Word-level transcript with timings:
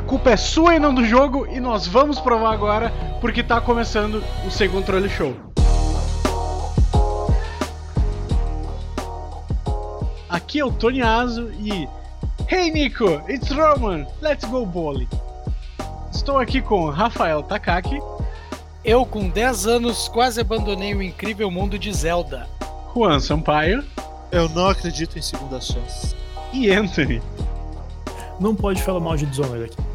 A 0.00 0.02
culpa 0.02 0.30
é 0.30 0.36
sua 0.36 0.74
e 0.74 0.78
não 0.78 0.94
do 0.94 1.04
jogo, 1.04 1.46
e 1.46 1.60
nós 1.60 1.86
vamos 1.86 2.18
provar 2.18 2.54
agora, 2.54 2.90
porque 3.20 3.42
tá 3.42 3.60
começando 3.60 4.24
o 4.46 4.50
Sem 4.50 4.66
Controle 4.68 5.10
Show. 5.10 5.36
Aqui 10.26 10.58
é 10.58 10.64
o 10.64 10.72
Tony 10.72 11.02
Aso 11.02 11.52
e. 11.60 11.86
Hey 12.48 12.70
Nico, 12.70 13.22
it's 13.28 13.50
Roman, 13.50 14.06
let's 14.22 14.44
go 14.46 14.64
bowling. 14.64 15.06
Estou 16.10 16.38
aqui 16.38 16.62
com 16.62 16.88
Rafael 16.88 17.42
Takaki. 17.42 18.00
Eu, 18.82 19.04
com 19.04 19.28
10 19.28 19.66
anos, 19.66 20.08
quase 20.08 20.40
abandonei 20.40 20.94
o 20.94 21.02
incrível 21.02 21.50
mundo 21.50 21.78
de 21.78 21.92
Zelda. 21.92 22.48
Juan 22.94 23.20
Sampaio. 23.20 23.84
Eu 24.32 24.48
não 24.48 24.68
acredito 24.68 25.18
em 25.18 25.22
segunda 25.22 25.60
chance. 25.60 26.16
E 26.54 26.70
Anthony. 26.70 27.20
Não 28.40 28.56
pode 28.56 28.82
falar 28.82 28.98
mal 28.98 29.14
de 29.14 29.26
Dishonored 29.26 29.66
aqui. 29.66 29.89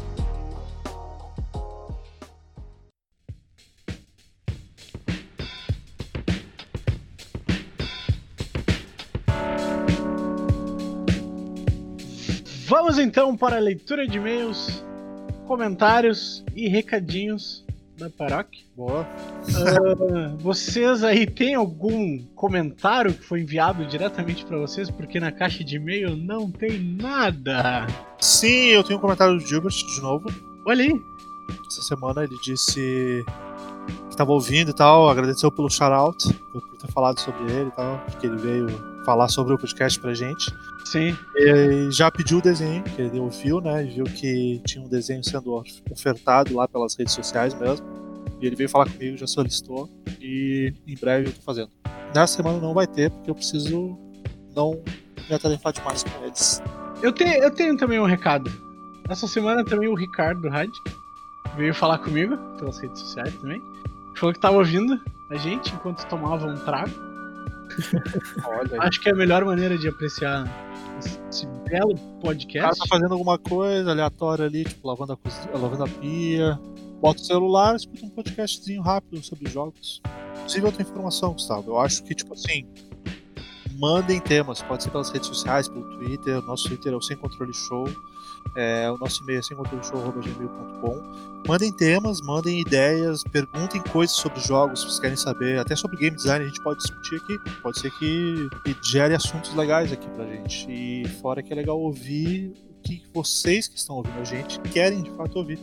Então 13.26 13.36
para 13.36 13.56
a 13.56 13.58
leitura 13.58 14.06
de 14.06 14.18
e-mails, 14.18 14.84
comentários 15.48 16.44
e 16.54 16.68
recadinhos 16.68 17.64
da 17.98 18.08
paróquia. 18.08 18.62
Boa. 18.76 19.04
Uh, 19.48 20.36
vocês 20.38 21.02
aí 21.02 21.26
têm 21.26 21.56
algum 21.56 22.22
comentário 22.36 23.12
que 23.12 23.24
foi 23.24 23.40
enviado 23.40 23.84
diretamente 23.84 24.44
para 24.44 24.58
vocês? 24.58 24.88
Porque 24.92 25.18
na 25.18 25.32
caixa 25.32 25.64
de 25.64 25.74
e-mail 25.74 26.14
não 26.14 26.48
tem 26.48 26.78
nada. 26.78 27.88
Sim, 28.20 28.66
eu 28.68 28.84
tenho 28.84 29.00
um 29.00 29.02
comentário 29.02 29.36
do 29.36 29.44
Gilbert 29.44 29.74
de 29.74 30.00
novo. 30.00 30.26
Olha 30.64 30.84
aí. 30.84 30.92
Essa 31.66 31.82
semana 31.82 32.22
ele 32.22 32.36
disse 32.44 33.24
estava 34.16 34.32
ouvindo 34.32 34.70
e 34.70 34.74
tal, 34.74 35.08
agradeceu 35.08 35.50
pelo 35.52 35.70
shout-out, 35.70 36.32
por 36.52 36.62
ter 36.78 36.90
falado 36.90 37.20
sobre 37.20 37.52
ele 37.52 37.68
e 37.68 37.72
tal, 37.72 37.98
porque 38.06 38.26
ele 38.26 38.36
veio 38.36 38.66
falar 39.04 39.28
sobre 39.28 39.54
o 39.54 39.58
podcast 39.58 40.00
pra 40.00 40.14
gente. 40.14 40.52
Sim. 40.86 41.16
E 41.36 41.90
já 41.90 42.10
pediu 42.10 42.38
o 42.38 42.42
desenho, 42.42 42.82
que 42.82 43.02
ele 43.02 43.18
ouviu, 43.20 43.60
né? 43.60 43.84
E 43.84 43.90
viu 43.90 44.04
que 44.04 44.60
tinha 44.66 44.84
um 44.84 44.88
desenho 44.88 45.22
sendo 45.22 45.62
ofertado 45.90 46.54
lá 46.54 46.66
pelas 46.66 46.96
redes 46.96 47.14
sociais 47.14 47.54
mesmo. 47.54 47.86
E 48.40 48.46
ele 48.46 48.56
veio 48.56 48.68
falar 48.68 48.90
comigo, 48.90 49.16
já 49.16 49.26
solicitou. 49.26 49.88
E 50.20 50.72
em 50.86 50.96
breve 50.96 51.28
eu 51.28 51.32
tô 51.32 51.42
fazendo. 51.42 51.70
Nessa 52.14 52.36
semana 52.36 52.58
não 52.58 52.74
vai 52.74 52.86
ter, 52.86 53.10
porque 53.10 53.30
eu 53.30 53.34
preciso 53.34 53.98
não 54.54 54.82
me 55.28 55.34
atarefar 55.34 55.72
demais 55.72 56.02
com 56.02 56.24
eles. 56.24 56.62
Eu 57.02 57.12
tenho, 57.12 57.42
eu 57.42 57.50
tenho 57.50 57.76
também 57.76 58.00
um 58.00 58.06
recado. 58.06 58.50
Essa 59.08 59.26
semana 59.28 59.64
também 59.64 59.88
o 59.88 59.94
Ricardo 59.94 60.48
Rad 60.48 60.70
veio 61.56 61.74
falar 61.74 61.98
comigo 61.98 62.36
pelas 62.58 62.78
redes 62.78 63.00
sociais 63.00 63.34
também. 63.36 63.60
Falou 64.16 64.32
que 64.32 64.40
tava 64.40 64.56
ouvindo 64.56 65.00
a 65.30 65.36
gente 65.36 65.74
enquanto 65.74 66.06
tomava 66.06 66.46
um 66.46 66.56
trago. 66.56 66.92
Acho 68.80 69.00
que 69.00 69.08
é 69.08 69.12
a 69.12 69.14
melhor 69.14 69.44
maneira 69.44 69.76
de 69.76 69.88
apreciar 69.88 70.46
esse, 70.98 71.46
belo 71.68 71.94
O 71.94 72.20
podcast. 72.20 72.60
cara 72.60 72.76
tá 72.76 72.86
fazendo 72.88 73.12
alguma 73.12 73.38
coisa 73.38 73.90
aleatória 73.90 74.46
ali, 74.46 74.64
tipo 74.64 74.86
lavando 74.86 75.12
a, 75.12 75.16
cozinha, 75.16 75.50
lavando 75.52 75.84
a 75.84 75.88
pia, 75.88 76.58
bota 77.00 77.20
o 77.20 77.24
celular, 77.24 77.76
escuta 77.76 78.06
um 78.06 78.10
podcastzinho 78.10 78.82
rápido 78.82 79.22
sobre 79.22 79.50
jogos. 79.50 80.00
Inclusive 80.36 80.66
outra 80.66 80.82
informação, 80.82 81.32
Gustavo. 81.32 81.72
Eu 81.72 81.80
acho 81.80 82.02
que, 82.04 82.14
tipo 82.14 82.34
assim, 82.34 82.66
mandem 83.78 84.20
temas, 84.20 84.62
pode 84.62 84.84
ser 84.84 84.90
pelas 84.90 85.10
redes 85.10 85.28
sociais, 85.28 85.68
pelo 85.68 85.98
Twitter. 85.98 86.38
O 86.38 86.46
nosso 86.46 86.68
Twitter 86.68 86.92
é 86.92 86.96
o 86.96 87.02
Sem 87.02 87.16
Controle 87.16 87.52
Show. 87.52 87.84
É, 88.54 88.90
o 88.90 88.98
nosso 88.98 89.22
e-mail 89.22 89.40
é 89.40 89.42
semcontroleshow.gmail.com. 89.42 91.42
Mandem 91.48 91.72
temas, 91.72 92.20
mandem 92.20 92.60
ideias, 92.60 93.22
perguntem 93.24 93.80
coisas 93.82 94.16
sobre 94.16 94.40
jogos 94.40 94.80
se 94.80 94.86
vocês 94.86 95.00
querem 95.00 95.16
saber, 95.16 95.58
até 95.58 95.76
sobre 95.76 95.96
game 95.98 96.16
design 96.16 96.44
a 96.44 96.48
gente 96.48 96.62
pode 96.62 96.80
discutir 96.80 97.16
aqui. 97.16 97.38
Pode 97.62 97.78
ser 97.78 97.90
que, 97.92 98.48
que 98.64 98.76
gere 98.82 99.14
assuntos 99.14 99.54
legais 99.54 99.92
aqui 99.92 100.08
pra 100.10 100.24
gente. 100.26 100.66
E 100.70 101.06
fora 101.20 101.42
que 101.42 101.52
é 101.52 101.56
legal 101.56 101.78
ouvir 101.78 102.52
o 102.70 102.82
que 102.82 103.02
vocês 103.14 103.68
que 103.68 103.78
estão 103.78 103.96
ouvindo 103.96 104.18
a 104.18 104.24
gente 104.24 104.58
querem 104.60 105.02
de 105.02 105.10
fato 105.12 105.36
ouvir. 105.38 105.58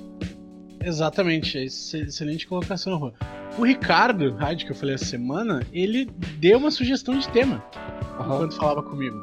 Exatamente, 0.81 1.57
ex- 1.57 1.93
excelente 1.93 2.47
colocação, 2.47 2.99
Juan. 2.99 3.11
O 3.57 3.63
Ricardo 3.65 4.33
Rad, 4.35 4.63
que 4.63 4.71
eu 4.71 4.75
falei 4.75 4.95
essa 4.95 5.05
semana, 5.05 5.65
ele 5.71 6.05
deu 6.39 6.57
uma 6.57 6.71
sugestão 6.71 7.17
de 7.17 7.27
tema 7.29 7.63
enquanto 8.19 8.55
falava 8.55 8.83
comigo. 8.83 9.21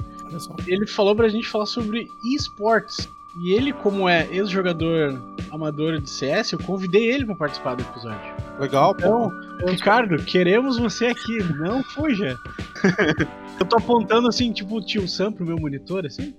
Ele 0.67 0.87
falou 0.87 1.15
pra 1.15 1.29
gente 1.29 1.47
falar 1.49 1.67
sobre 1.67 2.07
esportes. 2.35 3.07
E 3.39 3.53
ele, 3.53 3.73
como 3.73 4.09
é 4.09 4.27
ex-jogador 4.31 5.37
amador 5.51 6.01
de 6.01 6.11
CS, 6.11 6.53
eu 6.53 6.59
convidei 6.59 7.11
ele 7.11 7.25
pra 7.25 7.35
participar 7.35 7.75
do 7.75 7.83
episódio. 7.83 8.35
Legal, 8.59 8.95
Então, 8.99 9.31
pô. 9.61 9.71
Ricardo, 9.71 10.23
queremos 10.25 10.79
você 10.79 11.07
aqui, 11.07 11.39
não 11.55 11.83
fuja. 11.83 12.37
eu 13.59 13.67
tô 13.67 13.77
apontando 13.77 14.29
assim, 14.29 14.53
tipo 14.53 14.77
o 14.77 14.85
tio 14.85 15.07
Sam 15.09 15.33
pro 15.33 15.47
meu 15.47 15.59
monitor, 15.59 16.05
assim. 16.07 16.35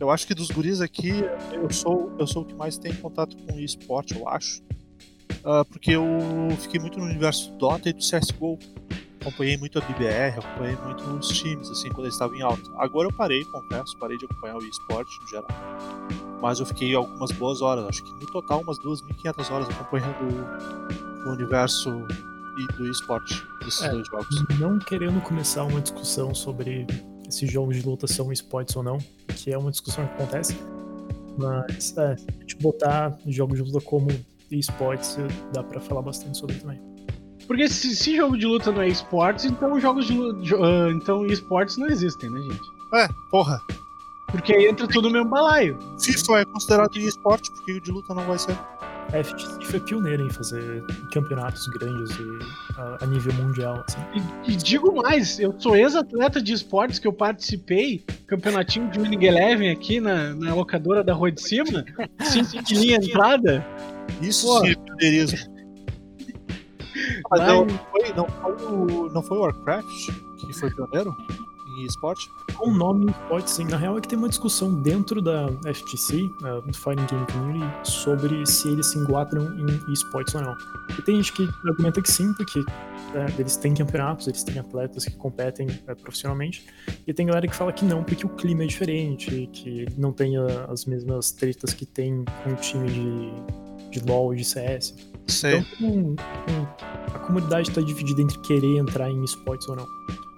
Eu 0.00 0.10
acho 0.10 0.26
que 0.26 0.34
dos 0.34 0.50
guris 0.50 0.80
aqui, 0.80 1.12
eu 1.52 1.70
sou, 1.70 2.12
eu 2.18 2.26
sou 2.26 2.42
o 2.42 2.44
que 2.44 2.54
mais 2.54 2.76
tem 2.76 2.92
contato 2.94 3.36
com 3.36 3.58
esporte, 3.60 4.16
eu 4.16 4.28
acho. 4.28 4.60
Ah, 5.44 5.64
porque 5.64 5.92
eu 5.92 6.04
fiquei 6.60 6.80
muito 6.80 6.98
no 6.98 7.04
universo 7.04 7.52
do 7.52 7.58
Dota 7.58 7.88
e 7.88 7.92
do 7.92 8.00
CSGO. 8.00 8.58
Acompanhei 9.22 9.56
muito 9.56 9.78
a 9.78 9.82
BBR, 9.82 10.38
acompanhei 10.38 10.76
muito 10.84 11.02
os 11.16 11.28
times, 11.28 11.70
assim, 11.70 11.88
quando 11.90 12.02
eles 12.06 12.14
estavam 12.14 12.36
em 12.36 12.42
alta. 12.42 12.70
Agora 12.76 13.08
eu 13.08 13.12
parei, 13.12 13.44
confesso, 13.44 13.96
parei 13.96 14.18
de 14.18 14.24
acompanhar 14.24 14.56
o 14.56 14.64
esporte 14.64 15.18
no 15.20 15.28
geral. 15.28 15.48
Mas 16.40 16.58
eu 16.58 16.66
fiquei 16.66 16.92
algumas 16.94 17.30
boas 17.32 17.62
horas, 17.62 17.84
acho 17.86 18.02
que 18.02 18.10
no 18.12 18.26
total 18.26 18.60
umas 18.62 18.78
2.500 18.80 19.50
horas 19.50 19.68
acompanhando 19.70 20.16
o 21.24 21.30
universo 21.32 21.88
e 22.58 22.66
do 22.76 22.90
esporte 22.90 23.40
desses 23.64 23.82
É. 23.82 23.90
dois 23.90 24.06
jogos. 24.08 24.44
Não 24.58 24.78
querendo 24.80 25.20
começar 25.22 25.62
uma 25.64 25.80
discussão 25.80 26.34
sobre 26.34 26.84
esses 27.28 27.50
jogos 27.50 27.76
de 27.76 27.86
luta 27.88 28.06
são 28.08 28.32
esportes 28.32 28.74
ou 28.74 28.82
não, 28.82 28.98
que 29.28 29.52
é 29.52 29.56
uma 29.56 29.70
discussão 29.70 30.04
que 30.06 30.14
acontece. 30.14 30.58
Mas, 31.38 31.96
é, 31.96 32.16
se 32.16 32.26
a 32.28 32.40
gente 32.40 32.56
botar 32.56 33.16
jogos 33.26 33.62
de 33.62 33.70
luta 33.70 33.82
como 33.86 34.08
esportes, 34.50 35.16
dá 35.52 35.62
pra 35.62 35.80
falar 35.80 36.02
bastante 36.02 36.36
sobre 36.36 36.56
também. 36.56 36.78
Porque 37.52 37.68
se, 37.68 37.94
se 37.94 38.16
jogo 38.16 38.38
de 38.38 38.46
luta 38.46 38.72
não 38.72 38.80
é 38.80 38.88
esportes, 38.88 39.44
então 39.44 39.78
jogos 39.78 40.06
de 40.06 40.14
luta. 40.14 40.40
então 40.90 41.26
esportes 41.26 41.76
não 41.76 41.86
existem, 41.86 42.30
né, 42.30 42.40
gente? 42.40 42.62
É, 42.94 43.06
porra, 43.30 43.60
Porque 44.28 44.54
aí 44.54 44.68
entra 44.68 44.88
tudo 44.88 45.08
no 45.08 45.12
mesmo 45.12 45.28
balaio. 45.28 45.78
FIFA 46.00 46.40
é 46.40 46.44
considerado 46.46 46.96
esporte, 46.96 47.50
porque 47.50 47.72
o 47.72 47.80
de 47.82 47.90
luta 47.90 48.14
não 48.14 48.24
vai 48.24 48.38
ser. 48.38 48.56
A 49.12 49.22
FTC 49.22 49.66
foi 49.66 49.80
pioneira 49.80 50.22
em 50.22 50.30
fazer 50.30 50.82
campeonatos 51.12 51.66
grandes 51.66 52.16
e, 52.16 52.78
a, 52.78 53.04
a 53.04 53.06
nível 53.06 53.34
mundial, 53.34 53.84
assim. 53.86 53.98
E, 54.48 54.52
e 54.52 54.56
digo 54.56 54.90
mais, 55.02 55.38
eu 55.38 55.54
sou 55.60 55.76
ex-atleta 55.76 56.40
de 56.40 56.54
esportes 56.54 56.98
que 56.98 57.06
eu 57.06 57.12
participei, 57.12 58.02
campeonatinho 58.26 58.88
de 58.88 58.98
Winning 58.98 59.26
Eleven 59.26 59.70
aqui 59.70 60.00
na, 60.00 60.32
na 60.32 60.54
locadora 60.54 61.04
da 61.04 61.12
Rua 61.12 61.30
de 61.30 61.42
Cima, 61.42 61.84
de 62.64 62.74
linha 62.74 62.96
entrada. 62.96 63.62
Isso 64.22 64.46
Pô. 64.46 64.60
sim 64.60 64.70
é 64.70 64.74
pioneirismo. 64.74 65.51
Mas 67.30 67.40
não 67.46 67.68
foi, 67.68 68.12
não, 68.12 68.26
foi 68.26 68.52
o, 68.66 69.10
não 69.10 69.22
foi 69.22 69.38
o 69.38 69.40
Warcraft 69.40 70.10
que 70.38 70.52
foi 70.52 70.70
pioneiro 70.70 71.16
em 71.78 71.86
esporte? 71.86 72.30
Com 72.54 72.68
o 72.68 72.74
nome 72.74 73.10
esportes, 73.10 73.54
sim. 73.54 73.64
Na 73.64 73.76
real 73.76 73.98
é 73.98 74.00
que 74.00 74.08
tem 74.08 74.18
uma 74.18 74.28
discussão 74.28 74.74
dentro 74.82 75.20
da 75.22 75.48
FTC, 75.72 76.22
uh, 76.22 76.60
do 76.62 76.76
Fighting 76.76 77.06
Game 77.06 77.26
Community, 77.32 77.90
sobre 77.90 78.46
se 78.46 78.68
eles 78.68 78.86
se 78.86 78.98
enquadram 78.98 79.44
em 79.58 79.92
esportes 79.92 80.34
ou 80.34 80.42
não. 80.42 80.54
E 80.98 81.02
tem 81.02 81.16
gente 81.16 81.32
que 81.32 81.48
argumenta 81.66 82.02
que 82.02 82.10
sim, 82.10 82.32
porque 82.34 82.60
né, 83.14 83.26
eles 83.38 83.56
têm 83.56 83.74
campeonatos, 83.74 84.26
eles 84.26 84.42
têm 84.42 84.58
atletas 84.58 85.04
que 85.04 85.16
competem 85.16 85.66
eh, 85.86 85.94
profissionalmente. 85.94 86.66
E 87.06 87.12
tem 87.12 87.26
galera 87.26 87.46
que 87.46 87.54
fala 87.54 87.72
que 87.72 87.84
não, 87.84 88.04
porque 88.04 88.26
o 88.26 88.28
clima 88.28 88.64
é 88.64 88.66
diferente, 88.66 89.48
que 89.52 89.86
não 89.96 90.12
tem 90.12 90.36
ah, 90.36 90.66
as 90.68 90.84
mesmas 90.84 91.32
tretas 91.32 91.72
que 91.72 91.86
tem 91.86 92.24
com 92.44 92.50
o 92.50 92.56
time 92.56 92.88
de, 92.90 94.00
de 94.00 94.06
LoL 94.06 94.34
e 94.34 94.36
de 94.38 94.44
CS. 94.44 95.11
Sei. 95.28 95.58
Então 95.58 95.88
um- 95.88 96.10
um- 96.12 97.14
a 97.14 97.18
comunidade 97.18 97.68
está 97.70 97.80
dividida 97.80 98.20
entre 98.22 98.38
querer 98.38 98.76
entrar 98.78 99.10
em 99.10 99.22
esportes 99.24 99.68
ou 99.68 99.76
não. 99.76 99.86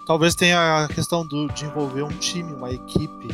Talvez 0.07 0.35
tenha 0.35 0.85
a 0.85 0.89
questão 0.89 1.27
do, 1.27 1.49
de 1.49 1.65
envolver 1.65 2.03
um 2.03 2.09
time, 2.19 2.53
uma 2.53 2.71
equipe, 2.71 3.29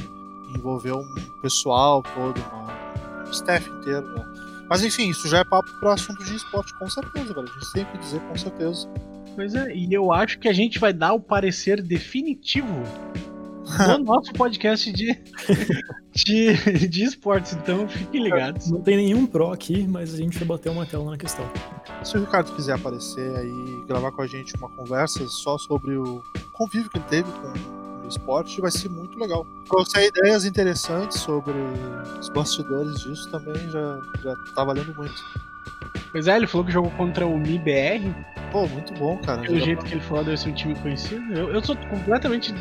envolver 0.54 0.92
um 0.92 1.04
pessoal 1.42 2.02
todo, 2.02 2.40
uma, 2.52 3.24
um 3.26 3.30
staff 3.30 3.68
inteiro, 3.68 4.06
né? 4.14 4.24
Mas 4.68 4.84
enfim, 4.84 5.08
isso 5.10 5.28
já 5.28 5.38
é 5.38 5.44
papo 5.44 5.68
para 5.80 5.94
assunto 5.94 6.22
de 6.22 6.36
esporte, 6.36 6.72
com 6.78 6.88
certeza, 6.88 7.34
velho. 7.34 7.48
A 7.48 7.52
gente 7.60 7.72
tem 7.72 7.84
que 7.86 7.98
dizer 7.98 8.20
com 8.20 8.36
certeza. 8.36 8.88
Pois 9.34 9.54
é, 9.54 9.74
e 9.74 9.92
eu 9.92 10.12
acho 10.12 10.38
que 10.38 10.48
a 10.48 10.52
gente 10.52 10.78
vai 10.78 10.92
dar 10.92 11.12
o 11.12 11.20
parecer 11.20 11.82
definitivo 11.82 12.82
no 13.98 14.04
nosso 14.04 14.32
podcast 14.32 14.92
de, 14.92 15.18
de, 16.14 16.88
de 16.88 17.04
esportes, 17.04 17.52
então 17.52 17.88
fiquem 17.88 18.22
ligados. 18.22 18.70
Não 18.70 18.80
tem 18.80 18.96
nenhum 18.96 19.26
pro 19.26 19.52
aqui, 19.52 19.86
mas 19.86 20.14
a 20.14 20.16
gente 20.16 20.38
vai 20.38 20.48
bater 20.48 20.70
uma 20.70 20.86
tela 20.86 21.10
na 21.10 21.16
questão. 21.16 21.48
Se 22.02 22.16
o 22.16 22.20
Ricardo 22.20 22.52
quiser 22.52 22.74
aparecer 22.74 23.36
aí, 23.36 23.84
gravar 23.86 24.12
com 24.12 24.22
a 24.22 24.26
gente 24.26 24.54
uma 24.56 24.68
conversa 24.70 25.26
só 25.28 25.58
sobre 25.58 25.96
o 25.96 26.22
convívio 26.52 26.90
que 26.90 26.98
ele 26.98 27.06
teve 27.08 27.30
com 27.30 27.80
o 28.04 28.08
esporte 28.08 28.60
vai 28.60 28.70
ser 28.70 28.88
muito 28.88 29.18
legal. 29.18 29.46
Trouxe 29.66 30.06
ideias 30.06 30.44
interessantes 30.44 31.20
sobre 31.20 31.54
os 32.18 32.28
bastidores 32.30 33.00
disso 33.00 33.30
também 33.30 33.56
já, 33.70 34.00
já 34.22 34.34
tá 34.54 34.64
valendo 34.64 34.94
muito. 34.96 35.14
Pois 36.12 36.26
é, 36.26 36.36
ele 36.36 36.46
falou 36.46 36.66
que 36.66 36.72
jogou 36.72 36.90
contra 36.92 37.26
o 37.26 37.38
MIBR. 37.38 38.12
Pô, 38.50 38.66
muito 38.66 38.92
bom, 38.94 39.16
cara. 39.18 39.42
Pelo 39.42 39.60
jeito 39.60 39.84
que 39.84 39.94
ele 39.94 40.00
falou, 40.00 40.24
deve 40.24 40.36
ser 40.36 40.50
um 40.50 40.54
time 40.54 40.74
conhecido. 40.76 41.32
Eu, 41.32 41.50
eu 41.50 41.64
sou 41.64 41.76
completamente. 41.88 42.52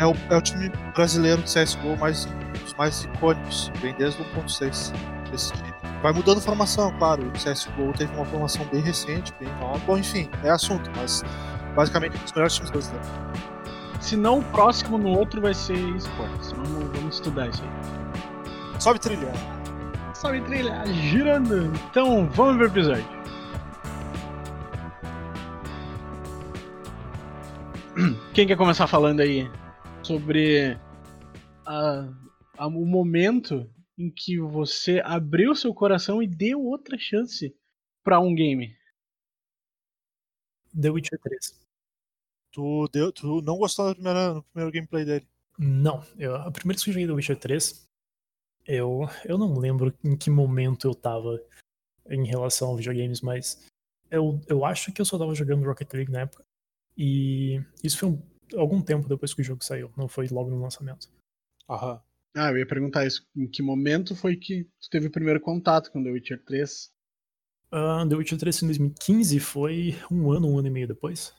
É 0.00 0.06
o, 0.06 0.16
é 0.30 0.36
o 0.38 0.40
time 0.40 0.70
brasileiro 0.94 1.42
de 1.42 1.52
CSGO 1.52 1.94
mais, 1.98 2.26
os 2.64 2.72
mais 2.72 3.04
icônicos, 3.04 3.70
vem 3.82 3.94
desde 3.96 4.22
o 4.22 4.24
1.6. 4.24 4.94
Esse 5.34 5.52
time. 5.52 5.74
Vai 6.02 6.14
mudando 6.14 6.40
formação, 6.40 6.90
claro. 6.98 7.28
O 7.28 7.32
CSGO 7.32 7.92
teve 7.96 8.10
uma 8.14 8.24
formação 8.24 8.64
bem 8.72 8.80
recente, 8.80 9.30
bem 9.38 9.50
nova. 9.60 9.78
Bom, 9.86 9.98
enfim, 9.98 10.30
é 10.42 10.48
assunto, 10.48 10.90
mas 10.96 11.22
basicamente 11.76 12.16
um 12.16 12.22
dos 12.22 12.32
melhores 12.32 12.54
times 12.54 12.70
brasileiros. 12.70 13.08
Se 14.00 14.16
não 14.16 14.38
o 14.38 14.44
próximo 14.44 14.96
no 14.96 15.10
outro 15.10 15.38
vai 15.42 15.52
ser 15.52 15.76
esportes. 15.94 16.52
Vamos, 16.52 16.96
vamos 16.96 17.16
estudar 17.16 17.48
isso 17.48 17.62
aí. 17.62 18.80
Sobe 18.80 18.98
trilha. 18.98 19.30
Sobe 20.14 20.40
trilha, 20.40 20.82
girando. 20.86 21.70
Então, 21.90 22.26
vamos 22.32 22.56
ver 22.56 22.64
o 22.64 22.66
episódio. 22.68 23.06
Quem 28.32 28.46
quer 28.46 28.56
começar 28.56 28.86
falando 28.86 29.20
aí 29.20 29.59
sobre 30.10 30.76
a, 31.64 32.08
a, 32.58 32.66
o 32.66 32.84
momento 32.84 33.72
em 33.96 34.10
que 34.10 34.40
você 34.40 35.00
abriu 35.04 35.54
seu 35.54 35.72
coração 35.72 36.20
e 36.20 36.26
deu 36.26 36.60
outra 36.60 36.98
chance 36.98 37.54
para 38.02 38.18
um 38.18 38.34
game? 38.34 38.76
The 40.74 40.90
Witcher 40.90 41.16
3. 41.20 41.64
Tu, 42.50 42.88
deu, 42.88 43.12
tu 43.12 43.40
não 43.42 43.56
gostou 43.56 43.90
do 43.90 43.94
primeiro, 43.94 44.34
do 44.34 44.42
primeiro 44.42 44.72
gameplay 44.72 45.04
dele? 45.04 45.28
Não, 45.56 46.04
eu, 46.18 46.34
a 46.34 46.50
primeira 46.50 46.74
vez 46.74 46.82
que 46.82 46.90
eu 46.90 46.94
joguei 46.94 47.06
The 47.06 47.12
Witcher 47.12 47.38
3, 47.38 47.88
eu, 48.66 49.02
eu 49.24 49.38
não 49.38 49.56
lembro 49.60 49.96
em 50.02 50.16
que 50.16 50.28
momento 50.28 50.88
eu 50.88 50.94
tava 50.94 51.40
em 52.08 52.24
relação 52.26 52.70
aos 52.70 52.78
videogames, 52.78 53.20
mas 53.20 53.64
eu, 54.10 54.40
eu 54.48 54.64
acho 54.64 54.92
que 54.92 55.00
eu 55.00 55.04
só 55.04 55.16
tava 55.16 55.36
jogando 55.36 55.64
Rocket 55.64 55.92
League 55.92 56.10
na 56.10 56.22
época. 56.22 56.42
E 56.98 57.62
isso 57.84 57.96
foi 57.96 58.08
um, 58.08 58.29
algum 58.56 58.82
tempo 58.82 59.08
depois 59.08 59.34
que 59.34 59.40
o 59.40 59.44
jogo 59.44 59.64
saiu, 59.64 59.92
não 59.96 60.08
foi 60.08 60.28
logo 60.28 60.50
no 60.50 60.60
lançamento. 60.60 61.08
Aham. 61.68 62.00
Ah, 62.36 62.50
eu 62.50 62.58
ia 62.58 62.66
perguntar 62.66 63.06
isso. 63.06 63.26
Em 63.36 63.48
que 63.48 63.62
momento 63.62 64.14
foi 64.14 64.36
que 64.36 64.64
tu 64.80 64.88
teve 64.88 65.08
o 65.08 65.10
primeiro 65.10 65.40
contato 65.40 65.90
com 65.90 66.02
The 66.02 66.10
Witcher 66.10 66.44
3? 66.44 66.92
Uh, 67.72 68.08
The 68.08 68.16
Witcher 68.16 68.38
3 68.38 68.62
em 68.62 68.66
2015 68.66 69.40
foi 69.40 69.96
um 70.10 70.30
ano, 70.30 70.48
um 70.48 70.58
ano 70.58 70.68
e 70.68 70.70
meio 70.70 70.88
depois. 70.88 71.34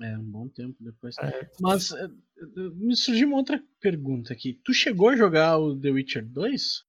É, 0.00 0.18
um 0.18 0.24
bom 0.24 0.48
tempo 0.48 0.76
depois. 0.80 1.16
É. 1.18 1.50
Mas 1.60 1.90
eh, 1.92 2.08
me 2.74 2.94
surgiu 2.94 3.28
uma 3.28 3.38
outra 3.38 3.62
pergunta 3.80 4.32
aqui. 4.32 4.60
Tu 4.62 4.74
chegou 4.74 5.08
a 5.08 5.16
jogar 5.16 5.58
o 5.58 5.78
The 5.78 5.90
Witcher 5.90 6.26
2? 6.26 6.84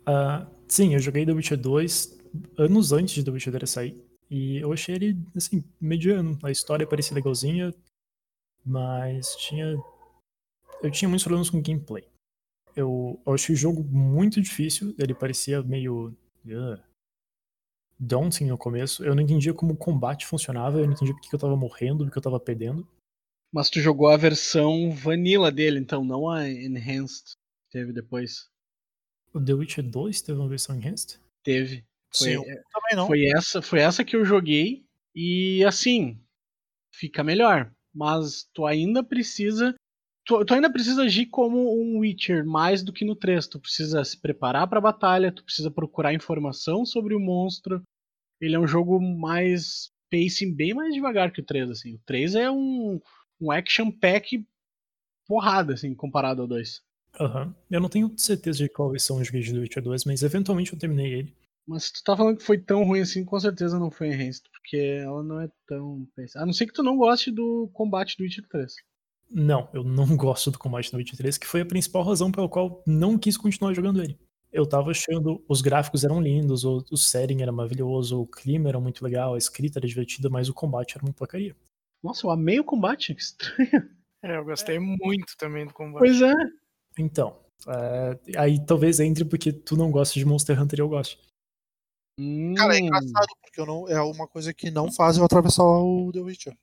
Uh, 0.00 0.46
sim, 0.68 0.94
eu 0.94 1.00
joguei 1.00 1.24
The 1.24 1.32
Witcher 1.32 1.58
2 1.58 2.18
anos 2.58 2.92
antes 2.92 3.14
de 3.14 3.24
The 3.24 3.30
Witcher 3.30 3.52
3 3.52 3.70
sair. 3.70 4.06
E 4.30 4.56
eu 4.58 4.72
achei 4.72 4.94
ele, 4.94 5.16
assim, 5.36 5.64
mediano. 5.80 6.38
A 6.42 6.50
história 6.50 6.86
parecia 6.86 7.14
legalzinha, 7.14 7.74
mas 8.64 9.36
tinha. 9.36 9.76
Eu 10.82 10.90
tinha 10.90 11.08
muitos 11.08 11.24
problemas 11.24 11.50
com 11.50 11.62
gameplay. 11.62 12.04
Eu, 12.74 13.20
eu 13.24 13.32
achei 13.32 13.54
o 13.54 13.58
jogo 13.58 13.82
muito 13.82 14.40
difícil, 14.40 14.94
ele 14.98 15.14
parecia 15.14 15.62
meio. 15.62 16.14
Uh, 16.44 16.78
daunting 17.98 18.46
no 18.46 18.58
começo. 18.58 19.04
Eu 19.04 19.14
não 19.14 19.22
entendia 19.22 19.54
como 19.54 19.72
o 19.72 19.76
combate 19.76 20.26
funcionava, 20.26 20.78
eu 20.78 20.86
não 20.86 20.92
entendia 20.92 21.14
porque 21.14 21.34
eu 21.34 21.38
tava 21.38 21.56
morrendo, 21.56 22.04
porque 22.04 22.18
eu 22.18 22.22
tava 22.22 22.38
perdendo. 22.38 22.86
Mas 23.52 23.70
tu 23.70 23.80
jogou 23.80 24.08
a 24.08 24.16
versão 24.16 24.90
vanilla 24.90 25.50
dele, 25.50 25.78
então, 25.78 26.04
não 26.04 26.28
a 26.28 26.48
Enhanced 26.48 27.24
que 27.24 27.70
teve 27.70 27.92
depois. 27.92 28.48
O 29.32 29.42
The 29.42 29.54
Witcher 29.54 29.88
2 29.88 30.20
teve 30.22 30.38
uma 30.38 30.48
versão 30.48 30.76
Enhanced? 30.76 31.18
Teve. 31.42 31.84
Foi, 32.16 32.28
Sim, 32.28 32.34
eu 32.34 32.42
também 32.44 32.96
não. 32.96 33.06
foi 33.06 33.26
essa, 33.28 33.60
foi 33.60 33.80
essa 33.80 34.04
que 34.04 34.16
eu 34.16 34.24
joguei 34.24 34.84
e 35.14 35.64
assim, 35.64 36.18
fica 36.92 37.22
melhor, 37.22 37.70
mas 37.94 38.48
tu 38.52 38.64
ainda 38.64 39.02
precisa 39.02 39.74
tu, 40.26 40.44
tu 40.44 40.54
ainda 40.54 40.70
precisa 40.70 41.02
agir 41.02 41.26
como 41.26 41.80
um 41.80 41.98
Witcher 41.98 42.44
mais 42.44 42.82
do 42.82 42.92
que 42.92 43.04
no 43.04 43.14
3, 43.14 43.46
tu 43.46 43.60
precisa 43.60 44.04
se 44.04 44.20
preparar 44.20 44.66
para 44.66 44.78
a 44.78 44.82
batalha, 44.82 45.32
tu 45.32 45.44
precisa 45.44 45.70
procurar 45.70 46.12
informação 46.12 46.84
sobre 46.84 47.14
o 47.14 47.20
monstro. 47.20 47.82
Ele 48.40 48.54
é 48.56 48.58
um 48.58 48.66
jogo 48.66 49.00
mais 49.00 49.90
pacing 50.10 50.54
bem 50.54 50.74
mais 50.74 50.92
devagar 50.92 51.32
que 51.32 51.40
o 51.40 51.44
3 51.44 51.70
assim. 51.70 51.94
O 51.94 52.00
3 52.04 52.34
é 52.34 52.50
um 52.50 53.00
um 53.40 53.50
action 53.50 53.90
pack 53.90 54.44
porrada 55.26 55.74
assim 55.74 55.94
comparado 55.94 56.42
ao 56.42 56.48
2. 56.48 56.82
Aham. 57.18 57.54
Eu 57.70 57.80
não 57.80 57.88
tenho 57.88 58.12
certeza 58.16 58.58
de 58.58 58.68
qual 58.68 58.90
versão 58.90 59.18
eu 59.18 59.24
joguei 59.24 59.40
de 59.40 59.52
The 59.52 59.58
Witcher 59.58 59.82
2, 59.82 60.04
mas 60.04 60.22
eventualmente 60.22 60.72
eu 60.72 60.78
terminei 60.78 61.14
ele. 61.14 61.36
Mas 61.66 61.84
se 61.84 61.94
tu 61.94 62.04
tá 62.04 62.16
falando 62.16 62.36
que 62.36 62.44
foi 62.44 62.58
tão 62.58 62.84
ruim 62.84 63.00
assim, 63.00 63.24
com 63.24 63.38
certeza 63.40 63.78
não 63.78 63.90
foi 63.90 64.08
enhanced, 64.08 64.44
porque 64.52 64.76
ela 64.76 65.22
não 65.22 65.40
é 65.40 65.48
tão. 65.66 66.06
A 66.36 66.46
não 66.46 66.52
ser 66.52 66.66
que 66.66 66.72
tu 66.72 66.82
não 66.82 66.96
goste 66.96 67.30
do 67.30 67.68
combate 67.72 68.16
do 68.16 68.22
Witcher 68.22 68.46
3. 68.48 68.74
Não, 69.30 69.68
eu 69.74 69.82
não 69.82 70.06
gosto 70.16 70.50
do 70.50 70.58
combate 70.58 70.90
do 70.90 70.96
Witcher 70.96 71.16
3, 71.16 71.38
que 71.38 71.46
foi 71.46 71.62
a 71.62 71.66
principal 71.66 72.04
razão 72.04 72.30
pela 72.30 72.48
qual 72.48 72.82
não 72.86 73.18
quis 73.18 73.36
continuar 73.36 73.74
jogando 73.74 74.02
ele. 74.02 74.18
Eu 74.52 74.64
tava 74.64 74.92
achando, 74.92 75.44
os 75.48 75.60
gráficos 75.60 76.04
eram 76.04 76.20
lindos, 76.20 76.64
o, 76.64 76.84
o 76.90 76.96
setting 76.96 77.42
era 77.42 77.52
maravilhoso, 77.52 78.20
o 78.20 78.26
clima 78.26 78.68
era 78.68 78.80
muito 78.80 79.04
legal, 79.04 79.34
a 79.34 79.38
escrita 79.38 79.80
era 79.80 79.88
divertida, 79.88 80.30
mas 80.30 80.48
o 80.48 80.54
combate 80.54 80.96
era 80.96 81.04
uma 81.04 81.12
porcaria. 81.12 81.54
Nossa, 82.02 82.26
eu 82.26 82.30
amei 82.30 82.60
o 82.60 82.64
combate, 82.64 83.14
que 83.14 83.20
estranho. 83.20 83.90
É, 84.22 84.36
eu 84.38 84.44
gostei 84.44 84.78
muito 84.78 85.36
também 85.36 85.66
do 85.66 85.74
combate. 85.74 85.98
Pois 85.98 86.22
é. 86.22 86.32
Então, 86.98 87.38
é, 87.68 88.18
aí 88.38 88.64
talvez 88.64 88.98
entre 89.00 89.24
porque 89.24 89.52
tu 89.52 89.76
não 89.76 89.90
gosta 89.90 90.18
de 90.18 90.24
Monster 90.24 90.60
Hunter 90.60 90.78
e 90.78 90.82
eu 90.82 90.88
gosto. 90.88 91.18
Cara, 92.56 92.76
é 92.76 92.80
Hum, 92.80 92.84
engraçado, 92.86 93.28
porque 93.42 93.60
eu 93.60 93.66
não, 93.66 93.88
é 93.88 94.00
uma 94.00 94.26
coisa 94.26 94.52
que 94.54 94.70
não 94.70 94.90
faz 94.90 95.18
eu 95.18 95.24
atravessar 95.24 95.62
o 95.64 96.10
The 96.12 96.20
Witcher. 96.20 96.56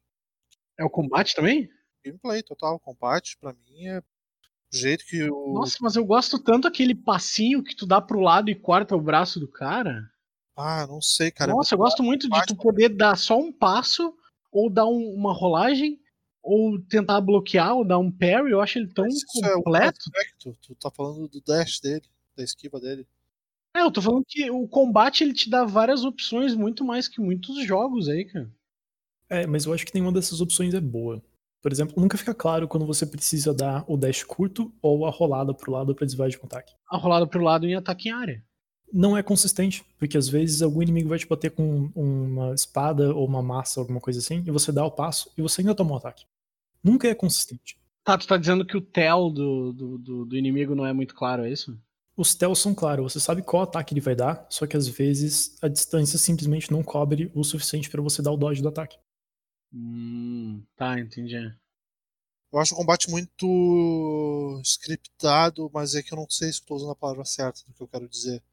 É 0.78 0.84
o 0.84 0.90
combate 0.90 1.36
também? 1.36 1.70
Gameplay 2.04 2.42
total, 2.42 2.80
combate, 2.80 3.38
pra 3.38 3.54
mim 3.54 3.88
é 3.88 4.02
do 4.02 4.78
jeito 4.78 5.06
que 5.06 5.30
o. 5.30 5.54
Nossa, 5.54 5.78
mas 5.82 5.96
eu 5.96 6.04
gosto 6.04 6.40
tanto 6.40 6.68
aquele 6.68 6.96
passinho 6.96 7.64
que 7.64 7.76
tu 7.76 7.86
dá 7.86 8.02
pro 8.02 8.20
lado 8.20 8.50
e 8.50 8.56
corta 8.56 8.96
o 8.96 9.02
braço 9.02 9.40
do 9.40 9.48
cara. 9.48 10.10
Ah, 10.56 10.88
não 10.88 11.02
sei, 11.02 11.30
cara. 11.32 11.52
é 11.52 11.56
Nossa, 11.56 11.76
eu 11.76 11.80
gosto 11.80 12.02
muito 12.02 12.28
de 12.30 12.46
tu 12.48 12.56
poder 12.56 12.90
dar 12.90 13.16
só 13.16 13.38
um 13.38 13.52
passo, 13.52 14.14
ou 14.52 14.70
dar 14.70 14.86
um- 14.88 15.14
uma 15.14 15.34
rolagem, 15.34 16.00
ou 16.42 16.80
tentar 16.82 17.22
bloquear, 17.22 17.76
ou 17.76 17.86
dar 17.86 18.00
um 18.00 18.12
parry. 18.12 18.52
Eu 18.52 18.62
acho 18.62 18.80
ele 18.80 18.92
tão 18.92 19.06
mas 19.06 19.16
isso 19.16 19.46
é 19.46 19.56
o 19.56 19.64
completo. 19.64 20.00
aspecto. 20.00 20.58
Tu 20.62 20.76
tá 20.76 20.90
falando 20.92 21.28
do 21.28 21.42
dash 21.42 21.80
dele, 21.80 22.06
da 22.36 22.44
esquiva 22.44 22.80
dele. 22.80 23.08
É, 23.76 23.82
eu 23.82 23.92
tô 23.92 24.02
falando 24.02 24.24
que 24.28 24.50
o 24.52 24.68
combate 24.68 25.24
ele 25.24 25.34
te 25.34 25.50
dá 25.50 25.66
várias 25.66 26.04
opções, 26.04 26.54
muito 26.54 26.86
mais 26.86 27.08
que 27.08 27.20
muitos 27.20 27.66
jogos 27.66 28.08
aí, 28.08 28.26
cara. 28.26 28.50
É, 29.30 29.48
mas 29.48 29.66
eu 29.66 29.74
acho 29.74 29.86
que 29.86 29.94
nenhuma 29.94 30.12
dessas 30.12 30.42
opções 30.42 30.74
é 30.74 30.80
boa. 30.80 31.22
Por 31.60 31.72
exemplo, 31.72 31.96
nunca 31.98 32.18
fica 32.18 32.36
claro 32.36 32.68
quando 32.68 32.86
você 32.86 33.06
precisa 33.06 33.54
dar 33.54 33.84
o 33.88 33.98
dash 33.98 34.22
curto 34.24 34.72
ou 34.82 35.06
a 35.06 35.10
rolada 35.10 35.54
pro 35.54 35.72
lado 35.72 35.96
pra 35.96 36.06
desviar 36.06 36.30
de 36.30 36.38
um 36.38 36.46
ataque. 36.46 36.74
A 36.88 36.98
rolada 36.98 37.26
pro 37.26 37.42
lado 37.42 37.66
em 37.66 37.74
ataque 37.74 38.10
em 38.10 38.12
área. 38.12 38.44
Não 38.92 39.18
é 39.18 39.24
consistente, 39.24 39.84
porque 39.98 40.18
às 40.18 40.28
vezes 40.28 40.62
algum 40.62 40.84
inimigo 40.84 41.10
vai 41.10 41.18
te 41.18 41.26
bater 41.26 41.50
com 41.50 41.90
uma 41.96 42.54
espada 42.54 43.16
ou 43.16 43.26
uma 43.26 43.42
massa, 43.42 43.80
alguma 43.80 44.00
coisa 44.00 44.20
assim, 44.20 44.44
e 44.46 44.52
você 44.52 44.72
dá 44.72 44.86
o 44.86 44.92
passo 44.92 45.32
e 45.36 45.42
você 45.42 45.62
ainda 45.62 45.74
toma 45.74 45.94
o 45.94 45.98
ataque. 45.98 46.26
Nunca 46.84 47.08
é 47.08 47.16
consistente. 47.16 47.80
Tá, 48.04 48.18
tu 48.18 48.28
tá 48.28 48.38
dizendo 48.38 48.66
que 48.66 48.78
o 48.78 48.82
tel 48.82 49.32
do, 49.32 49.72
do, 49.72 49.98
do, 49.98 50.26
do 50.26 50.38
inimigo 50.38 50.76
não 50.76 50.86
é 50.86 50.92
muito 50.92 51.16
claro, 51.16 51.46
é 51.46 51.52
isso? 51.52 51.80
Os 52.16 52.36
tells 52.36 52.60
são 52.62 52.76
claros, 52.76 53.12
você 53.14 53.20
sabe 53.20 53.42
qual 53.42 53.64
ataque 53.64 53.94
ele 53.94 54.02
vai 54.02 54.16
dar, 54.16 54.46
só 54.50 54.68
que 54.68 54.78
às 54.78 54.88
vezes 54.88 55.58
a 55.64 55.68
distância 55.68 56.20
simplesmente 56.20 56.72
não 56.72 56.84
cobre 56.84 57.32
o 57.34 57.44
suficiente 57.44 57.90
pra 57.90 58.02
você 58.02 58.22
dar 58.22 58.32
o 58.32 58.38
dodge 58.38 58.62
do 58.62 58.68
ataque. 58.70 58.98
Hum, 59.74 60.64
tá, 60.76 61.00
entendi. 61.00 61.36
Eu 62.52 62.60
acho 62.60 62.76
o 62.76 62.78
combate 62.78 63.10
muito 63.10 64.62
scriptado, 64.64 65.72
mas 65.74 65.96
é 65.96 66.04
que 66.04 66.14
eu 66.14 66.18
não 66.18 66.30
sei 66.30 66.54
se 66.54 66.62
eu 66.62 66.66
tô 66.68 66.76
usando 66.76 66.92
a 66.92 66.96
palavra 66.96 67.26
certa 67.26 67.62
do 67.68 67.74
que 67.74 67.82
eu 67.82 67.88
quero 67.88 68.08
dizer. 68.08 68.44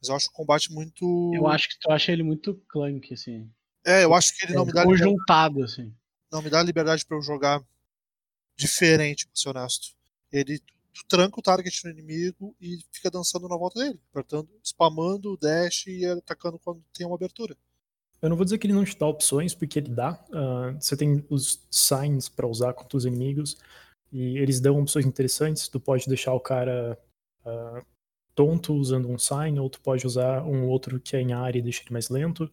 Mas 0.00 0.08
eu 0.08 0.14
acho 0.14 0.28
o 0.28 0.32
combate 0.32 0.72
muito. 0.72 1.32
Eu 1.34 1.48
acho 1.48 1.68
que 1.68 1.78
tu 1.80 1.90
acha 1.90 2.12
ele 2.12 2.22
muito 2.22 2.54
clunk, 2.68 3.12
assim. 3.12 3.50
É, 3.84 4.04
eu 4.04 4.14
acho 4.14 4.36
que 4.38 4.46
ele 4.46 4.54
não 4.54 4.64
me 4.64 4.72
dá 4.72 4.82
liberdade, 4.84 5.10
Conjuntado, 5.10 5.64
assim. 5.64 5.92
não 6.30 6.40
me 6.42 6.48
dá 6.48 6.62
liberdade 6.62 7.04
pra 7.04 7.16
eu 7.16 7.22
jogar 7.22 7.60
diferente, 8.56 9.26
pra 9.26 9.34
ser 9.34 9.48
honesto. 9.48 9.88
Ele 10.30 10.62
tu 10.92 11.04
tranca 11.08 11.38
o 11.38 11.42
target 11.42 11.84
no 11.84 11.90
inimigo 11.90 12.54
e 12.60 12.78
fica 12.92 13.10
dançando 13.10 13.48
na 13.48 13.56
volta 13.56 13.80
dele, 13.80 14.00
apertando, 14.10 14.48
spamando 14.62 15.32
o 15.32 15.36
dash 15.36 15.86
e 15.86 16.04
atacando 16.06 16.58
quando 16.58 16.82
tem 16.92 17.06
uma 17.06 17.16
abertura. 17.16 17.56
Eu 18.20 18.28
não 18.28 18.36
vou 18.36 18.44
dizer 18.44 18.58
que 18.58 18.66
ele 18.66 18.74
não 18.74 18.84
te 18.84 18.98
dá 18.98 19.06
opções, 19.06 19.54
porque 19.54 19.78
ele 19.78 19.88
dá. 19.88 20.22
ah, 20.32 20.76
você 20.78 20.96
tem 20.96 21.24
os 21.30 21.60
signs 21.70 22.28
pra 22.28 22.46
usar 22.46 22.74
contra 22.74 22.96
os 22.96 23.04
inimigos, 23.06 23.56
e 24.12 24.38
eles 24.38 24.60
dão 24.60 24.78
opções 24.80 25.06
interessantes. 25.06 25.68
Tu 25.68 25.80
pode 25.80 26.06
deixar 26.06 26.34
o 26.34 26.40
cara 26.40 26.98
ah, 27.44 27.82
tonto 28.34 28.74
usando 28.74 29.08
um 29.08 29.18
sign, 29.18 29.58
ou 29.58 29.70
tu 29.70 29.80
pode 29.80 30.06
usar 30.06 30.42
um 30.44 30.68
outro 30.68 31.00
que 31.00 31.16
é 31.16 31.20
em 31.20 31.32
área 31.32 31.58
e 31.58 31.62
deixar 31.62 31.82
ele 31.84 31.92
mais 31.92 32.08
lento. 32.10 32.50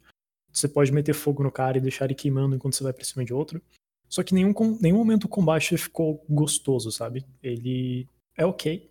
Você 0.52 0.68
pode 0.68 0.92
meter 0.92 1.14
fogo 1.14 1.44
no 1.44 1.52
cara 1.52 1.78
e 1.78 1.82
deixar 1.82 2.06
ele 2.06 2.16
queimando 2.16 2.56
enquanto 2.56 2.76
você 2.76 2.84
vai 2.84 2.94
pra 2.94 3.04
cima 3.04 3.26
de 3.26 3.34
outro. 3.34 3.62
Só 4.10 4.24
que 4.24 4.34
nenhum, 4.34 4.54
nenhum 4.80 4.98
momento 4.98 5.26
o 5.26 5.30
combate 5.30 5.78
ficou 5.78 6.24
gostoso, 6.30 6.92
sabe? 6.92 7.26
Ele 7.44 8.08
é 8.38 8.46
ok, 8.46 8.90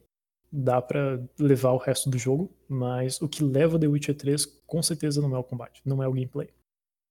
dá 0.52 0.82
pra 0.82 1.22
levar 1.38 1.70
o 1.70 1.78
resto 1.78 2.10
do 2.10 2.18
jogo, 2.18 2.50
mas 2.68 3.20
o 3.22 3.28
que 3.28 3.44
leva 3.44 3.78
The 3.78 3.86
Witcher 3.86 4.16
3 4.16 4.44
com 4.66 4.82
certeza 4.82 5.22
não 5.22 5.34
é 5.34 5.38
o 5.38 5.44
combate, 5.44 5.80
não 5.84 6.02
é 6.02 6.08
o 6.08 6.12
gameplay. 6.12 6.50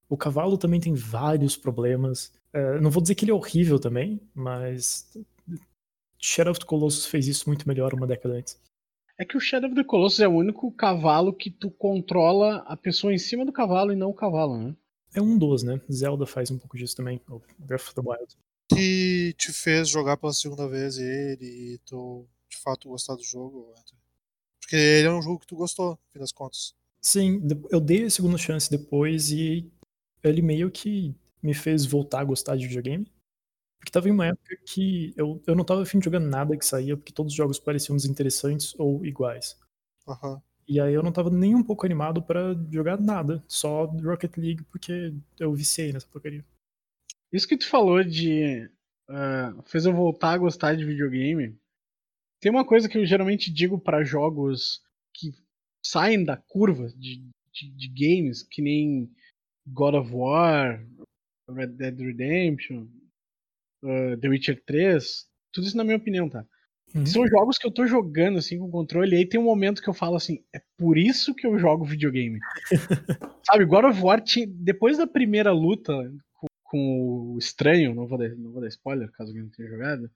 O 0.09 0.17
cavalo 0.17 0.57
também 0.57 0.79
tem 0.79 0.93
vários 0.93 1.57
problemas. 1.57 2.31
É, 2.53 2.79
não 2.79 2.91
vou 2.91 3.01
dizer 3.01 3.15
que 3.15 3.25
ele 3.25 3.31
é 3.31 3.33
horrível 3.33 3.79
também, 3.79 4.21
mas 4.33 5.11
Shadow 6.19 6.51
of 6.51 6.59
the 6.59 6.65
Colossus 6.65 7.05
fez 7.05 7.27
isso 7.27 7.49
muito 7.49 7.67
melhor 7.67 7.93
uma 7.93 8.05
década 8.05 8.35
antes. 8.35 8.59
É 9.17 9.23
que 9.23 9.37
o 9.37 9.39
Shadow 9.39 9.69
of 9.69 9.75
the 9.75 9.83
Colossus 9.83 10.19
é 10.19 10.27
o 10.27 10.33
único 10.33 10.71
cavalo 10.71 11.33
que 11.33 11.49
tu 11.49 11.71
controla 11.71 12.57
a 12.67 12.75
pessoa 12.75 13.13
em 13.13 13.17
cima 13.17 13.45
do 13.45 13.51
cavalo 13.51 13.91
e 13.91 13.95
não 13.95 14.09
o 14.09 14.13
cavalo, 14.13 14.57
né? 14.57 14.75
É 15.13 15.21
um 15.21 15.37
dos, 15.37 15.63
né? 15.63 15.79
Zelda 15.89 16.25
faz 16.25 16.51
um 16.51 16.57
pouco 16.57 16.77
disso 16.77 16.95
também, 16.95 17.21
Breath 17.57 17.83
of 17.83 17.95
the 17.95 18.01
Wild. 18.01 18.35
Que 18.69 19.33
te 19.37 19.53
fez 19.53 19.89
jogar 19.89 20.17
pela 20.17 20.33
segunda 20.33 20.67
vez 20.67 20.97
ele 20.97 21.45
e 21.73 21.77
tu 21.85 22.27
de 22.49 22.57
fato 22.57 22.89
gostar 22.89 23.15
do 23.15 23.23
jogo, 23.23 23.71
Anthony? 23.77 24.01
Porque 24.59 24.75
ele 24.75 25.07
é 25.07 25.11
um 25.11 25.21
jogo 25.21 25.39
que 25.39 25.47
tu 25.47 25.55
gostou, 25.55 25.91
no 25.91 25.99
fim 26.11 26.19
das 26.19 26.31
contas. 26.31 26.73
Sim, 27.01 27.41
eu 27.69 27.79
dei 27.79 28.05
a 28.05 28.09
segunda 28.09 28.37
chance 28.37 28.69
depois 28.69 29.29
e 29.29 29.71
ele 30.23 30.41
meio 30.41 30.71
que 30.71 31.15
me 31.41 31.53
fez 31.53 31.85
voltar 31.85 32.21
a 32.21 32.23
gostar 32.23 32.55
de 32.55 32.67
videogame. 32.67 33.05
Porque 33.77 33.91
tava 33.91 34.09
em 34.09 34.11
uma 34.11 34.25
época 34.25 34.57
que 34.65 35.13
eu, 35.15 35.39
eu 35.45 35.55
não 35.55 35.63
tava 35.63 35.83
afim 35.83 35.99
de 35.99 36.05
jogar 36.05 36.19
nada 36.19 36.57
que 36.57 36.65
saía, 36.65 36.97
porque 36.97 37.13
todos 37.13 37.31
os 37.33 37.37
jogos 37.37 37.59
pareciam 37.59 37.95
desinteressantes 37.95 38.73
ou 38.79 39.05
iguais. 39.05 39.55
Aham. 40.07 40.41
E 40.67 40.79
aí 40.79 40.95
eu 40.95 41.03
não 41.03 41.11
tava 41.11 41.29
nem 41.29 41.53
um 41.53 41.61
pouco 41.61 41.85
animado 41.85 42.23
pra 42.23 42.55
jogar 42.71 42.99
nada, 42.99 43.43
só 43.47 43.85
Rocket 43.85 44.35
League, 44.37 44.63
porque 44.63 45.13
eu 45.39 45.53
viciei 45.53 45.93
nessa 45.93 46.07
porcaria. 46.07 46.43
Isso 47.35 47.49
que 47.49 47.57
tu 47.57 47.67
falou 47.67 48.01
de. 48.01 48.69
ah, 49.09 49.53
fez 49.65 49.85
eu 49.85 49.93
voltar 49.93 50.31
a 50.31 50.37
gostar 50.37 50.73
de 50.75 50.85
videogame. 50.85 51.53
Tem 52.39 52.49
uma 52.49 52.65
coisa 52.65 52.87
que 52.87 52.97
eu 52.97 53.05
geralmente 53.05 53.51
digo 53.51 53.77
pra 53.77 54.05
jogos 54.05 54.81
que 55.13 55.33
saem 55.85 56.23
da 56.23 56.37
curva 56.37 56.87
de, 56.95 57.21
de, 57.51 57.71
de 57.75 57.87
games, 57.89 58.41
que 58.41 58.61
nem 58.61 59.11
God 59.67 59.95
of 59.95 60.13
War, 60.13 60.81
Red 61.49 61.67
Dead 61.67 61.99
Redemption, 61.99 62.87
ah, 63.83 64.15
The 64.21 64.29
Witcher 64.29 64.63
3. 64.65 65.27
Tudo 65.51 65.67
isso 65.67 65.75
na 65.75 65.83
minha 65.83 65.97
opinião, 65.97 66.29
tá? 66.29 66.45
Uhum. 66.93 67.05
São 67.05 67.27
jogos 67.27 67.57
que 67.57 67.67
eu 67.67 67.71
tô 67.71 67.85
jogando 67.85 68.37
assim 68.37 68.57
com 68.57 68.71
controle, 68.71 69.13
e 69.13 69.17
aí 69.17 69.25
tem 69.27 69.39
um 69.39 69.43
momento 69.43 69.81
que 69.81 69.89
eu 69.89 69.93
falo 69.93 70.15
assim, 70.15 70.41
é 70.55 70.61
por 70.77 70.97
isso 70.97 71.35
que 71.35 71.45
eu 71.45 71.59
jogo 71.59 71.83
videogame. 71.83 72.39
Sabe, 73.45 73.65
God 73.65 73.85
of 73.85 74.01
War, 74.01 74.23
depois 74.47 74.97
da 74.97 75.05
primeira 75.05 75.51
luta 75.51 75.93
com, 76.65 77.33
o 77.35 77.39
estranho, 77.39 77.95
não 77.95 78.07
vou, 78.07 78.17
dar, 78.17 78.29
não 78.35 78.51
vou 78.51 78.61
dar 78.61 78.67
spoiler, 78.67 79.11
caso 79.13 79.29
alguém 79.31 79.43
não 79.43 79.51
tenha 79.51 79.69
jogado. 79.69 80.11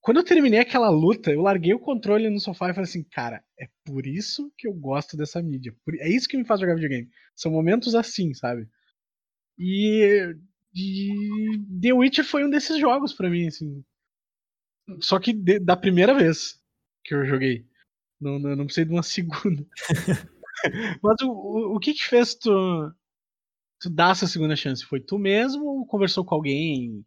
Quando 0.00 0.18
eu 0.18 0.24
terminei 0.24 0.60
aquela 0.60 0.90
luta, 0.90 1.32
eu 1.32 1.40
larguei 1.40 1.72
o 1.74 1.80
controle 1.80 2.28
no 2.28 2.38
sofá 2.38 2.70
e 2.70 2.74
falei 2.74 2.84
assim, 2.88 3.02
cara, 3.04 3.42
é 3.58 3.68
por 3.84 4.06
isso 4.06 4.52
que 4.58 4.68
eu 4.68 4.74
gosto 4.74 5.16
dessa 5.16 5.42
mídia. 5.42 5.74
É 5.98 6.08
isso 6.08 6.28
que 6.28 6.36
me 6.36 6.44
faz 6.44 6.60
jogar 6.60 6.74
videogame. 6.74 7.08
São 7.34 7.50
momentos 7.50 7.94
assim, 7.94 8.34
sabe? 8.34 8.68
E, 9.58 10.36
e 10.74 11.58
The 11.80 11.92
Witcher 11.94 12.24
foi 12.24 12.44
um 12.44 12.50
desses 12.50 12.78
jogos 12.78 13.14
pra 13.14 13.30
mim, 13.30 13.46
assim. 13.48 13.84
Só 15.00 15.18
que 15.18 15.32
de- 15.32 15.58
da 15.60 15.76
primeira 15.76 16.14
vez 16.14 16.60
que 17.04 17.14
eu 17.14 17.24
joguei. 17.26 17.66
Não, 18.20 18.38
não, 18.38 18.56
não 18.56 18.64
precisei 18.66 18.86
de 18.86 18.92
uma 18.92 19.02
segunda. 19.04 19.66
Mas 21.02 21.20
o, 21.22 21.30
o, 21.30 21.76
o 21.76 21.80
que 21.80 21.94
que 21.94 22.04
fez 22.04 22.34
tu, 22.34 22.50
tu 23.80 23.90
dar 23.90 24.12
essa 24.12 24.26
segunda 24.26 24.56
chance? 24.56 24.84
Foi 24.84 25.00
tu 25.00 25.18
mesmo 25.18 25.64
ou 25.64 25.86
conversou 25.86 26.24
com 26.24 26.34
alguém? 26.34 27.04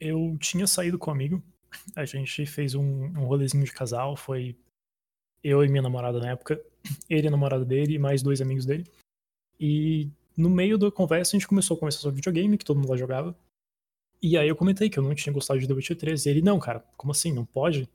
Eu 0.00 0.36
tinha 0.38 0.66
saído 0.66 0.98
com 0.98 1.10
um 1.10 1.14
amigo, 1.14 1.42
a 1.94 2.04
gente 2.04 2.46
fez 2.46 2.74
um, 2.74 3.06
um 3.06 3.26
rolezinho 3.26 3.64
de 3.64 3.72
casal, 3.72 4.16
foi 4.16 4.56
eu 5.42 5.64
e 5.64 5.68
minha 5.68 5.82
namorada 5.82 6.18
na 6.18 6.30
época, 6.30 6.60
ele 7.08 7.28
a 7.28 7.30
namorada 7.30 7.64
dele 7.64 7.94
e 7.94 7.98
mais 7.98 8.22
dois 8.22 8.40
amigos 8.40 8.66
dele. 8.66 8.84
E 9.58 10.10
no 10.36 10.50
meio 10.50 10.76
da 10.76 10.90
conversa 10.90 11.36
a 11.36 11.38
gente 11.38 11.48
começou 11.48 11.76
a 11.76 11.80
conversar 11.80 12.00
sobre 12.00 12.16
videogame, 12.16 12.58
que 12.58 12.64
todo 12.64 12.78
mundo 12.78 12.90
lá 12.90 12.96
jogava. 12.96 13.36
E 14.20 14.36
aí 14.36 14.48
eu 14.48 14.56
comentei 14.56 14.90
que 14.90 14.98
eu 14.98 15.02
não 15.02 15.14
tinha 15.14 15.32
gostado 15.32 15.60
de 15.60 15.66
The 15.66 15.74
Witcher 15.74 15.96
3. 15.96 16.26
E 16.26 16.30
ele, 16.30 16.42
não, 16.42 16.58
cara, 16.58 16.80
como 16.96 17.12
assim? 17.12 17.32
Não 17.32 17.44
pode? 17.44 17.88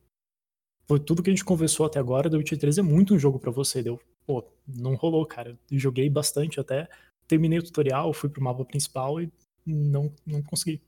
Foi 0.87 0.99
tudo 0.99 1.21
que 1.21 1.29
a 1.29 1.33
gente 1.33 1.45
conversou 1.45 1.85
até 1.85 1.99
agora, 1.99 2.29
The 2.29 2.37
Witcher 2.37 2.59
3 2.59 2.77
é 2.79 2.81
muito 2.81 3.13
um 3.13 3.19
jogo 3.19 3.39
pra 3.39 3.51
você. 3.51 3.83
Deu, 3.83 3.99
pô, 4.25 4.43
não 4.67 4.95
rolou, 4.95 5.25
cara. 5.25 5.57
Eu 5.69 5.79
joguei 5.79 6.09
bastante 6.09 6.59
até, 6.59 6.89
terminei 7.31 7.59
o 7.59 7.63
tutorial, 7.63 8.13
fui 8.13 8.29
pro 8.29 8.43
mapa 8.43 8.65
principal 8.65 9.21
e 9.21 9.31
não, 9.65 10.13
não 10.25 10.43
consegui. 10.43 10.81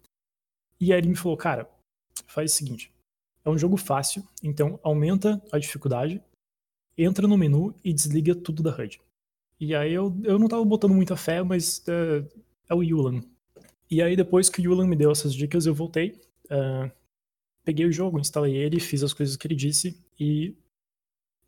E 0.77 0.91
aí 0.91 0.99
ele 0.99 1.07
me 1.07 1.15
falou, 1.15 1.37
cara, 1.37 1.69
faz 2.27 2.51
o 2.51 2.55
seguinte, 2.55 2.91
é 3.45 3.49
um 3.49 3.57
jogo 3.57 3.77
fácil, 3.77 4.27
então 4.43 4.77
aumenta 4.83 5.41
a 5.53 5.57
dificuldade, 5.57 6.21
entra 6.97 7.29
no 7.29 7.37
menu 7.37 7.73
e 7.81 7.93
desliga 7.93 8.35
tudo 8.35 8.61
da 8.61 8.75
HUD. 8.75 8.99
E 9.57 9.73
aí 9.73 9.93
eu, 9.93 10.13
eu 10.25 10.37
não 10.37 10.49
tava 10.49 10.65
botando 10.65 10.93
muita 10.93 11.15
fé, 11.15 11.41
mas 11.41 11.81
é, 11.87 12.27
é 12.69 12.75
o 12.75 12.83
Yulan. 12.83 13.21
E 13.89 14.01
aí 14.01 14.17
depois 14.17 14.49
que 14.49 14.59
o 14.59 14.63
Yulan 14.63 14.87
me 14.87 14.97
deu 14.97 15.11
essas 15.11 15.33
dicas, 15.33 15.65
eu 15.65 15.73
voltei, 15.73 16.19
ah, 16.49 16.91
peguei 17.63 17.85
o 17.85 17.91
jogo, 17.91 18.19
instalei 18.19 18.57
ele, 18.57 18.81
fiz 18.81 19.01
as 19.01 19.13
coisas 19.13 19.37
que 19.37 19.47
ele 19.47 19.55
disse 19.55 19.97
e 20.19 20.57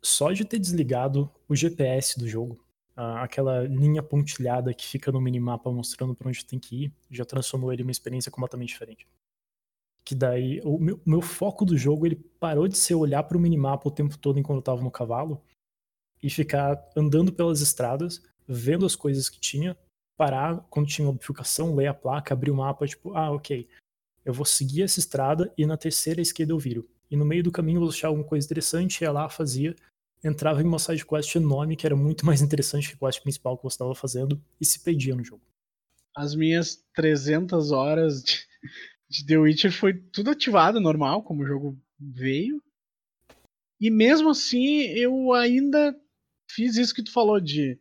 só 0.02 0.32
de 0.32 0.46
ter 0.46 0.58
desligado 0.58 1.30
o 1.46 1.54
GPS 1.54 2.18
do 2.18 2.26
jogo, 2.26 2.58
aquela 2.96 3.64
linha 3.64 4.02
pontilhada 4.02 4.72
que 4.72 4.86
fica 4.86 5.12
no 5.12 5.20
minimapa 5.20 5.70
mostrando 5.70 6.14
pra 6.14 6.28
onde 6.28 6.44
tem 6.44 6.58
que 6.58 6.84
ir, 6.84 6.92
já 7.10 7.24
transformou 7.24 7.72
ele 7.72 7.82
em 7.82 7.84
uma 7.84 7.90
experiência 7.90 8.32
completamente 8.32 8.68
diferente. 8.68 9.06
Que 10.02 10.14
daí, 10.14 10.60
o 10.64 10.78
meu, 10.78 10.96
o 11.04 11.10
meu 11.10 11.20
foco 11.20 11.64
do 11.64 11.76
jogo, 11.76 12.06
ele 12.06 12.16
parou 12.16 12.66
de 12.66 12.76
ser 12.76 12.94
olhar 12.94 13.22
pro 13.24 13.38
minimapa 13.38 13.88
o 13.88 13.92
tempo 13.92 14.16
todo 14.16 14.38
enquanto 14.38 14.58
eu 14.58 14.62
tava 14.62 14.82
no 14.82 14.90
cavalo 14.90 15.42
e 16.22 16.30
ficar 16.30 16.82
andando 16.96 17.32
pelas 17.32 17.60
estradas, 17.60 18.22
vendo 18.48 18.86
as 18.86 18.96
coisas 18.96 19.28
que 19.28 19.38
tinha, 19.38 19.76
parar 20.16 20.64
quando 20.70 20.88
tinha 20.88 21.12
bifurcação, 21.12 21.74
ler 21.74 21.88
a 21.88 21.94
placa, 21.94 22.32
abrir 22.32 22.50
o 22.50 22.56
mapa, 22.56 22.86
tipo, 22.86 23.14
ah, 23.14 23.30
ok, 23.30 23.68
eu 24.24 24.32
vou 24.32 24.46
seguir 24.46 24.82
essa 24.82 24.98
estrada 24.98 25.52
e 25.58 25.66
na 25.66 25.76
terceira 25.76 26.20
esquerda 26.20 26.52
eu 26.52 26.58
viro. 26.58 26.88
E 27.10 27.16
no 27.16 27.24
meio 27.24 27.42
do 27.42 27.52
caminho 27.52 27.76
eu 27.76 27.82
vou 27.82 27.90
achar 27.90 28.08
alguma 28.08 28.26
coisa 28.26 28.46
interessante, 28.46 29.02
ia 29.02 29.12
lá, 29.12 29.28
fazia, 29.28 29.76
entrava 30.26 30.62
em 30.62 30.66
uma 30.66 30.78
side 30.78 31.04
quest 31.04 31.34
enorme 31.34 31.76
que 31.76 31.86
era 31.86 31.96
muito 31.96 32.24
mais 32.24 32.42
interessante 32.42 32.88
que 32.88 32.94
a 32.94 33.06
quest 33.06 33.22
principal 33.22 33.56
que 33.56 33.64
você 33.64 33.74
estava 33.74 33.94
fazendo 33.94 34.42
e 34.60 34.64
se 34.64 34.80
perdia 34.80 35.14
no 35.14 35.24
jogo. 35.24 35.42
As 36.16 36.34
minhas 36.34 36.82
300 36.94 37.72
horas 37.72 38.22
de, 38.22 38.38
de 39.08 39.26
The 39.26 39.38
Witcher 39.38 39.72
foi 39.72 39.94
tudo 39.94 40.30
ativado, 40.30 40.80
normal, 40.80 41.22
como 41.22 41.42
o 41.42 41.46
jogo 41.46 41.78
veio. 41.98 42.62
E 43.80 43.90
mesmo 43.90 44.30
assim, 44.30 44.80
eu 44.80 45.32
ainda 45.32 45.94
fiz 46.50 46.76
isso 46.76 46.94
que 46.94 47.02
tu 47.02 47.12
falou 47.12 47.40
de 47.40 47.78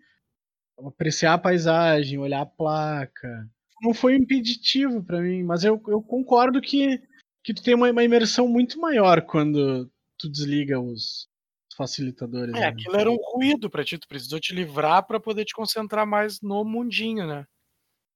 apreciar 0.86 1.34
a 1.34 1.38
paisagem, 1.38 2.20
olhar 2.20 2.42
a 2.42 2.46
placa. 2.46 3.50
Não 3.82 3.94
foi 3.94 4.16
impeditivo 4.16 5.04
pra 5.04 5.22
mim, 5.22 5.44
mas 5.44 5.64
eu, 5.64 5.82
eu 5.88 6.02
concordo 6.02 6.62
que, 6.62 7.02
que 7.44 7.54
tu 7.54 7.64
tem 7.64 7.76
uma, 7.76 7.90
uma 7.90 8.04
imersão 8.04 8.48
muito 8.48 8.80
maior 8.80 9.22
quando 9.22 9.90
tu 10.18 10.30
desliga 10.30 10.80
os 10.80 11.30
facilitadores. 11.76 12.56
É, 12.56 12.62
né? 12.62 12.68
aquilo 12.68 12.96
era 12.96 13.10
um 13.10 13.18
ruído 13.18 13.70
pra 13.70 13.84
ti, 13.84 13.98
tu 13.98 14.08
precisou 14.08 14.40
te 14.40 14.54
livrar 14.54 15.06
pra 15.06 15.20
poder 15.20 15.46
te 15.46 15.54
concentrar 15.54 16.06
mais 16.06 16.42
no 16.42 16.64
mundinho, 16.64 17.28
né? 17.28 17.46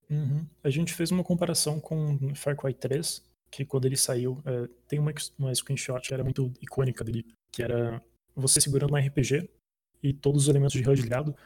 Uhum. 0.08 0.46
A 0.64 0.70
gente 0.70 0.92
fez 0.92 1.10
uma 1.10 1.22
comparação 1.22 1.78
com 1.78 2.34
Far 2.34 2.56
Cry 2.56 2.74
3, 2.74 3.22
que 3.50 3.64
quando 3.64 3.86
ele 3.86 3.96
saiu, 3.96 4.42
é, 4.44 4.68
tem 4.88 4.98
uma, 4.98 5.12
uma 5.38 5.54
screenshot 5.54 6.00
que 6.00 6.12
era 6.12 6.24
muito 6.24 6.52
icônica 6.60 7.04
dele, 7.04 7.24
que 7.52 7.62
era 7.62 8.02
você 8.34 8.60
segurando 8.60 8.92
um 8.92 8.96
RPG 8.96 9.48
e 10.02 10.12
todos 10.12 10.42
os 10.42 10.48
elementos 10.48 10.72
de 10.72 10.88
HUD 10.88 11.02
ligado, 11.02 11.36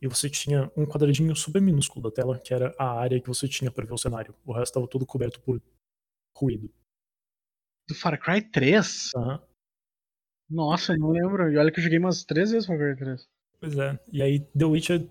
e 0.00 0.06
você 0.06 0.28
tinha 0.28 0.70
um 0.76 0.84
quadradinho 0.84 1.34
super 1.34 1.62
minúsculo 1.62 2.02
da 2.02 2.14
tela, 2.14 2.38
que 2.38 2.52
era 2.52 2.74
a 2.78 3.00
área 3.00 3.20
que 3.20 3.28
você 3.28 3.48
tinha 3.48 3.70
para 3.70 3.86
ver 3.86 3.94
o 3.94 3.98
cenário. 3.98 4.34
O 4.44 4.52
resto 4.52 4.72
estava 4.72 4.86
todo 4.86 5.06
coberto 5.06 5.40
por 5.40 5.62
ruído. 6.36 6.70
Do 7.88 7.94
Far 7.94 8.18
Cry 8.20 8.42
3? 8.42 9.10
Aham. 9.16 9.42
Nossa, 10.48 10.92
eu 10.92 10.98
não 10.98 11.10
lembro. 11.10 11.50
E 11.50 11.56
olha 11.56 11.70
que 11.70 11.80
eu 11.80 11.84
joguei 11.84 11.98
umas 11.98 12.24
três 12.24 12.50
vezes 12.50 12.66
Far 12.66 12.78
Cry 12.78 12.96
3. 12.96 13.28
Pois 13.60 13.78
é. 13.78 13.98
E 14.12 14.22
aí, 14.22 14.40
The 14.40 14.64
Witcher, 14.64 15.08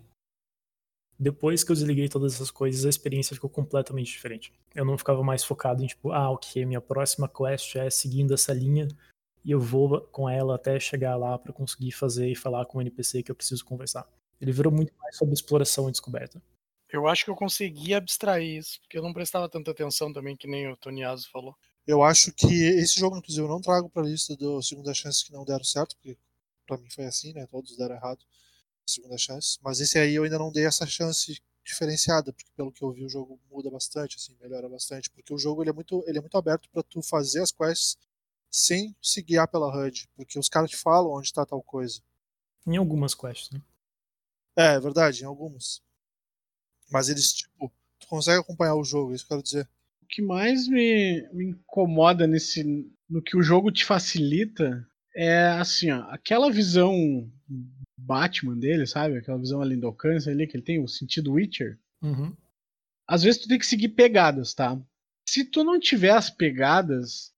depois 1.19 1.63
que 1.63 1.71
eu 1.71 1.75
desliguei 1.75 2.09
todas 2.09 2.35
essas 2.35 2.51
coisas, 2.51 2.85
a 2.85 2.89
experiência 2.89 3.35
ficou 3.35 3.49
completamente 3.49 4.11
diferente. 4.11 4.53
Eu 4.75 4.85
não 4.85 4.97
ficava 4.97 5.23
mais 5.23 5.43
focado 5.43 5.83
em, 5.83 5.87
tipo, 5.87 6.11
ah, 6.11 6.29
ok, 6.31 6.65
minha 6.65 6.81
próxima 6.81 7.29
quest 7.29 7.75
é 7.75 7.89
seguindo 7.89 8.33
essa 8.33 8.53
linha 8.53 8.87
e 9.43 9.51
eu 9.51 9.59
vou 9.59 10.01
com 10.01 10.29
ela 10.29 10.55
até 10.55 10.79
chegar 10.79 11.15
lá 11.15 11.37
para 11.37 11.51
conseguir 11.51 11.91
fazer 11.91 12.29
e 12.29 12.35
falar 12.35 12.65
com 12.65 12.77
o 12.77 12.81
NPC 12.81 13.23
que 13.23 13.31
eu 13.31 13.35
preciso 13.35 13.65
conversar. 13.65 14.07
Ele 14.39 14.51
virou 14.51 14.71
muito 14.71 14.93
mais 14.97 15.17
sobre 15.17 15.33
exploração 15.33 15.87
e 15.87 15.91
descoberta. 15.91 16.41
Eu 16.89 17.07
acho 17.07 17.25
que 17.25 17.31
eu 17.31 17.35
consegui 17.35 17.93
abstrair 17.93 18.57
isso, 18.57 18.79
porque 18.81 18.97
eu 18.97 19.01
não 19.01 19.13
prestava 19.13 19.49
tanta 19.49 19.71
atenção 19.71 20.13
também, 20.13 20.35
que 20.35 20.47
nem 20.47 20.71
o 20.71 20.77
Tony 20.77 21.03
Aso 21.03 21.29
falou. 21.31 21.55
Eu 21.85 22.01
acho 22.03 22.31
que 22.33 22.47
esse 22.47 22.99
jogo, 22.99 23.17
inclusive, 23.17 23.43
eu 23.45 23.49
não 23.49 23.61
trago 23.61 23.89
pra 23.89 24.03
lista 24.03 24.35
do 24.35 24.61
Segunda 24.61 24.93
Chance 24.93 25.25
que 25.25 25.33
não 25.33 25.43
deram 25.43 25.63
certo, 25.63 25.95
porque 25.97 26.17
pra 26.65 26.77
mim 26.77 26.89
foi 26.89 27.05
assim, 27.05 27.33
né? 27.33 27.45
Todos 27.47 27.75
deram 27.77 27.95
errado. 27.95 28.25
Segunda 28.85 29.17
chance. 29.17 29.57
Mas 29.61 29.79
esse 29.79 29.97
aí 29.97 30.15
eu 30.15 30.23
ainda 30.23 30.37
não 30.37 30.51
dei 30.51 30.65
essa 30.65 30.85
chance 30.85 31.41
diferenciada, 31.63 32.33
porque 32.33 32.51
pelo 32.55 32.71
que 32.71 32.81
eu 32.83 32.91
vi 32.91 33.05
o 33.05 33.09
jogo 33.09 33.39
muda 33.49 33.69
bastante, 33.69 34.17
assim, 34.17 34.35
melhora 34.41 34.67
bastante, 34.67 35.09
porque 35.09 35.33
o 35.33 35.37
jogo 35.37 35.63
ele 35.63 35.69
é 35.69 35.73
muito, 35.73 36.03
ele 36.05 36.17
é 36.17 36.21
muito 36.21 36.37
aberto 36.37 36.69
para 36.69 36.83
tu 36.83 37.01
fazer 37.01 37.41
as 37.41 37.51
quests 37.51 37.97
sem 38.51 38.95
se 39.01 39.21
guiar 39.21 39.47
pela 39.47 39.67
HUD, 39.67 40.09
porque 40.15 40.37
os 40.37 40.49
caras 40.49 40.69
te 40.69 40.77
falam 40.77 41.13
onde 41.13 41.27
está 41.27 41.45
tal 41.45 41.63
coisa. 41.63 42.01
Em 42.67 42.77
algumas 42.77 43.15
quests, 43.15 43.51
né? 43.51 43.61
É, 44.57 44.75
é 44.75 44.79
verdade, 44.79 45.23
em 45.23 45.25
algumas. 45.25 45.81
Mas 46.91 47.09
eles, 47.09 47.33
tipo, 47.33 47.71
tu 47.99 48.07
consegue 48.07 48.39
acompanhar 48.39 48.75
o 48.75 48.83
jogo, 48.83 49.11
é 49.11 49.15
isso 49.15 49.25
que 49.25 49.33
eu 49.33 49.37
quero 49.37 49.43
dizer. 49.43 49.69
O 50.03 50.05
que 50.05 50.21
mais 50.21 50.67
me, 50.67 51.25
me 51.31 51.45
incomoda 51.45 52.27
nesse. 52.27 52.63
no 53.09 53.21
que 53.21 53.37
o 53.37 53.41
jogo 53.41 53.71
te 53.71 53.85
facilita 53.85 54.85
é 55.15 55.47
assim, 55.47 55.91
ó, 55.91 56.01
aquela 56.09 56.51
visão 56.51 57.31
Batman 57.97 58.57
dele, 58.57 58.85
sabe? 58.85 59.17
Aquela 59.17 59.37
visão 59.37 59.61
além 59.61 59.79
do 59.79 59.87
alcance 59.87 60.29
ali, 60.29 60.45
que 60.45 60.57
ele 60.57 60.63
tem 60.63 60.83
o 60.83 60.87
sentido 60.87 61.31
Witcher. 61.31 61.79
Uhum. 62.01 62.35
Às 63.07 63.23
vezes 63.23 63.41
tu 63.41 63.47
tem 63.47 63.57
que 63.57 63.65
seguir 63.65 63.89
pegadas, 63.89 64.53
tá? 64.53 64.79
Se 65.27 65.45
tu 65.45 65.63
não 65.63 65.79
tiver 65.79 66.11
as 66.11 66.29
pegadas, 66.29 67.31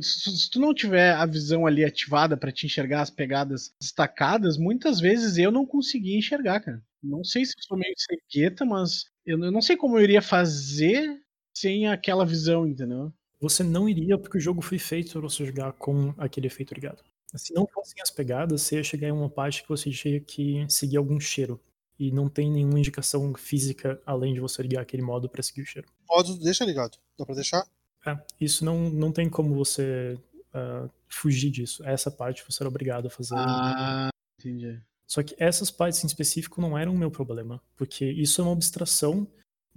se 0.00 0.50
tu 0.50 0.58
não 0.58 0.72
tiver 0.72 1.12
a 1.12 1.26
visão 1.26 1.66
ali 1.66 1.84
ativada 1.84 2.36
para 2.36 2.52
te 2.52 2.64
enxergar 2.64 3.02
as 3.02 3.10
pegadas 3.10 3.74
destacadas, 3.80 4.56
muitas 4.56 4.98
vezes 4.98 5.36
eu 5.36 5.50
não 5.50 5.66
conseguia 5.66 6.16
enxergar, 6.16 6.60
cara. 6.60 6.82
Não 7.02 7.22
sei 7.22 7.44
se 7.44 7.52
eu 7.56 7.62
sou 7.64 7.76
meio 7.76 7.94
cegueta, 7.96 8.64
mas 8.64 9.04
eu 9.26 9.36
não 9.36 9.60
sei 9.60 9.76
como 9.76 9.98
eu 9.98 10.02
iria 10.02 10.22
fazer 10.22 11.20
sem 11.60 11.88
aquela 11.88 12.24
visão, 12.24 12.66
entendeu? 12.66 13.12
Você 13.40 13.62
não 13.62 13.88
iria 13.88 14.18
porque 14.18 14.38
o 14.38 14.40
jogo 14.40 14.60
foi 14.60 14.78
feito 14.78 15.12
para 15.12 15.20
você 15.20 15.46
jogar 15.46 15.72
com 15.72 16.12
aquele 16.18 16.46
efeito 16.46 16.74
ligado. 16.74 17.02
Se 17.34 17.52
não 17.52 17.66
fossem 17.66 18.00
as 18.02 18.10
pegadas, 18.10 18.62
você 18.62 18.76
ia 18.76 18.84
chegar 18.84 19.08
em 19.08 19.12
uma 19.12 19.28
parte 19.28 19.62
que 19.62 19.68
você 19.68 19.90
tinha 19.90 20.20
que 20.20 20.66
seguir 20.68 20.96
algum 20.96 21.20
cheiro. 21.20 21.60
E 21.98 22.10
não 22.10 22.28
tem 22.28 22.50
nenhuma 22.50 22.78
indicação 22.78 23.34
física 23.34 24.00
além 24.06 24.32
de 24.32 24.40
você 24.40 24.62
ligar 24.62 24.82
aquele 24.82 25.02
modo 25.02 25.28
para 25.28 25.42
seguir 25.42 25.62
o 25.62 25.66
cheiro. 25.66 25.88
Modo 26.08 26.36
deixa 26.38 26.64
ligado. 26.64 26.96
Dá 27.18 27.26
pra 27.26 27.34
deixar? 27.34 27.66
É, 28.06 28.16
isso 28.40 28.64
não, 28.64 28.88
não 28.88 29.12
tem 29.12 29.28
como 29.28 29.54
você 29.54 30.18
uh, 30.54 30.88
fugir 31.08 31.50
disso. 31.50 31.84
Essa 31.84 32.10
parte 32.10 32.44
você 32.48 32.62
era 32.62 32.68
obrigado 32.68 33.06
a 33.06 33.10
fazer. 33.10 33.34
Ah, 33.36 34.10
entendi. 34.38 34.80
Só 35.06 35.22
que 35.22 35.34
essas 35.38 35.70
partes 35.70 36.02
em 36.04 36.06
específico 36.06 36.60
não 36.60 36.78
eram 36.78 36.94
o 36.94 36.98
meu 36.98 37.10
problema, 37.10 37.60
porque 37.76 38.04
isso 38.04 38.40
é 38.40 38.44
uma 38.44 38.52
abstração 38.52 39.26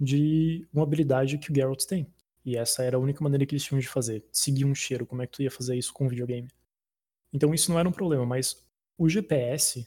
de 0.02 0.66
uma 0.72 0.82
habilidade 0.82 1.38
que 1.38 1.52
o 1.52 1.54
Geralt 1.54 1.84
tem. 1.84 2.12
E 2.44 2.56
essa 2.56 2.82
era 2.82 2.96
a 2.96 3.00
única 3.00 3.22
maneira 3.22 3.46
que 3.46 3.54
eles 3.54 3.64
tinham 3.64 3.80
de 3.80 3.88
fazer. 3.88 4.24
Seguir 4.32 4.64
um 4.64 4.74
cheiro. 4.74 5.06
Como 5.06 5.22
é 5.22 5.26
que 5.26 5.32
tu 5.32 5.42
ia 5.42 5.50
fazer 5.50 5.76
isso 5.76 5.92
com 5.92 6.06
um 6.06 6.08
videogame? 6.08 6.48
Então 7.32 7.54
isso 7.54 7.70
não 7.70 7.78
era 7.78 7.88
um 7.88 7.92
problema, 7.92 8.26
mas 8.26 8.66
o 8.98 9.08
GPS 9.08 9.86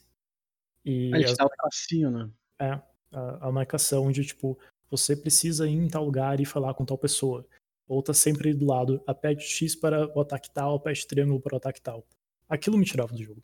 e. 0.83 1.11
Ah, 1.13 1.17
ele 1.17 1.25
te 1.25 1.35
dá 1.35 1.45
o 1.45 1.49
tracinho, 1.49 2.09
né? 2.09 2.29
É, 2.59 2.81
a, 3.11 3.47
a 3.47 3.51
marcação 3.51 4.09
de 4.11 4.23
tipo, 4.23 4.57
você 4.89 5.15
precisa 5.15 5.67
ir 5.67 5.73
em 5.73 5.87
tal 5.89 6.05
lugar 6.05 6.39
e 6.39 6.45
falar 6.45 6.73
com 6.73 6.85
tal 6.85 6.97
pessoa. 6.97 7.45
Ou 7.87 8.01
tá 8.01 8.13
sempre 8.13 8.53
do 8.53 8.65
lado, 8.65 9.03
aperte 9.05 9.43
X 9.43 9.75
para 9.75 10.07
o 10.17 10.21
ataque 10.21 10.49
tal, 10.49 10.75
aperte 10.75 11.05
triângulo 11.05 11.41
para 11.41 11.55
o 11.55 11.57
ataque 11.57 11.81
tal. 11.81 12.07
Aquilo 12.47 12.77
me 12.77 12.85
tirava 12.85 13.13
do 13.13 13.21
jogo. 13.21 13.43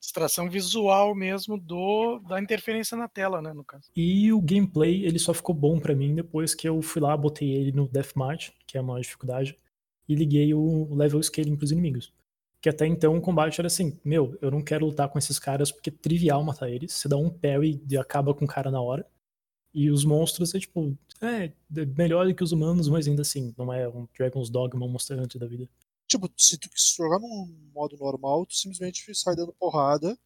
Distração 0.00 0.48
visual 0.48 1.14
mesmo 1.14 1.58
do 1.58 2.18
da 2.20 2.40
interferência 2.40 2.96
na 2.96 3.08
tela, 3.08 3.42
né, 3.42 3.52
no 3.52 3.64
caso. 3.64 3.90
E 3.96 4.32
o 4.32 4.40
gameplay, 4.40 5.04
ele 5.04 5.18
só 5.18 5.34
ficou 5.34 5.54
bom 5.54 5.78
para 5.80 5.94
mim 5.94 6.14
depois 6.14 6.54
que 6.54 6.68
eu 6.68 6.80
fui 6.82 7.02
lá, 7.02 7.16
botei 7.16 7.50
ele 7.50 7.72
no 7.72 7.88
Deathmatch, 7.88 8.50
que 8.66 8.76
é 8.76 8.80
a 8.80 8.82
maior 8.82 9.00
dificuldade, 9.00 9.58
e 10.08 10.14
liguei 10.14 10.54
o 10.54 10.94
level 10.94 11.22
scaling 11.22 11.56
pros 11.56 11.72
inimigos. 11.72 12.12
Que 12.60 12.68
até 12.68 12.86
então 12.86 13.16
o 13.16 13.20
combate 13.20 13.60
era 13.60 13.66
assim, 13.66 13.98
meu, 14.04 14.36
eu 14.40 14.50
não 14.50 14.62
quero 14.62 14.86
lutar 14.86 15.08
com 15.08 15.18
esses 15.18 15.38
caras 15.38 15.70
porque 15.70 15.90
é 15.90 15.92
trivial 15.92 16.42
matar 16.42 16.70
eles. 16.70 16.92
Você 16.92 17.08
dá 17.08 17.16
um 17.16 17.30
parry 17.30 17.82
e 17.88 17.96
acaba 17.96 18.34
com 18.34 18.44
o 18.44 18.48
cara 18.48 18.70
na 18.70 18.80
hora. 18.80 19.06
E 19.74 19.90
os 19.90 20.04
monstros 20.04 20.54
é 20.54 20.58
tipo, 20.58 20.96
é, 21.20 21.44
é 21.44 21.86
melhor 21.96 22.26
do 22.26 22.34
que 22.34 22.42
os 22.42 22.52
humanos, 22.52 22.88
mas 22.88 23.06
ainda 23.06 23.22
assim, 23.22 23.54
não 23.58 23.72
é 23.72 23.88
um 23.88 24.08
Dragon's 24.16 24.48
Dogma, 24.48 24.86
um 24.86 24.94
Hunter 24.94 25.38
da 25.38 25.46
vida. 25.46 25.68
Tipo, 26.08 26.30
se 26.36 26.56
tu 26.58 26.68
jogar 26.96 27.18
num 27.18 27.70
modo 27.74 27.96
normal, 27.96 28.46
tu 28.46 28.54
simplesmente 28.54 29.12
sai 29.14 29.34
dando 29.34 29.52
porrada, 29.52 30.16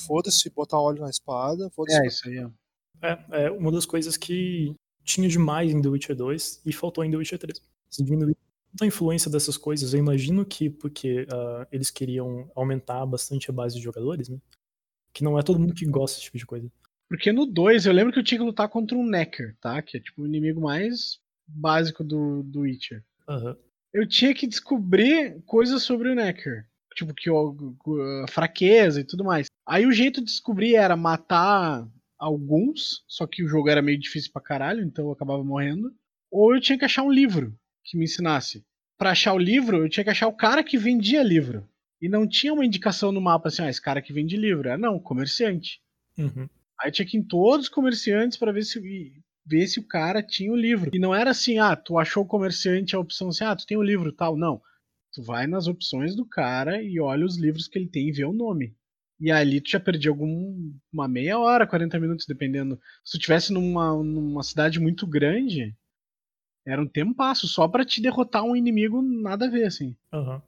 foda-se, 0.00 0.50
botar 0.50 0.80
óleo 0.80 1.02
na 1.02 1.10
espada, 1.10 1.68
foda-se. 1.70 2.00
É, 2.00 2.06
isso 2.06 2.28
aí, 2.28 2.44
ó. 2.44 2.50
É, 3.00 3.46
é 3.46 3.50
uma 3.50 3.72
das 3.72 3.86
coisas 3.86 4.16
que 4.16 4.74
tinha 5.04 5.28
demais 5.28 5.70
em 5.70 5.80
The 5.80 5.88
Witcher 5.88 6.16
2 6.16 6.62
e 6.66 6.72
faltou 6.72 7.04
em 7.04 7.10
The 7.10 7.16
Witcher 7.16 7.38
3. 7.38 7.62
Se 7.90 8.04
diminuir 8.04 8.36
a 8.80 8.86
influência 8.86 9.30
dessas 9.30 9.56
coisas, 9.56 9.92
eu 9.92 9.98
imagino 9.98 10.44
que 10.44 10.68
porque 10.68 11.22
uh, 11.22 11.66
eles 11.72 11.90
queriam 11.90 12.50
aumentar 12.54 13.04
bastante 13.06 13.50
a 13.50 13.52
base 13.52 13.76
de 13.76 13.82
jogadores, 13.82 14.28
né? 14.28 14.38
Que 15.12 15.24
não 15.24 15.38
é 15.38 15.42
todo 15.42 15.58
mundo 15.58 15.74
que 15.74 15.86
gosta 15.86 16.16
desse 16.16 16.26
tipo 16.26 16.38
de 16.38 16.46
coisa. 16.46 16.70
Porque 17.08 17.32
no 17.32 17.46
2 17.46 17.86
eu 17.86 17.92
lembro 17.92 18.12
que 18.12 18.18
eu 18.18 18.24
tinha 18.24 18.38
que 18.38 18.44
lutar 18.44 18.68
contra 18.68 18.96
um 18.96 19.06
Necker, 19.06 19.56
tá? 19.60 19.80
Que 19.80 19.96
é 19.96 20.00
tipo 20.00 20.22
o 20.22 20.26
inimigo 20.26 20.60
mais 20.60 21.18
básico 21.46 22.04
do, 22.04 22.42
do 22.42 22.60
Witcher. 22.60 23.02
Uhum. 23.26 23.56
Eu 23.92 24.06
tinha 24.06 24.34
que 24.34 24.46
descobrir 24.46 25.42
coisas 25.46 25.82
sobre 25.82 26.10
o 26.10 26.14
Necker. 26.14 26.66
Tipo, 26.94 27.14
que 27.14 27.30
a 27.30 28.26
fraqueza 28.28 29.00
e 29.00 29.04
tudo 29.04 29.24
mais. 29.24 29.46
Aí 29.66 29.86
o 29.86 29.92
jeito 29.92 30.20
de 30.20 30.26
descobrir 30.26 30.74
era 30.74 30.96
matar 30.96 31.86
alguns, 32.18 33.04
só 33.06 33.26
que 33.26 33.44
o 33.44 33.48
jogo 33.48 33.68
era 33.68 33.80
meio 33.80 33.98
difícil 33.98 34.32
pra 34.32 34.42
caralho, 34.42 34.82
então 34.82 35.06
eu 35.06 35.12
acabava 35.12 35.44
morrendo. 35.44 35.94
Ou 36.30 36.54
eu 36.54 36.60
tinha 36.60 36.76
que 36.76 36.84
achar 36.84 37.04
um 37.04 37.12
livro 37.12 37.56
que 37.84 37.96
me 37.96 38.04
ensinasse. 38.04 38.64
Para 38.98 39.12
achar 39.12 39.32
o 39.32 39.38
livro, 39.38 39.84
eu 39.84 39.88
tinha 39.88 40.02
que 40.02 40.10
achar 40.10 40.26
o 40.26 40.36
cara 40.36 40.64
que 40.64 40.76
vendia 40.76 41.22
livro. 41.22 41.68
E 42.00 42.08
não 42.08 42.28
tinha 42.28 42.52
uma 42.52 42.66
indicação 42.66 43.12
no 43.12 43.20
mapa 43.20 43.48
assim, 43.48 43.62
ah, 43.62 43.70
esse 43.70 43.80
cara 43.80 44.02
que 44.02 44.12
vende 44.12 44.36
livro. 44.36 44.68
Era 44.68 44.78
não, 44.78 44.98
comerciante. 44.98 45.80
Uhum. 46.16 46.48
Aí 46.80 46.90
tinha 46.90 47.06
que 47.06 47.16
ir 47.16 47.20
em 47.20 47.24
todos 47.24 47.66
os 47.66 47.72
comerciantes 47.72 48.36
para 48.36 48.52
ver 48.52 48.64
se 48.64 48.78
ver 49.48 49.66
se 49.66 49.80
o 49.80 49.86
cara 49.86 50.22
tinha 50.22 50.52
o 50.52 50.56
livro. 50.56 50.90
E 50.92 50.98
não 50.98 51.14
era 51.14 51.30
assim, 51.30 51.58
ah, 51.58 51.74
tu 51.74 51.98
achou 51.98 52.22
o 52.22 52.26
comerciante 52.26 52.94
a 52.94 53.00
opção 53.00 53.28
assim, 53.28 53.44
ah, 53.44 53.56
tu 53.56 53.66
tem 53.66 53.76
o 53.76 53.82
livro 53.82 54.12
tal. 54.12 54.36
Não. 54.36 54.60
Tu 55.12 55.22
vai 55.22 55.46
nas 55.46 55.66
opções 55.66 56.14
do 56.14 56.26
cara 56.26 56.82
e 56.82 57.00
olha 57.00 57.24
os 57.24 57.38
livros 57.38 57.66
que 57.66 57.78
ele 57.78 57.88
tem 57.88 58.08
e 58.08 58.12
vê 58.12 58.24
o 58.24 58.32
nome. 58.32 58.76
E 59.18 59.32
ali 59.32 59.60
tu 59.60 59.70
já 59.70 59.80
perdia 59.80 60.10
algum, 60.10 60.72
uma 60.92 61.08
meia 61.08 61.38
hora, 61.38 61.66
40 61.66 61.98
minutos, 61.98 62.26
dependendo. 62.26 62.78
Se 63.02 63.18
tu 63.18 63.22
tivesse 63.22 63.52
numa, 63.52 63.96
numa 64.02 64.42
cidade 64.42 64.78
muito 64.78 65.06
grande, 65.06 65.74
era 66.64 66.80
um 66.80 66.86
tempo 66.86 67.14
passo 67.14 67.48
só 67.48 67.66
para 67.66 67.84
te 67.84 68.00
derrotar 68.00 68.44
um 68.44 68.54
inimigo 68.54 69.00
nada 69.02 69.46
a 69.46 69.50
ver, 69.50 69.64
assim. 69.64 69.96
Uhum. 70.12 70.40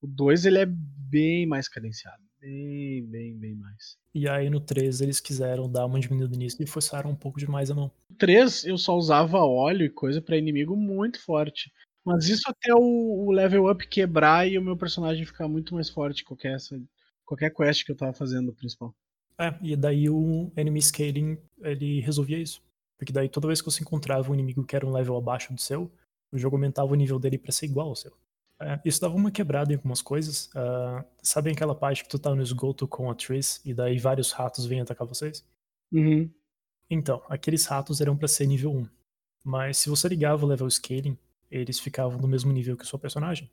O 0.00 0.06
2 0.06 0.46
ele 0.46 0.58
é 0.58 0.66
bem 0.66 1.46
mais 1.46 1.68
cadenciado. 1.68 2.25
Bem, 2.46 3.02
bem, 3.02 3.36
bem 3.36 3.54
mais. 3.56 3.98
E 4.14 4.28
aí 4.28 4.48
no 4.48 4.60
3 4.60 5.00
eles 5.00 5.18
quiseram 5.18 5.68
dar 5.68 5.84
uma 5.84 5.98
diminuída 5.98 6.36
nisso 6.36 6.62
e 6.62 6.66
forçaram 6.66 7.10
um 7.10 7.16
pouco 7.16 7.40
demais 7.40 7.72
a 7.72 7.74
mão. 7.74 7.90
No 8.08 8.16
3 8.16 8.66
eu 8.66 8.78
só 8.78 8.96
usava 8.96 9.38
óleo 9.38 9.84
e 9.84 9.90
coisa 9.90 10.22
para 10.22 10.36
inimigo 10.36 10.76
muito 10.76 11.20
forte. 11.20 11.72
Mas 12.04 12.28
isso 12.28 12.48
até 12.48 12.72
o, 12.72 13.26
o, 13.26 13.32
level 13.32 13.68
up 13.68 13.88
quebrar 13.88 14.48
e 14.48 14.56
o 14.56 14.62
meu 14.62 14.76
personagem 14.76 15.26
ficar 15.26 15.48
muito 15.48 15.74
mais 15.74 15.90
forte 15.90 16.22
qualquer, 16.22 16.54
essa, 16.54 16.80
qualquer 17.24 17.52
quest 17.52 17.84
que 17.84 17.90
eu 17.90 17.96
tava 17.96 18.12
fazendo 18.12 18.54
principal. 18.54 18.94
É, 19.36 19.52
e 19.60 19.74
daí 19.74 20.08
o 20.08 20.52
enemy 20.56 20.80
scaling 20.80 21.36
ele 21.62 21.98
resolvia 22.00 22.38
isso. 22.38 22.62
Porque 22.96 23.12
daí 23.12 23.28
toda 23.28 23.48
vez 23.48 23.60
que 23.60 23.68
você 23.68 23.82
encontrava 23.82 24.30
um 24.30 24.34
inimigo 24.34 24.64
que 24.64 24.76
era 24.76 24.86
um 24.86 24.92
level 24.92 25.16
abaixo 25.16 25.52
do 25.52 25.60
seu, 25.60 25.90
o 26.30 26.38
jogo 26.38 26.54
aumentava 26.54 26.92
o 26.92 26.96
nível 26.96 27.18
dele 27.18 27.38
para 27.38 27.50
ser 27.50 27.66
igual 27.66 27.88
ao 27.88 27.96
seu. 27.96 28.16
É, 28.60 28.80
isso 28.84 29.00
dava 29.00 29.14
uma 29.14 29.30
quebrada 29.30 29.72
em 29.72 29.76
algumas 29.76 30.00
coisas. 30.00 30.46
Uh, 30.46 31.04
sabe 31.22 31.50
aquela 31.50 31.74
parte 31.74 32.02
que 32.02 32.08
tu 32.08 32.18
tá 32.18 32.34
no 32.34 32.42
esgoto 32.42 32.88
com 32.88 33.10
a 33.10 33.14
Triss 33.14 33.60
e 33.64 33.74
daí 33.74 33.98
vários 33.98 34.32
ratos 34.32 34.66
vêm 34.66 34.80
atacar 34.80 35.06
vocês? 35.06 35.44
Uhum. 35.92 36.30
Então, 36.88 37.22
aqueles 37.28 37.66
ratos 37.66 38.00
eram 38.00 38.16
para 38.16 38.28
ser 38.28 38.46
nível 38.46 38.72
1. 38.72 38.88
Mas 39.44 39.78
se 39.78 39.88
você 39.88 40.08
ligava 40.08 40.44
o 40.44 40.48
level 40.48 40.68
scaling, 40.70 41.18
eles 41.50 41.78
ficavam 41.78 42.18
no 42.18 42.26
mesmo 42.26 42.52
nível 42.52 42.76
que 42.76 42.84
o 42.84 42.86
seu 42.86 42.98
personagem. 42.98 43.50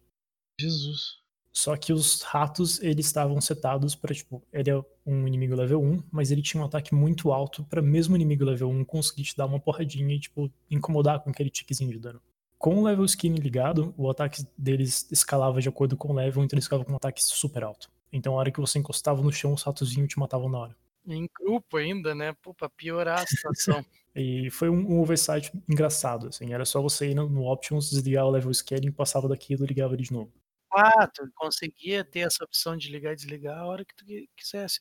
Jesus. 0.60 1.24
Só 1.52 1.78
que 1.78 1.94
os 1.94 2.24
ratos, 2.24 2.82
eles 2.82 3.06
estavam 3.06 3.40
setados 3.40 3.94
para 3.94 4.14
tipo, 4.16 4.42
ele 4.52 4.72
é 4.72 4.84
um 5.06 5.28
inimigo 5.28 5.56
level 5.56 5.84
1, 5.84 6.04
mas 6.12 6.32
ele 6.32 6.42
tinha 6.42 6.62
um 6.64 6.66
ataque 6.66 6.96
muito 6.96 7.32
alto 7.32 7.64
para 7.66 7.82
mesmo 7.82 8.16
inimigo 8.16 8.44
level 8.44 8.70
1 8.70 8.86
conseguir 8.86 9.24
te 9.24 9.38
dar 9.38 9.46
uma 9.46 9.60
porradinha 9.60 10.16
e, 10.16 10.20
tipo, 10.20 10.52
incomodar 10.70 11.20
com 11.20 11.30
aquele 11.30 11.52
tiquezinho 11.52 11.92
de 11.92 12.00
dano. 12.00 12.20
Com 12.64 12.78
o 12.78 12.84
level 12.86 13.04
skin 13.04 13.36
ligado, 13.36 13.94
o 13.98 14.10
ataque 14.10 14.48
deles 14.58 15.12
escalava 15.12 15.60
de 15.60 15.68
acordo 15.68 15.98
com 15.98 16.14
o 16.14 16.16
level, 16.16 16.42
então 16.42 16.56
eles 16.56 16.64
ficavam 16.64 16.86
com 16.86 16.94
um 16.94 16.96
ataque 16.96 17.22
super 17.22 17.62
alto. 17.62 17.92
Então, 18.10 18.36
a 18.36 18.38
hora 18.38 18.52
que 18.54 18.62
você 18.62 18.80
encostava 18.80 19.22
no 19.22 19.34
chão, 19.34 19.52
os 19.54 19.64
ratozinhos 19.64 20.08
te 20.08 20.18
matavam 20.18 20.48
na 20.48 20.60
hora. 20.60 20.78
Em 21.06 21.28
grupo 21.38 21.76
ainda, 21.76 22.16
né? 22.16 22.32
Pô, 22.42 22.54
pra 22.54 22.70
piorar 22.70 23.22
a 23.22 23.28
situação. 23.28 23.86
e 24.16 24.50
foi 24.50 24.70
um, 24.70 24.94
um, 24.94 25.02
oversight 25.02 25.52
engraçado, 25.68 26.30
assim. 26.30 26.54
Era 26.54 26.64
só 26.64 26.82
você 26.82 27.10
ir 27.10 27.16
no, 27.16 27.28
no 27.28 27.52
Options, 27.52 27.90
desligar 27.90 28.26
o 28.26 28.32
level 28.32 28.54
scaling, 28.54 28.94
passava 28.94 29.28
daquilo 29.28 29.66
e 29.66 29.68
ligava 29.68 29.94
ele 29.94 30.04
de 30.04 30.14
novo. 30.14 30.32
Ah, 30.72 31.06
tu 31.14 31.30
conseguia 31.36 32.06
ter 32.06 32.22
essa 32.22 32.46
opção 32.46 32.78
de 32.78 32.90
ligar 32.90 33.12
e 33.12 33.18
desligar 33.18 33.58
a 33.58 33.66
hora 33.66 33.84
que 33.84 33.94
tu 33.94 34.06
quisesse. 34.38 34.80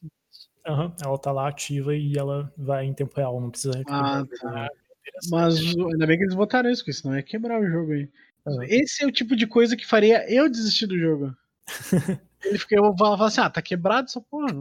Aham, 0.65 0.87
uhum, 0.87 0.97
ela 1.03 1.19
tá 1.19 1.33
lá 1.33 1.49
ativa 1.49 1.97
e 1.97 2.17
ela 2.17 2.55
vai 2.57 2.85
em 2.85 2.95
tempo 2.95 3.17
real, 3.17 3.41
não 3.41 3.51
precisa 3.51 3.83
Ah, 3.89 4.23
tá. 4.41 4.69
Mas 5.31 5.59
ainda 5.59 6.07
bem 6.07 6.17
que 6.17 6.25
eles 6.25 6.35
botaram 6.35 6.71
isso, 6.71 6.83
porque 6.83 6.93
senão 6.93 7.17
ia 7.17 7.23
quebrar 7.23 7.61
o 7.61 7.67
jogo 7.67 7.93
aí. 7.93 8.09
Uhum. 8.47 8.63
Esse 8.65 9.05
é 9.05 9.07
o 9.07 9.13
tipo 9.13 9.37
de 9.37 9.47
coisa 9.47 9.77
que 9.77 9.87
faria 9.87 10.31
eu 10.33 10.49
desistir 10.49 10.87
do 10.87 10.99
jogo. 10.99 11.35
Ele 12.45 12.59
fica, 12.59 12.75
eu 12.75 12.95
falava 12.97 13.27
assim, 13.27 13.41
ah, 13.41 13.51
tá 13.51 13.63
quebrado 13.63 14.07
essa 14.07 14.21
porra. 14.21 14.53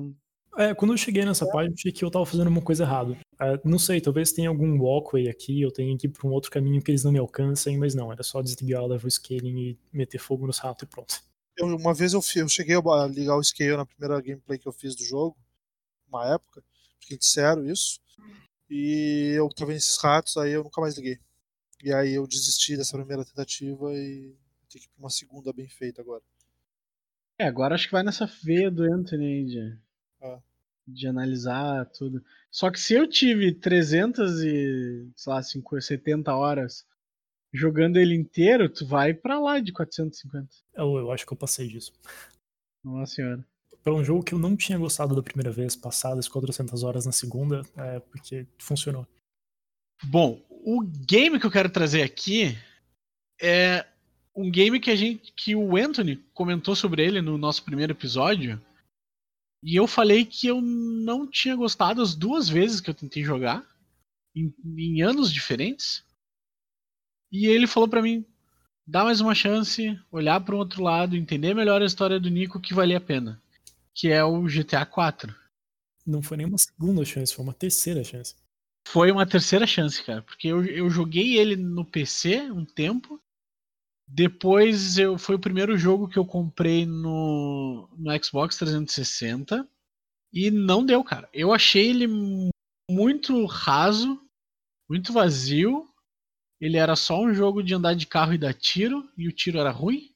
É, 0.57 0.73
quando 0.75 0.93
eu 0.93 0.97
cheguei 0.97 1.23
nessa 1.25 1.47
página, 1.47 1.71
eu 1.71 1.75
achei 1.77 1.91
que 1.91 2.03
eu 2.03 2.11
tava 2.11 2.25
fazendo 2.25 2.47
uma 2.47 2.61
coisa 2.61 2.83
errada. 2.83 3.17
É, 3.39 3.59
não 3.63 3.79
sei, 3.79 4.01
talvez 4.01 4.31
tenha 4.31 4.49
algum 4.49 4.79
walkway 4.79 5.29
aqui, 5.29 5.61
eu 5.61 5.71
tenha 5.71 5.97
que 5.97 6.07
ir 6.07 6.09
pra 6.09 6.27
um 6.27 6.31
outro 6.31 6.51
caminho 6.51 6.81
que 6.81 6.91
eles 6.91 7.03
não 7.03 7.11
me 7.11 7.19
alcancem, 7.19 7.77
mas 7.77 7.95
não, 7.95 8.11
era 8.11 8.21
só 8.21 8.41
desligar 8.41 8.83
o 8.83 8.87
level 8.87 9.09
scaling 9.09 9.59
e 9.59 9.79
meter 9.91 10.19
fogo 10.19 10.45
nos 10.45 10.59
ratos 10.59 10.83
e 10.83 10.85
pronto. 10.85 11.21
Eu, 11.57 11.67
uma 11.67 11.93
vez 11.93 12.13
eu, 12.13 12.21
eu 12.35 12.49
cheguei 12.49 12.75
a 12.75 13.07
ligar 13.07 13.37
o 13.37 13.43
scale 13.43 13.77
na 13.77 13.85
primeira 13.85 14.21
gameplay 14.21 14.59
que 14.59 14.67
eu 14.67 14.73
fiz 14.73 14.95
do 14.95 15.03
jogo, 15.03 15.37
uma 16.07 16.33
época, 16.33 16.61
acho 16.99 17.07
que 17.07 17.17
disseram 17.17 17.65
isso, 17.65 17.99
e 18.71 19.33
eu 19.35 19.49
tava 19.49 19.73
nesses 19.73 19.97
ratos, 20.01 20.37
aí 20.37 20.51
eu 20.53 20.63
nunca 20.63 20.79
mais 20.81 20.95
liguei. 20.95 21.19
E 21.83 21.91
aí 21.93 22.13
eu 22.13 22.25
desisti 22.25 22.77
dessa 22.77 22.97
primeira 22.97 23.25
tentativa 23.25 23.93
e 23.93 24.33
tenho 24.69 24.81
que 24.83 24.85
ir 24.85 24.89
pra 24.89 24.99
uma 25.03 25.09
segunda 25.09 25.51
bem 25.51 25.67
feita 25.67 26.01
agora. 26.01 26.23
É, 27.39 27.45
agora 27.45 27.75
acho 27.75 27.87
que 27.87 27.91
vai 27.91 28.03
nessa 28.03 28.25
veia 28.25 28.71
do 28.71 28.83
Anthony 28.83 29.45
de, 29.45 29.77
É. 30.21 30.39
de 30.87 31.07
analisar 31.07 31.85
tudo. 31.87 32.23
Só 32.49 32.69
que 32.71 32.79
se 32.79 32.93
eu 32.93 33.07
tive 33.07 33.51
300 33.53 34.41
e, 34.41 35.09
sei 35.15 35.33
lá, 35.33 35.41
50, 35.43 35.81
70 35.81 36.33
horas 36.35 36.85
jogando 37.53 37.97
ele 37.97 38.15
inteiro, 38.15 38.69
tu 38.69 38.85
vai 38.85 39.13
pra 39.13 39.39
lá 39.39 39.59
de 39.59 39.73
450. 39.73 40.47
Eu, 40.73 40.97
eu 40.97 41.11
acho 41.11 41.25
que 41.25 41.33
eu 41.33 41.37
passei 41.37 41.67
disso. 41.67 41.91
Nossa 42.83 43.15
senhora. 43.15 43.45
Pra 43.83 43.93
um 43.93 44.03
jogo 44.03 44.23
que 44.23 44.33
eu 44.33 44.39
não 44.39 44.55
tinha 44.55 44.77
gostado 44.77 45.15
da 45.15 45.23
primeira 45.23 45.51
vez, 45.51 45.75
passadas 45.75 46.27
400 46.27 46.83
horas 46.83 47.05
na 47.05 47.11
segunda, 47.11 47.63
é 47.75 47.99
porque 47.99 48.45
funcionou. 48.59 49.07
Bom, 50.03 50.43
o 50.49 50.81
game 50.81 51.39
que 51.39 51.45
eu 51.45 51.51
quero 51.51 51.69
trazer 51.69 52.03
aqui 52.03 52.57
é 53.41 53.85
um 54.35 54.49
game 54.49 54.79
que 54.79 54.91
a 54.91 54.95
gente 54.95 55.33
que 55.33 55.55
o 55.55 55.75
Anthony 55.75 56.17
comentou 56.33 56.75
sobre 56.75 57.05
ele 57.05 57.21
no 57.21 57.37
nosso 57.37 57.63
primeiro 57.63 57.91
episódio. 57.91 58.61
E 59.63 59.75
eu 59.75 59.87
falei 59.87 60.25
que 60.25 60.47
eu 60.47 60.59
não 60.61 61.29
tinha 61.29 61.55
gostado 61.55 62.01
as 62.01 62.15
duas 62.15 62.49
vezes 62.49 62.81
que 62.81 62.89
eu 62.89 62.95
tentei 62.95 63.23
jogar 63.23 63.65
em, 64.35 64.53
em 64.65 65.01
anos 65.01 65.31
diferentes. 65.31 66.03
E 67.31 67.47
ele 67.47 67.67
falou 67.67 67.87
pra 67.87 68.01
mim 68.01 68.25
dar 68.85 69.03
mais 69.03 69.21
uma 69.21 69.35
chance, 69.35 69.99
olhar 70.11 70.39
para 70.41 70.55
um 70.55 70.59
outro 70.59 70.83
lado, 70.83 71.15
entender 71.15 71.53
melhor 71.53 71.81
a 71.81 71.85
história 71.85 72.19
do 72.19 72.29
Nico 72.29 72.59
que 72.59 72.73
valia 72.73 72.97
a 72.97 73.01
pena, 73.01 73.41
que 73.93 74.09
é 74.09 74.23
o 74.23 74.47
GTA 74.47 74.85
4. 74.85 75.35
Não 76.05 76.21
foi 76.21 76.37
nem 76.37 76.47
uma 76.47 76.57
segunda 76.57 77.05
chance, 77.05 77.33
foi 77.33 77.43
uma 77.43 77.53
terceira 77.53 78.03
chance. 78.03 78.35
Foi 78.87 79.11
uma 79.11 79.25
terceira 79.25 79.67
chance, 79.67 80.03
cara, 80.03 80.21
porque 80.21 80.47
eu, 80.47 80.65
eu 80.65 80.89
joguei 80.89 81.37
ele 81.37 81.55
no 81.55 81.85
PC 81.85 82.51
um 82.51 82.65
tempo. 82.65 83.21
Depois 84.07 84.97
eu 84.97 85.17
foi 85.17 85.35
o 85.35 85.39
primeiro 85.39 85.77
jogo 85.77 86.07
que 86.07 86.19
eu 86.19 86.25
comprei 86.25 86.85
no, 86.85 87.87
no 87.97 88.23
Xbox 88.23 88.57
360 88.57 89.67
e 90.33 90.51
não 90.51 90.85
deu, 90.85 91.03
cara. 91.03 91.29
Eu 91.33 91.53
achei 91.53 91.89
ele 91.89 92.07
mu- 92.07 92.49
muito 92.89 93.45
raso, 93.45 94.21
muito 94.89 95.13
vazio. 95.13 95.87
Ele 96.61 96.77
era 96.77 96.95
só 96.95 97.21
um 97.21 97.33
jogo 97.33 97.63
de 97.63 97.73
andar 97.75 97.95
de 97.95 98.07
carro 98.07 98.33
e 98.33 98.37
dar 98.37 98.53
tiro, 98.53 99.09
e 99.17 99.27
o 99.27 99.33
tiro 99.33 99.59
era 99.59 99.71
ruim. 99.71 100.11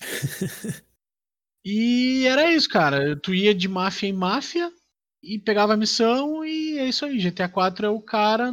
e 1.70 2.26
era 2.26 2.50
isso, 2.52 2.68
cara. 2.68 3.16
Tu 3.20 3.34
ia 3.34 3.54
de 3.54 3.68
máfia 3.68 4.08
em 4.08 4.12
máfia 4.12 4.72
e 5.22 5.38
pegava 5.38 5.74
a 5.74 5.76
missão 5.76 6.44
e 6.44 6.78
é 6.78 6.88
isso 6.88 7.04
aí. 7.04 7.18
GTA 7.18 7.48
4 7.48 7.86
é 7.86 7.90
o 7.90 8.00
cara 8.00 8.52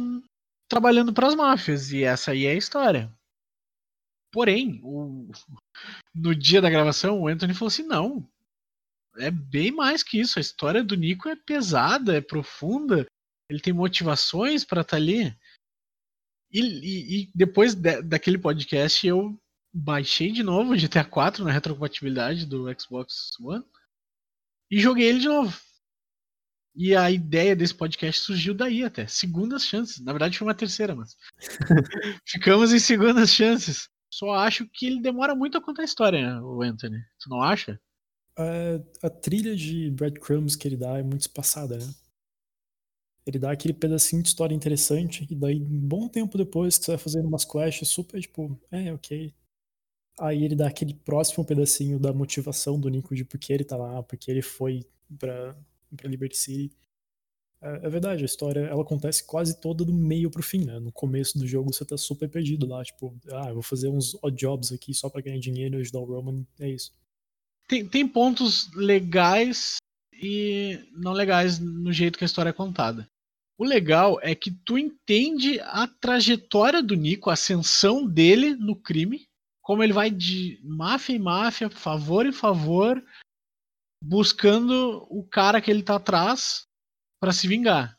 trabalhando 0.68 1.12
para 1.12 1.28
as 1.28 1.34
máfias 1.34 1.92
e 1.92 2.02
essa 2.02 2.32
aí 2.32 2.44
é 2.46 2.52
a 2.52 2.54
história. 2.56 3.12
Porém, 4.32 4.80
o- 4.82 5.30
no 6.14 6.34
dia 6.34 6.60
da 6.60 6.70
gravação, 6.70 7.20
o 7.20 7.28
Anthony 7.28 7.54
falou 7.54 7.68
assim: 7.68 7.84
não, 7.84 8.28
é 9.18 9.30
bem 9.30 9.70
mais 9.72 10.02
que 10.02 10.20
isso. 10.20 10.38
A 10.38 10.42
história 10.42 10.84
do 10.84 10.96
Nico 10.96 11.28
é 11.28 11.36
pesada, 11.36 12.16
é 12.16 12.20
profunda. 12.20 13.06
Ele 13.50 13.60
tem 13.60 13.72
motivações 13.72 14.64
para 14.64 14.82
estar 14.82 14.96
ali. 14.96 15.34
E, 16.52 16.60
e- 16.60 17.22
e 17.22 17.30
depois 17.34 17.74
da- 17.74 18.00
daquele 18.00 18.38
podcast, 18.38 19.06
eu 19.06 19.38
baixei 19.76 20.32
de 20.32 20.42
novo 20.42 20.72
o 20.72 20.76
GTA 20.76 21.04
4 21.04 21.44
na 21.44 21.52
retrocompatibilidade 21.52 22.46
do 22.46 22.66
Xbox 22.80 23.38
One 23.40 23.64
e 24.70 24.80
joguei 24.80 25.08
ele 25.08 25.20
de 25.20 25.28
novo. 25.28 25.56
E 26.74 26.94
a 26.94 27.10
ideia 27.10 27.54
desse 27.54 27.74
podcast 27.74 28.20
surgiu 28.20 28.54
daí 28.54 28.84
até. 28.84 29.06
Segundas 29.06 29.64
chances. 29.64 30.00
Na 30.00 30.12
verdade, 30.12 30.36
foi 30.36 30.46
uma 30.46 30.54
terceira, 30.54 30.94
mas. 30.94 31.16
Ficamos 32.26 32.72
em 32.72 32.78
segundas 32.78 33.30
chances. 33.30 33.88
Só 34.10 34.32
acho 34.32 34.66
que 34.68 34.86
ele 34.86 35.00
demora 35.00 35.34
muito 35.34 35.56
a 35.58 35.60
contar 35.62 35.82
a 35.82 35.86
história, 35.86 36.20
né, 36.20 36.40
o 36.40 36.62
Anthony. 36.62 36.98
Tu 37.20 37.28
não 37.28 37.42
acha? 37.42 37.80
A, 38.36 39.06
a 39.06 39.10
trilha 39.10 39.54
de 39.56 39.90
breadcrumbs 39.90 40.56
que 40.56 40.68
ele 40.68 40.76
dá 40.76 40.98
é 40.98 41.02
muito 41.02 41.22
espaçada, 41.22 41.78
né? 41.78 41.94
Ele 43.26 43.38
dá 43.38 43.50
aquele 43.50 43.74
pedacinho 43.74 44.22
de 44.22 44.28
história 44.28 44.54
interessante, 44.54 45.26
e 45.28 45.34
daí, 45.34 45.60
um 45.60 45.80
bom 45.80 46.08
tempo 46.08 46.38
depois 46.38 46.78
que 46.78 46.84
você 46.84 46.92
vai 46.92 46.98
fazendo 46.98 47.26
umas 47.26 47.44
quests 47.44 47.88
super, 47.88 48.20
tipo, 48.20 48.58
é, 48.70 48.92
ok. 48.92 49.34
Aí 50.18 50.44
ele 50.44 50.56
dá 50.56 50.68
aquele 50.68 50.94
próximo 50.94 51.44
pedacinho 51.44 51.98
da 51.98 52.12
motivação 52.12 52.80
do 52.80 52.88
Nico 52.88 53.14
de 53.14 53.24
por 53.24 53.38
que 53.38 53.52
ele 53.52 53.64
tá 53.64 53.76
lá, 53.76 54.02
porque 54.02 54.30
ele 54.30 54.42
foi 54.42 54.84
pra, 55.18 55.54
pra 55.94 56.08
Liberty 56.08 56.36
City. 56.36 56.76
É, 57.60 57.86
é 57.86 57.88
verdade, 57.90 58.22
a 58.22 58.26
história 58.26 58.60
ela 58.60 58.82
acontece 58.82 59.24
quase 59.24 59.60
toda 59.60 59.84
do 59.84 59.92
meio 59.92 60.30
pro 60.30 60.42
fim, 60.42 60.64
né? 60.64 60.78
No 60.78 60.92
começo 60.92 61.38
do 61.38 61.46
jogo 61.46 61.72
você 61.72 61.84
tá 61.84 61.96
super 61.96 62.28
perdido 62.28 62.66
lá, 62.66 62.82
tipo, 62.82 63.14
ah, 63.32 63.48
eu 63.48 63.54
vou 63.54 63.62
fazer 63.62 63.88
uns 63.88 64.14
odd 64.22 64.36
jobs 64.36 64.72
aqui 64.72 64.94
só 64.94 65.10
pra 65.10 65.20
ganhar 65.20 65.38
dinheiro 65.38 65.76
e 65.76 65.80
ajudar 65.80 66.00
o 66.00 66.04
Roman, 66.04 66.46
é 66.60 66.70
isso. 66.70 66.92
Tem, 67.68 67.86
tem 67.86 68.06
pontos 68.06 68.72
legais 68.74 69.76
e 70.12 70.78
não 70.92 71.12
legais 71.12 71.58
no 71.58 71.92
jeito 71.92 72.16
que 72.16 72.24
a 72.24 72.26
história 72.26 72.50
é 72.50 72.54
contada. 72.54 73.08
O 73.58 73.64
legal 73.64 74.18
é 74.22 74.34
que 74.34 74.50
tu 74.50 74.78
entende 74.78 75.58
a 75.60 75.88
trajetória 75.88 76.82
do 76.82 76.94
Nico, 76.94 77.30
a 77.30 77.32
ascensão 77.32 78.06
dele 78.06 78.54
no 78.54 78.76
crime, 78.76 79.26
como 79.66 79.82
ele 79.82 79.92
vai 79.92 80.12
de 80.12 80.60
máfia 80.62 81.16
em 81.16 81.18
máfia, 81.18 81.68
favor 81.68 82.24
em 82.24 82.30
favor, 82.30 83.04
buscando 84.00 85.04
o 85.10 85.26
cara 85.28 85.60
que 85.60 85.68
ele 85.68 85.82
tá 85.82 85.96
atrás 85.96 86.68
pra 87.20 87.32
se 87.32 87.48
vingar. 87.48 87.98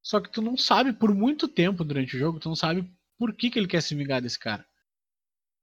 Só 0.00 0.20
que 0.20 0.30
tu 0.30 0.40
não 0.40 0.56
sabe 0.56 0.92
por 0.92 1.12
muito 1.12 1.48
tempo 1.48 1.82
durante 1.82 2.14
o 2.14 2.18
jogo, 2.18 2.38
tu 2.38 2.48
não 2.48 2.54
sabe 2.54 2.88
por 3.18 3.34
que, 3.34 3.50
que 3.50 3.58
ele 3.58 3.66
quer 3.66 3.82
se 3.82 3.92
vingar 3.92 4.22
desse 4.22 4.38
cara. 4.38 4.64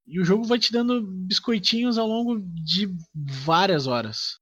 E 0.05 0.19
o 0.19 0.25
jogo 0.25 0.43
vai 0.43 0.59
te 0.59 0.69
dando 0.69 1.01
biscoitinhos 1.01 1.97
ao 1.97 2.07
longo 2.09 2.41
de 2.41 2.93
várias 3.15 3.87
horas. 3.87 4.41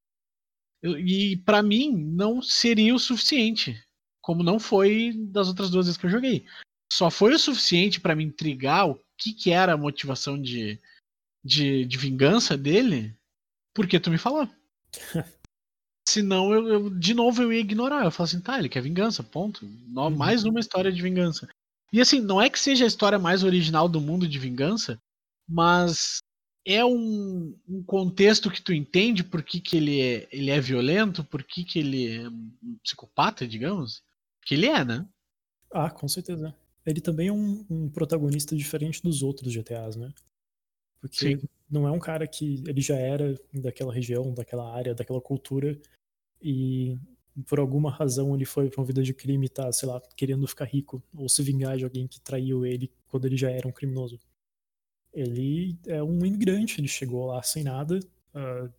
E 0.82 1.38
pra 1.46 1.62
mim 1.62 1.96
não 1.96 2.41
seria 2.41 2.96
o 2.96 3.00
suficiente, 3.00 3.80
como 4.22 4.41
não 4.41 4.60
foi 4.60 5.13
das 5.30 5.50
outras 5.50 5.70
duas 5.70 5.86
vezes 5.86 6.00
que 6.00 6.08
eu 6.08 6.12
joguei. 6.12 6.48
Só 6.91 7.12
foi 7.12 7.36
o 7.36 7.39
suficiente 7.39 8.02
pra 8.02 8.15
me 8.15 8.24
intrigar 8.24 8.89
o 8.89 9.00
que, 9.15 9.34
que 9.34 9.52
era 9.52 9.74
a 9.74 9.78
motivação 9.78 10.41
de, 10.41 10.82
de, 11.46 11.86
de 11.86 11.98
vingança 11.98 12.58
dele, 12.58 13.16
porque 13.74 14.00
tu 14.00 14.10
me 14.10 14.18
falou. 14.18 14.50
Senão 16.08 16.52
eu, 16.52 16.68
eu- 16.68 16.90
de 16.90 17.14
novo 17.14 17.44
eu 17.44 17.54
ia 17.54 17.60
ignorar. 17.60 18.04
Eu 18.04 18.12
falo 18.12 18.26
assim, 18.28 18.42
tá, 18.42 18.58
ele 18.58 18.70
quer 18.70 18.82
vingança, 18.82 19.22
ponto. 19.22 19.66
Uhum. 19.66 20.10
Mais 20.10 20.44
uma 20.44 20.60
história 20.60 20.92
de 20.92 21.02
vingança. 21.02 21.48
E 21.94 22.02
assim, 22.02 22.20
não 22.20 22.42
é 22.42 22.50
que 22.50 22.60
seja 22.60 22.84
a 22.84 22.88
história 22.88 23.20
mais 23.20 23.44
original 23.44 23.88
do 23.88 24.02
mundo 24.02 24.28
de 24.28 24.40
vingança, 24.40 25.00
mas 25.48 26.18
é 26.66 26.84
um, 26.84 27.56
um 27.70 27.84
contexto 27.84 28.50
que 28.50 28.62
tu 28.62 28.74
entende 28.74 29.24
por 29.24 29.44
que, 29.44 29.60
que 29.60 29.78
ele, 29.78 30.02
é, 30.02 30.28
ele 30.32 30.50
é 30.50 30.60
violento, 30.60 31.24
por 31.24 31.44
que, 31.44 31.64
que 31.64 31.78
ele 31.80 32.18
é 32.18 32.28
um 32.28 32.78
psicopata, 32.84 33.48
digamos. 33.48 34.02
Que 34.44 34.56
ele 34.56 34.66
é, 34.66 34.84
né? 34.84 35.08
Ah, 35.72 35.90
com 35.92 36.08
certeza. 36.08 36.56
Ele 36.86 37.02
também 37.02 37.28
é 37.28 37.32
um, 37.32 37.66
um 37.70 37.90
protagonista 37.90 38.56
diferente 38.56 39.02
dos 39.02 39.22
outros 39.22 39.54
GTAs, 39.54 39.96
né? 39.96 40.12
Porque 41.02 41.38
Sim. 41.38 41.48
não 41.70 41.88
é 41.88 41.92
um 41.92 42.00
cara 42.00 42.28
que 42.28 42.64
ele 42.68 42.82
já 42.82 42.96
era 42.96 43.36
daquela 43.54 43.94
região, 43.94 44.34
daquela 44.34 44.74
área, 44.74 44.96
daquela 44.96 45.22
cultura 45.22 45.80
e 46.42 46.98
por 47.48 47.60
alguma 47.60 47.92
razão 47.92 48.34
ele 48.34 48.46
foi 48.46 48.70
pra 48.70 48.80
uma 48.80 48.88
vida 48.88 49.04
de 49.04 49.14
crime 49.14 49.50
tá, 49.50 49.72
sei 49.72 49.90
lá, 49.90 50.02
querendo 50.16 50.48
ficar 50.48 50.66
rico 50.66 51.04
ou 51.14 51.28
se 51.28 51.44
vingar 51.44 51.78
de 51.78 51.84
alguém 51.84 52.08
que 52.08 52.20
traiu 52.22 52.66
ele 52.66 52.92
quando 53.08 53.26
ele 53.26 53.36
já 53.36 53.50
era 53.50 53.68
um 53.68 53.72
criminoso. 53.72 54.20
Ele 55.14 55.78
é 55.86 56.02
um 56.02 56.26
imigrante, 56.26 56.80
ele 56.80 56.88
chegou 56.88 57.28
lá 57.28 57.42
sem 57.42 57.64
nada, 57.64 58.00
ah, 58.34 58.70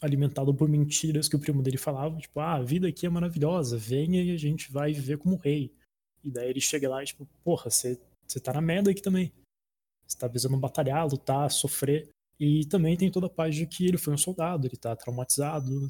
alimentado 0.00 0.54
por 0.54 0.68
mentiras 0.68 1.28
que 1.28 1.36
o 1.36 1.38
primo 1.38 1.62
dele 1.62 1.76
falava, 1.76 2.18
tipo, 2.18 2.40
ah, 2.40 2.54
a 2.54 2.62
vida 2.62 2.88
aqui 2.88 3.06
é 3.06 3.08
maravilhosa, 3.08 3.76
venha 3.76 4.22
e 4.22 4.30
a 4.32 4.36
gente 4.36 4.70
vai 4.72 4.92
viver 4.92 5.18
como 5.18 5.36
rei. 5.36 5.72
E 6.24 6.30
daí 6.30 6.50
ele 6.50 6.60
chega 6.60 6.88
lá 6.88 7.02
e 7.02 7.06
tipo, 7.06 7.26
porra, 7.44 7.70
você 7.70 7.98
tá 8.42 8.52
na 8.52 8.60
merda 8.60 8.90
aqui 8.90 9.02
também. 9.02 9.32
Você 10.12 10.18
tá 10.18 10.28
visando 10.28 10.56
batalhar, 10.56 11.06
lutar, 11.06 11.50
sofrer. 11.50 12.08
E 12.40 12.66
também 12.66 12.96
tem 12.96 13.10
toda 13.10 13.26
a 13.26 13.30
parte 13.30 13.56
de 13.56 13.66
que 13.66 13.86
ele 13.86 13.98
foi 13.98 14.12
um 14.12 14.18
soldado, 14.18 14.66
ele 14.66 14.76
tá 14.76 14.96
traumatizado. 14.96 15.88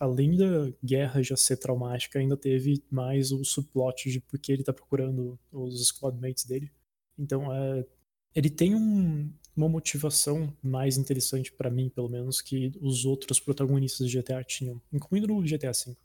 Além 0.00 0.36
da 0.36 0.72
guerra 0.82 1.22
já 1.22 1.36
ser 1.36 1.56
traumática, 1.56 2.18
ainda 2.18 2.36
teve 2.36 2.82
mais 2.90 3.30
o 3.30 3.44
subplot 3.44 4.10
de 4.10 4.20
porque 4.20 4.50
ele 4.52 4.64
tá 4.64 4.72
procurando 4.72 5.38
os 5.52 5.86
squadmates 5.88 6.44
dele. 6.44 6.70
Então, 7.18 7.52
é, 7.54 7.86
ele 8.34 8.50
tem 8.50 8.74
um- 8.74 9.32
uma 9.56 9.68
motivação 9.68 10.52
mais 10.62 10.96
interessante 10.96 11.52
pra 11.52 11.70
mim, 11.70 11.88
pelo 11.88 12.08
menos, 12.08 12.40
que 12.40 12.72
os 12.80 13.04
outros 13.04 13.38
protagonistas 13.38 14.08
de 14.08 14.14
GTA 14.18 14.42
tinham, 14.42 14.82
incluindo 14.92 15.28
no 15.28 15.46
GTA 15.46 15.72
V. 15.72 15.96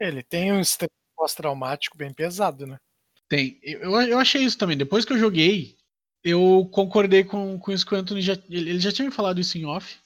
Ele 0.00 0.22
tem 0.22 0.52
um 0.52 0.60
estresse 0.60 0.90
pós-traumático 1.16 1.96
bem 1.96 2.12
pesado, 2.12 2.66
né? 2.66 2.76
Tem. 3.28 3.58
Eu, 3.62 3.92
eu 4.02 4.18
achei 4.18 4.42
isso 4.44 4.58
também. 4.58 4.76
Depois 4.76 5.04
que 5.04 5.12
eu 5.12 5.18
joguei, 5.18 5.76
eu 6.24 6.68
concordei 6.72 7.24
com, 7.24 7.58
com 7.58 7.72
isso 7.72 7.84
que 7.84 7.94
o 7.94 7.98
Anthony 7.98 8.22
já. 8.22 8.34
Ele 8.48 8.78
já 8.78 8.92
tinha 8.92 9.06
me 9.08 9.14
falado 9.14 9.40
isso 9.40 9.58
em 9.58 9.64
off. 9.64 9.98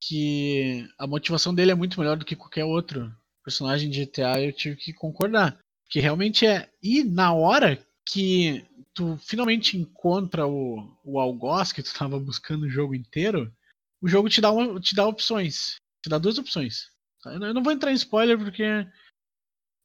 Que 0.00 0.88
a 0.98 1.06
motivação 1.06 1.54
dele 1.54 1.70
é 1.70 1.76
muito 1.76 1.98
melhor 2.00 2.16
do 2.16 2.24
que 2.24 2.34
qualquer 2.34 2.64
outro 2.64 3.14
personagem 3.44 3.88
de 3.88 4.04
GTA. 4.04 4.40
Eu 4.42 4.52
tive 4.52 4.76
que 4.76 4.92
concordar. 4.92 5.58
Que 5.88 6.00
realmente 6.00 6.46
é. 6.46 6.68
E 6.82 7.04
na 7.04 7.32
hora 7.32 7.78
que 8.04 8.66
tu 8.92 9.16
finalmente 9.18 9.76
encontra 9.76 10.46
o, 10.46 10.98
o 11.04 11.20
algoz 11.20 11.72
que 11.72 11.82
tu 11.82 11.86
estava 11.86 12.18
buscando 12.18 12.64
o 12.64 12.70
jogo 12.70 12.94
inteiro, 12.94 13.52
o 14.00 14.08
jogo 14.08 14.28
te 14.28 14.40
dá, 14.40 14.50
uma, 14.50 14.80
te 14.80 14.94
dá 14.94 15.06
opções. 15.06 15.76
Te 16.02 16.10
dá 16.10 16.18
duas 16.18 16.38
opções. 16.38 16.90
Eu 17.24 17.54
não 17.54 17.62
vou 17.62 17.72
entrar 17.72 17.92
em 17.92 17.94
spoiler 17.94 18.36
porque. 18.36 18.64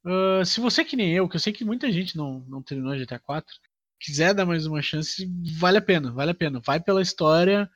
Uh, 0.04 0.44
se 0.44 0.60
você 0.60 0.84
que 0.84 0.96
nem 0.96 1.12
eu, 1.12 1.28
que 1.28 1.36
eu 1.36 1.40
sei 1.40 1.52
que 1.52 1.64
muita 1.64 1.92
gente 1.92 2.16
não, 2.16 2.40
não 2.48 2.62
terminou 2.62 2.96
GTA 2.96 3.18
4, 3.18 3.54
quiser 4.00 4.34
dar 4.34 4.46
mais 4.46 4.66
uma 4.66 4.80
chance, 4.80 5.28
vale 5.58 5.78
a 5.78 5.82
pena, 5.82 6.12
vale 6.12 6.30
a 6.30 6.34
pena. 6.34 6.60
Vai 6.64 6.80
pela 6.80 7.02
história, 7.02 7.68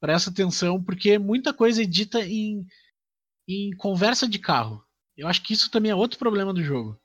presta 0.00 0.30
atenção, 0.30 0.82
porque 0.82 1.18
muita 1.18 1.52
coisa 1.52 1.82
é 1.82 1.86
dita 1.86 2.20
em, 2.20 2.66
em 3.48 3.70
conversa 3.76 4.28
de 4.28 4.38
carro. 4.38 4.82
Eu 5.16 5.28
acho 5.28 5.42
que 5.42 5.52
isso 5.52 5.70
também 5.70 5.90
é 5.90 5.94
outro 5.94 6.18
problema 6.18 6.52
do 6.52 6.62
jogo. 6.62 7.00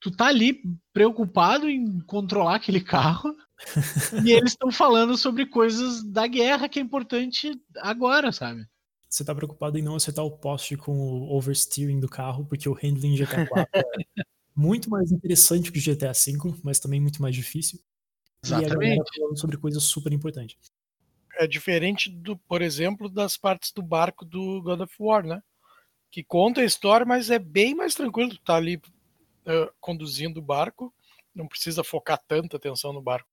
Tu 0.00 0.10
tá 0.10 0.26
ali 0.26 0.60
preocupado 0.92 1.68
em 1.68 2.00
controlar 2.00 2.56
aquele 2.56 2.80
carro 2.80 3.34
e 4.24 4.32
eles 4.32 4.52
estão 4.52 4.70
falando 4.70 5.16
sobre 5.16 5.46
coisas 5.46 6.02
da 6.02 6.26
guerra 6.26 6.68
que 6.68 6.78
é 6.78 6.82
importante 6.82 7.58
agora, 7.78 8.30
sabe? 8.30 8.66
Você 9.08 9.24
tá 9.24 9.34
preocupado 9.34 9.78
em 9.78 9.82
não 9.82 9.94
acertar 9.94 10.24
o 10.24 10.36
poste 10.36 10.76
com 10.76 10.92
o 10.92 11.36
oversteering 11.36 12.00
do 12.00 12.08
carro, 12.08 12.44
porque 12.46 12.68
o 12.68 12.74
handling 12.74 13.16
GTA 13.16 13.46
4 13.46 13.68
é 13.72 14.22
muito 14.54 14.88
mais 14.88 15.10
interessante 15.10 15.72
que 15.72 15.78
o 15.78 15.82
GTA 15.82 16.12
V, 16.12 16.54
mas 16.62 16.78
também 16.78 17.00
muito 17.00 17.20
mais 17.20 17.34
difícil. 17.34 17.80
Exatamente. 18.42 19.02
E 19.14 19.20
falando 19.20 19.38
sobre 19.38 19.56
coisas 19.56 19.82
super 19.82 20.12
importantes. 20.12 20.56
É 21.36 21.46
diferente 21.46 22.10
do, 22.10 22.36
por 22.36 22.62
exemplo, 22.62 23.08
das 23.08 23.36
partes 23.36 23.72
do 23.72 23.82
barco 23.82 24.24
do 24.24 24.62
God 24.62 24.80
of 24.80 24.94
War, 25.00 25.26
né? 25.26 25.42
Que 26.10 26.22
conta 26.22 26.60
a 26.60 26.64
história, 26.64 27.04
mas 27.04 27.30
é 27.30 27.38
bem 27.38 27.74
mais 27.74 27.94
tranquilo. 27.94 28.30
Tu 28.30 28.40
tá 28.40 28.54
ali 28.54 28.76
uh, 28.76 29.72
conduzindo 29.80 30.38
o 30.38 30.42
barco, 30.42 30.94
não 31.34 31.48
precisa 31.48 31.82
focar 31.82 32.22
tanta 32.28 32.56
atenção 32.56 32.92
no 32.92 33.02
barco. 33.02 33.28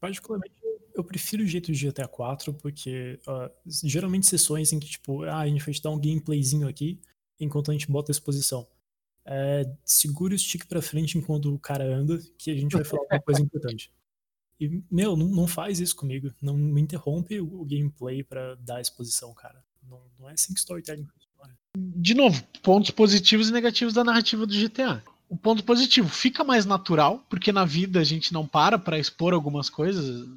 Particularmente, 0.00 0.54
eu 0.94 1.04
prefiro 1.04 1.42
o 1.42 1.46
jeito 1.46 1.70
de 1.70 1.86
GTA 1.86 2.08
4, 2.08 2.54
porque 2.54 3.20
uh, 3.26 3.50
geralmente 3.66 4.26
sessões 4.26 4.72
em 4.72 4.78
que, 4.78 4.86
tipo, 4.86 5.24
ah, 5.24 5.40
a 5.40 5.46
gente 5.46 5.62
vai 5.62 5.74
te 5.74 5.82
dar 5.82 5.90
um 5.90 6.00
gameplayzinho 6.00 6.68
aqui, 6.68 7.00
enquanto 7.38 7.70
a 7.70 7.74
gente 7.74 7.90
bota 7.90 8.10
a 8.10 8.14
exposição. 8.14 8.66
É, 9.26 9.64
segure 9.84 10.34
o 10.34 10.38
stick 10.38 10.66
pra 10.66 10.82
frente 10.82 11.16
enquanto 11.16 11.52
o 11.52 11.58
cara 11.58 11.84
anda, 11.84 12.18
que 12.38 12.50
a 12.50 12.54
gente 12.54 12.72
vai 12.72 12.84
falar 12.84 13.02
uma 13.10 13.20
coisa 13.20 13.40
importante. 13.40 13.90
E, 14.60 14.82
meu, 14.90 15.16
não, 15.16 15.26
não, 15.26 15.46
faz 15.46 15.80
isso 15.80 15.96
comigo. 15.96 16.32
Não 16.40 16.56
me 16.56 16.80
interrompe 16.80 17.40
o, 17.40 17.60
o 17.60 17.64
gameplay 17.64 18.22
para 18.22 18.54
dar 18.56 18.80
exposição, 18.80 19.32
cara. 19.34 19.62
Não, 19.88 20.00
não 20.18 20.30
é 20.30 20.34
assim 20.34 20.52
que 20.52 20.60
storytelling 20.60 21.06
funciona. 21.06 21.58
De 21.76 22.14
novo, 22.14 22.42
pontos 22.62 22.90
positivos 22.90 23.48
e 23.48 23.52
negativos 23.52 23.94
da 23.94 24.04
narrativa 24.04 24.46
do 24.46 24.54
GTA. 24.54 25.02
O 25.28 25.36
ponto 25.36 25.64
positivo, 25.64 26.08
fica 26.08 26.44
mais 26.44 26.64
natural, 26.64 27.24
porque 27.28 27.50
na 27.50 27.64
vida 27.64 27.98
a 27.98 28.04
gente 28.04 28.32
não 28.32 28.46
para 28.46 28.78
para 28.78 28.98
expor 28.98 29.32
algumas 29.32 29.68
coisas. 29.68 30.28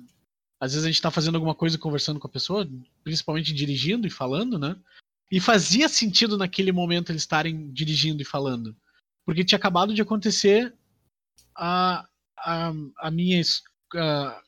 Às 0.60 0.72
vezes 0.72 0.86
a 0.86 0.88
gente 0.88 1.02
tá 1.02 1.12
fazendo 1.12 1.36
alguma 1.36 1.54
coisa 1.54 1.78
conversando 1.78 2.20
com 2.20 2.28
a 2.28 2.32
pessoa, 2.32 2.68
principalmente 3.04 3.54
dirigindo 3.54 4.08
e 4.08 4.10
falando, 4.10 4.58
né? 4.58 4.76
E 5.32 5.40
fazia 5.40 5.90
sentido 5.90 6.38
naquele 6.38 6.72
momento 6.72 7.12
eles 7.12 7.22
estarem 7.22 7.72
dirigindo 7.72 8.22
e 8.22 8.26
falando. 8.26 8.76
Porque 9.26 9.44
tinha 9.44 9.58
acabado 9.58 9.94
de 9.94 10.02
acontecer 10.02 10.74
a, 11.56 12.08
a, 12.38 12.74
a, 13.00 13.12
minha, 13.12 13.42
a, 13.96 14.42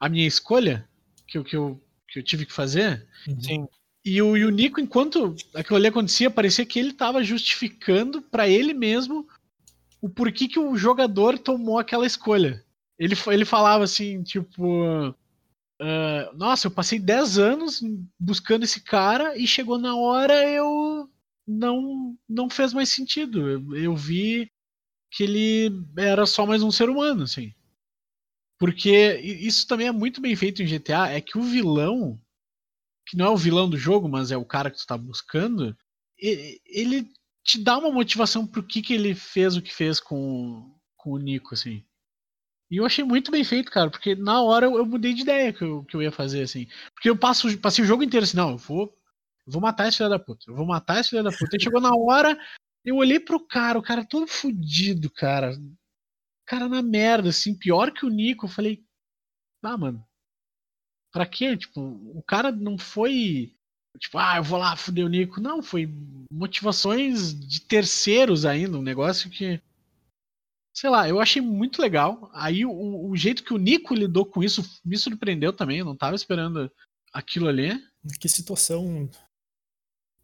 a 0.00 0.08
minha 0.08 0.26
escolha 0.26 0.88
que 1.26 1.36
eu, 1.36 1.44
que, 1.44 1.56
eu, 1.56 1.80
que 2.08 2.18
eu 2.18 2.22
tive 2.22 2.46
que 2.46 2.52
fazer. 2.52 3.06
Uhum. 3.26 3.40
Sim. 3.40 3.68
E 4.04 4.22
o, 4.22 4.36
e 4.36 4.44
o 4.44 4.50
Nico, 4.50 4.80
enquanto 4.80 5.36
aquilo 5.54 5.76
ali 5.76 5.88
acontecia, 5.88 6.30
parecia 6.30 6.64
que 6.64 6.78
ele 6.78 6.90
estava 6.90 7.22
justificando 7.22 8.22
para 8.22 8.48
ele 8.48 8.72
mesmo 8.72 9.28
o 10.00 10.08
porquê 10.08 10.48
que 10.48 10.58
o 10.58 10.76
jogador 10.76 11.38
tomou 11.38 11.78
aquela 11.78 12.06
escolha. 12.06 12.64
Ele, 12.98 13.14
ele 13.26 13.44
falava 13.44 13.84
assim, 13.84 14.22
tipo. 14.22 15.14
Uh, 15.80 16.36
nossa, 16.36 16.66
eu 16.66 16.70
passei 16.72 16.98
10 16.98 17.38
anos 17.38 17.80
buscando 18.18 18.64
esse 18.64 18.80
cara 18.80 19.36
e 19.36 19.46
chegou 19.46 19.78
na 19.78 19.94
hora 19.94 20.34
eu 20.50 21.08
não 21.46 22.18
não 22.28 22.50
fez 22.50 22.72
mais 22.72 22.88
sentido. 22.88 23.48
Eu, 23.48 23.76
eu, 23.76 23.96
vi 23.96 24.50
que 25.10 25.22
ele 25.24 25.70
era 25.96 26.26
só 26.26 26.44
mais 26.44 26.62
um 26.62 26.70
ser 26.70 26.90
humano, 26.90 27.22
assim. 27.22 27.54
Porque 28.58 29.16
isso 29.20 29.66
também 29.66 29.86
é 29.86 29.92
muito 29.92 30.20
bem 30.20 30.34
feito 30.34 30.62
em 30.62 30.66
GTA, 30.66 31.08
é 31.10 31.20
que 31.20 31.38
o 31.38 31.42
vilão, 31.42 32.20
que 33.06 33.16
não 33.16 33.26
é 33.26 33.30
o 33.30 33.36
vilão 33.36 33.70
do 33.70 33.78
jogo, 33.78 34.08
mas 34.08 34.32
é 34.32 34.36
o 34.36 34.44
cara 34.44 34.70
que 34.70 34.78
tu 34.78 34.86
tá 34.86 34.98
buscando, 34.98 35.76
ele 36.18 37.08
te 37.44 37.62
dá 37.62 37.78
uma 37.78 37.92
motivação 37.92 38.46
pro 38.46 38.62
que, 38.62 38.82
que 38.82 38.92
ele 38.92 39.14
fez 39.14 39.56
o 39.56 39.62
que 39.62 39.72
fez 39.72 40.00
com, 40.00 40.76
com 40.96 41.12
o 41.12 41.18
Nico, 41.18 41.54
assim. 41.54 41.84
E 42.70 42.76
eu 42.76 42.84
achei 42.84 43.02
muito 43.02 43.30
bem 43.30 43.42
feito, 43.42 43.70
cara, 43.70 43.90
porque 43.90 44.14
na 44.14 44.42
hora 44.42 44.66
eu, 44.66 44.76
eu 44.76 44.86
mudei 44.86 45.14
de 45.14 45.22
ideia 45.22 45.52
que 45.52 45.62
eu, 45.62 45.84
que 45.84 45.96
eu 45.96 46.02
ia 46.02 46.12
fazer, 46.12 46.42
assim. 46.42 46.66
Porque 46.94 47.08
eu 47.08 47.16
passo, 47.16 47.56
passei 47.58 47.82
o 47.82 47.86
jogo 47.86 48.02
inteiro 48.02 48.24
assim, 48.24 48.36
não, 48.36 48.50
eu 48.50 48.58
vou, 48.58 48.94
vou 49.46 49.60
matar 49.60 49.88
esse 49.88 49.96
filho 49.96 50.10
da 50.10 50.18
puta, 50.18 50.50
eu 50.50 50.54
vou 50.54 50.66
matar 50.66 51.00
esse 51.00 51.10
filho 51.10 51.22
da 51.22 51.32
puta. 51.32 51.56
E 51.56 51.62
chegou 51.62 51.80
na 51.80 51.94
hora, 51.94 52.38
eu 52.84 52.96
olhei 52.96 53.18
pro 53.18 53.40
cara, 53.40 53.78
o 53.78 53.82
cara 53.82 54.04
todo 54.04 54.26
fudido, 54.26 55.10
cara. 55.10 55.52
Cara 56.46 56.68
na 56.68 56.82
merda, 56.82 57.30
assim, 57.30 57.54
pior 57.56 57.90
que 57.90 58.06
o 58.06 58.10
Nico. 58.10 58.46
Eu 58.46 58.50
falei, 58.50 58.82
ah, 59.62 59.76
mano, 59.76 60.04
pra 61.12 61.26
quê? 61.26 61.56
Tipo, 61.56 61.80
o 61.80 62.22
cara 62.22 62.52
não 62.52 62.78
foi. 62.78 63.54
Tipo, 63.98 64.18
ah, 64.18 64.36
eu 64.36 64.42
vou 64.42 64.58
lá 64.58 64.76
fuder 64.76 65.04
o 65.04 65.08
Nico. 65.08 65.40
Não, 65.40 65.62
foi 65.62 65.92
motivações 66.30 67.34
de 67.34 67.60
terceiros 67.62 68.44
ainda, 68.44 68.78
um 68.78 68.82
negócio 68.82 69.30
que 69.30 69.60
sei 70.78 70.90
lá, 70.90 71.08
eu 71.08 71.20
achei 71.20 71.42
muito 71.42 71.82
legal. 71.82 72.30
Aí 72.32 72.64
o, 72.64 73.10
o, 73.10 73.16
jeito 73.16 73.42
que 73.42 73.52
o 73.52 73.58
Nico 73.58 73.94
lidou 73.94 74.24
com 74.24 74.44
isso 74.44 74.62
me 74.84 74.96
surpreendeu 74.96 75.52
também. 75.52 75.78
Eu 75.80 75.84
não 75.84 75.96
tava 75.96 76.14
esperando 76.14 76.70
aquilo 77.12 77.48
ali. 77.48 77.72
Que 78.20 78.28
situação 78.28 79.10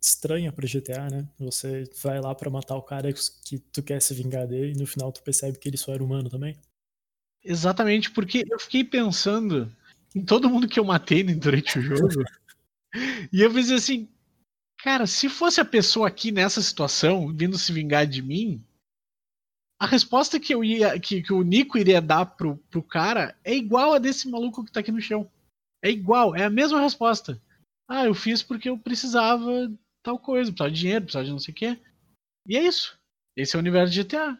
estranha 0.00 0.52
para 0.52 0.68
GTA, 0.68 1.08
né? 1.10 1.28
Você 1.40 1.82
vai 2.00 2.20
lá 2.20 2.32
para 2.36 2.50
matar 2.50 2.76
o 2.76 2.82
cara 2.82 3.12
que 3.12 3.58
tu 3.58 3.82
quer 3.82 4.00
se 4.00 4.14
vingar 4.14 4.46
dele 4.46 4.72
e 4.72 4.78
no 4.78 4.86
final 4.86 5.10
tu 5.10 5.24
percebe 5.24 5.58
que 5.58 5.68
ele 5.68 5.76
só 5.76 5.92
era 5.92 6.04
humano 6.04 6.30
também. 6.30 6.56
Exatamente, 7.42 8.12
porque 8.12 8.44
eu 8.48 8.58
fiquei 8.60 8.84
pensando 8.84 9.74
em 10.14 10.24
todo 10.24 10.48
mundo 10.48 10.68
que 10.68 10.78
eu 10.78 10.84
matei 10.84 11.24
durante 11.34 11.80
o 11.80 11.82
jogo. 11.82 12.22
e 13.32 13.40
eu 13.40 13.52
pensei 13.52 13.74
assim, 13.74 14.08
cara, 14.78 15.04
se 15.04 15.28
fosse 15.28 15.60
a 15.60 15.64
pessoa 15.64 16.06
aqui 16.06 16.30
nessa 16.30 16.62
situação, 16.62 17.34
vindo 17.34 17.58
se 17.58 17.72
vingar 17.72 18.06
de 18.06 18.22
mim, 18.22 18.64
a 19.78 19.86
resposta 19.86 20.40
que 20.40 20.54
eu 20.54 20.64
ia. 20.64 20.98
Que, 20.98 21.22
que 21.22 21.32
o 21.32 21.42
Nico 21.42 21.78
iria 21.78 22.00
dar 22.00 22.26
pro, 22.26 22.56
pro 22.70 22.82
cara 22.82 23.36
é 23.44 23.54
igual 23.54 23.92
a 23.92 23.98
desse 23.98 24.28
maluco 24.28 24.64
que 24.64 24.72
tá 24.72 24.80
aqui 24.80 24.92
no 24.92 25.00
chão. 25.00 25.30
É 25.82 25.90
igual, 25.90 26.34
é 26.34 26.44
a 26.44 26.50
mesma 26.50 26.80
resposta. 26.80 27.40
Ah, 27.86 28.06
eu 28.06 28.14
fiz 28.14 28.42
porque 28.42 28.68
eu 28.68 28.78
precisava 28.78 29.70
tal 30.02 30.18
coisa, 30.18 30.50
precisava 30.50 30.70
de 30.70 30.80
dinheiro, 30.80 31.04
precisava 31.04 31.26
de 31.26 31.32
não 31.32 31.38
sei 31.38 31.52
o 31.52 31.56
quê. 31.56 31.78
E 32.48 32.56
é 32.56 32.62
isso. 32.62 32.98
Esse 33.36 33.56
é 33.56 33.58
o 33.58 33.60
universo 33.60 33.92
de 33.92 34.02
GTA. 34.02 34.38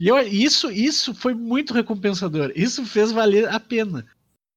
E 0.00 0.08
eu, 0.08 0.18
isso, 0.20 0.70
isso 0.70 1.14
foi 1.14 1.34
muito 1.34 1.72
recompensador. 1.72 2.52
Isso 2.54 2.84
fez 2.84 3.12
valer 3.12 3.48
a 3.48 3.60
pena. 3.60 4.06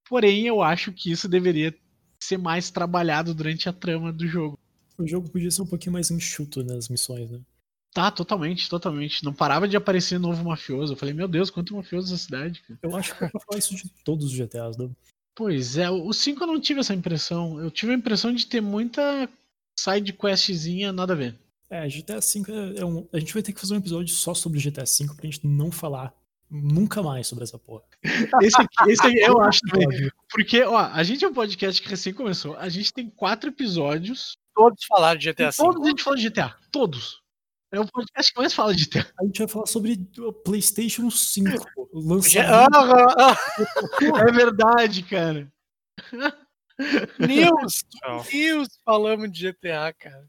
Porém, 0.08 0.48
eu 0.48 0.62
acho 0.62 0.92
que 0.92 1.12
isso 1.12 1.30
deveria 1.30 1.76
ser 2.22 2.38
mais 2.38 2.70
trabalhado 2.70 3.34
durante 3.34 3.70
a 3.70 3.74
trama 3.74 4.12
do 4.12 4.28
jogo. 4.28 4.60
O 4.98 5.08
jogo 5.08 5.30
podia 5.30 5.50
ser 5.50 5.62
um 5.62 5.68
pouquinho 5.68 5.94
mais 5.94 6.12
enxuto 6.12 6.64
nas 6.64 6.90
missões, 6.90 7.30
né? 7.30 7.40
Tá, 8.00 8.10
totalmente, 8.10 8.70
totalmente. 8.70 9.26
Não 9.26 9.34
parava 9.34 9.68
de 9.68 9.76
aparecer 9.76 10.18
novo 10.18 10.42
mafioso. 10.46 10.94
Eu 10.94 10.98
falei, 10.98 11.14
meu 11.14 11.28
Deus, 11.28 11.50
quanto 11.50 11.76
mafioso 11.76 12.10
nessa 12.10 12.24
cidade, 12.24 12.62
cara. 12.62 12.80
Eu 12.82 12.96
acho 12.96 13.14
que 13.14 13.26
é 13.26 13.28
pra 13.28 13.42
falar 13.42 13.60
isso 13.60 13.76
de 13.76 13.90
todos 14.06 14.28
os 14.28 14.32
GTAs, 14.32 14.78
não? 14.78 14.96
Pois 15.36 15.76
é, 15.76 15.90
o 15.90 16.14
5 16.14 16.42
eu 16.42 16.48
não 16.48 16.62
tive 16.62 16.80
essa 16.80 16.94
impressão. 16.94 17.60
Eu 17.60 17.70
tive 17.70 17.92
a 17.92 17.96
impressão 17.96 18.34
de 18.34 18.48
ter 18.48 18.62
muita 18.62 19.28
side 19.78 20.14
questzinha, 20.14 20.94
nada 20.94 21.12
a 21.12 21.16
ver. 21.18 21.36
É, 21.70 21.90
GTA 21.90 22.22
V 22.22 22.44
é, 22.48 22.80
é 22.80 22.86
um. 22.86 23.06
A 23.12 23.20
gente 23.20 23.34
vai 23.34 23.44
ter 23.44 23.52
que 23.52 23.60
fazer 23.60 23.74
um 23.74 23.80
episódio 23.80 24.16
só 24.16 24.34
sobre 24.34 24.62
GTA 24.62 24.86
V 24.86 25.14
pra 25.14 25.26
gente 25.26 25.46
não 25.46 25.70
falar 25.70 26.14
nunca 26.50 27.04
mais 27.04 27.28
sobre 27.28 27.44
essa 27.44 27.60
porra. 27.60 27.84
Esse 28.42 28.62
aqui, 28.62 28.92
esse 28.92 29.06
aí 29.06 29.16
eu 29.16 29.42
acho 29.42 29.60
também. 29.70 30.10
Porque, 30.30 30.64
ó, 30.64 30.78
a 30.78 31.04
gente 31.04 31.26
é 31.26 31.28
um 31.28 31.34
podcast 31.34 31.82
que 31.82 31.90
recém 31.90 32.14
começou. 32.14 32.56
A 32.56 32.70
gente 32.70 32.94
tem 32.94 33.10
quatro 33.10 33.50
episódios. 33.50 34.38
Todos 34.56 34.86
falaram 34.86 35.20
de 35.20 35.30
GTA 35.30 35.52
V. 35.52 35.58
Todos 35.58 35.86
a 35.86 35.90
gente 35.90 36.02
fala 36.02 36.16
de 36.16 36.30
GTA. 36.30 36.56
Todos. 36.72 37.22
É 37.72 37.80
o 37.80 37.88
podcast 37.88 38.34
que 38.34 38.40
mais 38.40 38.54
fala 38.54 38.74
de 38.74 38.86
GTA. 38.86 39.14
A 39.20 39.26
gente 39.26 39.40
vai 39.40 39.48
falar 39.48 39.66
sobre 39.68 40.10
o 40.18 40.34
PlayStation 40.34 41.10
5. 41.10 41.50
lançamento. 41.94 42.76
é 44.28 44.32
verdade, 44.32 45.04
cara. 45.04 45.52
News! 47.20 47.84
News 48.34 48.68
falamos 48.84 49.32
de 49.32 49.52
GTA, 49.52 49.94
cara. 49.94 50.28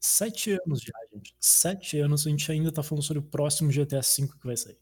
Sete 0.00 0.58
anos 0.66 0.80
já, 0.80 0.92
gente. 1.14 1.32
Sete 1.38 2.00
anos, 2.00 2.26
a 2.26 2.30
gente 2.30 2.50
ainda 2.50 2.72
tá 2.72 2.82
falando 2.82 3.04
sobre 3.04 3.20
o 3.20 3.28
próximo 3.28 3.70
GTA 3.70 4.00
V 4.00 4.28
que 4.40 4.46
vai 4.46 4.56
sair. 4.56 4.78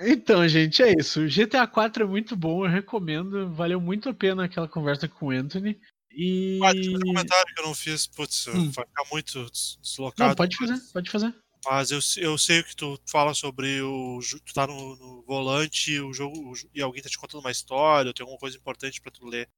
Então, 0.00 0.46
gente, 0.46 0.82
é 0.82 0.92
isso. 0.92 1.22
O 1.22 1.28
GTA 1.28 1.66
4 1.66 2.04
é 2.04 2.06
muito 2.06 2.36
bom, 2.36 2.64
eu 2.64 2.70
recomendo. 2.70 3.50
Valeu 3.52 3.80
muito 3.80 4.10
a 4.10 4.14
pena 4.14 4.44
aquela 4.44 4.68
conversa 4.68 5.08
com 5.08 5.26
o 5.26 5.30
Anthony. 5.30 5.80
E. 6.20 6.58
Ah, 6.64 6.72
um 6.72 6.98
comentário 7.06 7.54
que 7.54 7.60
eu 7.60 7.66
não 7.66 7.74
fiz, 7.74 8.06
putz, 8.08 8.48
Hum. 8.48 8.70
vai 8.72 8.84
ficar 8.84 9.04
muito 9.12 9.48
des- 9.50 9.78
deslocado. 9.80 10.28
Não, 10.30 10.34
pode 10.34 10.56
fazer, 10.56 10.80
pode 10.92 11.10
fazer. 11.10 11.34
Mas 11.64 11.90
eu, 11.90 11.98
eu 12.16 12.36
sei 12.38 12.60
o 12.60 12.64
que 12.64 12.74
tu 12.74 13.00
fala 13.06 13.34
sobre 13.34 13.80
o. 13.82 14.18
Tu 14.44 14.52
tá 14.52 14.66
no, 14.66 14.96
no 14.96 15.22
volante 15.22 15.98
o 16.00 16.12
jogo, 16.12 16.36
o 16.52 16.54
e 16.74 16.82
alguém 16.82 17.02
tá 17.02 17.08
te 17.08 17.18
contando 17.18 17.40
uma 17.40 17.50
história, 17.52 18.08
ou 18.08 18.14
tem 18.14 18.24
alguma 18.24 18.38
coisa 18.40 18.56
importante 18.56 19.00
pra 19.00 19.12
tu 19.12 19.24
ler. 19.26 19.48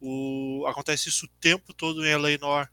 O, 0.00 0.64
acontece 0.66 1.08
isso 1.08 1.26
o 1.26 1.28
tempo 1.40 1.72
todo 1.72 2.04
em 2.04 2.08
Eleanor. 2.10 2.68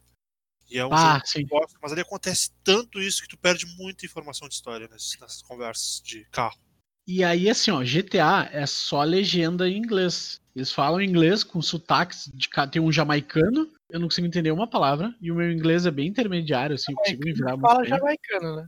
E 0.69 0.77
é 0.79 0.85
um 0.85 0.91
Ah, 0.91 0.97
jogo 1.13 1.21
que 1.21 1.29
sim. 1.29 1.45
gosto, 1.45 1.77
mas 1.81 1.91
ali 1.91 2.01
acontece 2.01 2.51
tanto 2.63 2.99
isso 3.01 3.21
que 3.21 3.27
tu 3.27 3.37
perde 3.37 3.65
muita 3.77 4.05
informação 4.05 4.47
de 4.47 4.55
história 4.55 4.87
nessas, 4.87 5.15
nessas 5.19 5.41
conversas 5.41 6.01
de 6.03 6.25
carro. 6.25 6.59
E 7.07 7.23
aí, 7.23 7.49
assim, 7.49 7.71
ó, 7.71 7.81
GTA 7.85 8.49
é 8.51 8.65
só 8.65 9.01
legenda 9.01 9.69
em 9.69 9.77
inglês. 9.77 10.41
Eles 10.53 10.73
falam 10.73 11.01
inglês 11.01 11.41
com 11.41 11.61
sotaques 11.61 12.29
de 12.33 12.49
tem 12.69 12.81
um 12.81 12.91
jamaicano, 12.91 13.71
eu 13.89 13.99
não 13.99 14.07
consigo 14.07 14.27
entender 14.27 14.51
uma 14.51 14.67
palavra, 14.67 15.15
e 15.21 15.31
o 15.31 15.35
meu 15.35 15.49
inglês 15.49 15.85
é 15.85 15.91
bem 15.91 16.07
intermediário, 16.07 16.75
assim, 16.75 16.91
eu 16.91 16.97
consigo 16.97 17.23
me 17.23 17.31
virar 17.31 17.55
muito 17.55 17.69
Fala 17.69 17.81
bem. 17.81 17.89
jamaicano, 17.89 18.55
né? 18.57 18.67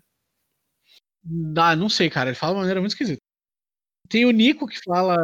Ah, 1.57 1.75
não 1.75 1.89
sei, 1.89 2.09
cara, 2.09 2.29
ele 2.29 2.37
fala 2.37 2.53
de 2.53 2.55
uma 2.55 2.61
maneira 2.61 2.79
muito 2.79 2.91
esquisita. 2.91 3.21
Tem 4.07 4.25
o 4.25 4.31
Nico 4.31 4.67
que 4.67 4.79
fala 4.85 5.17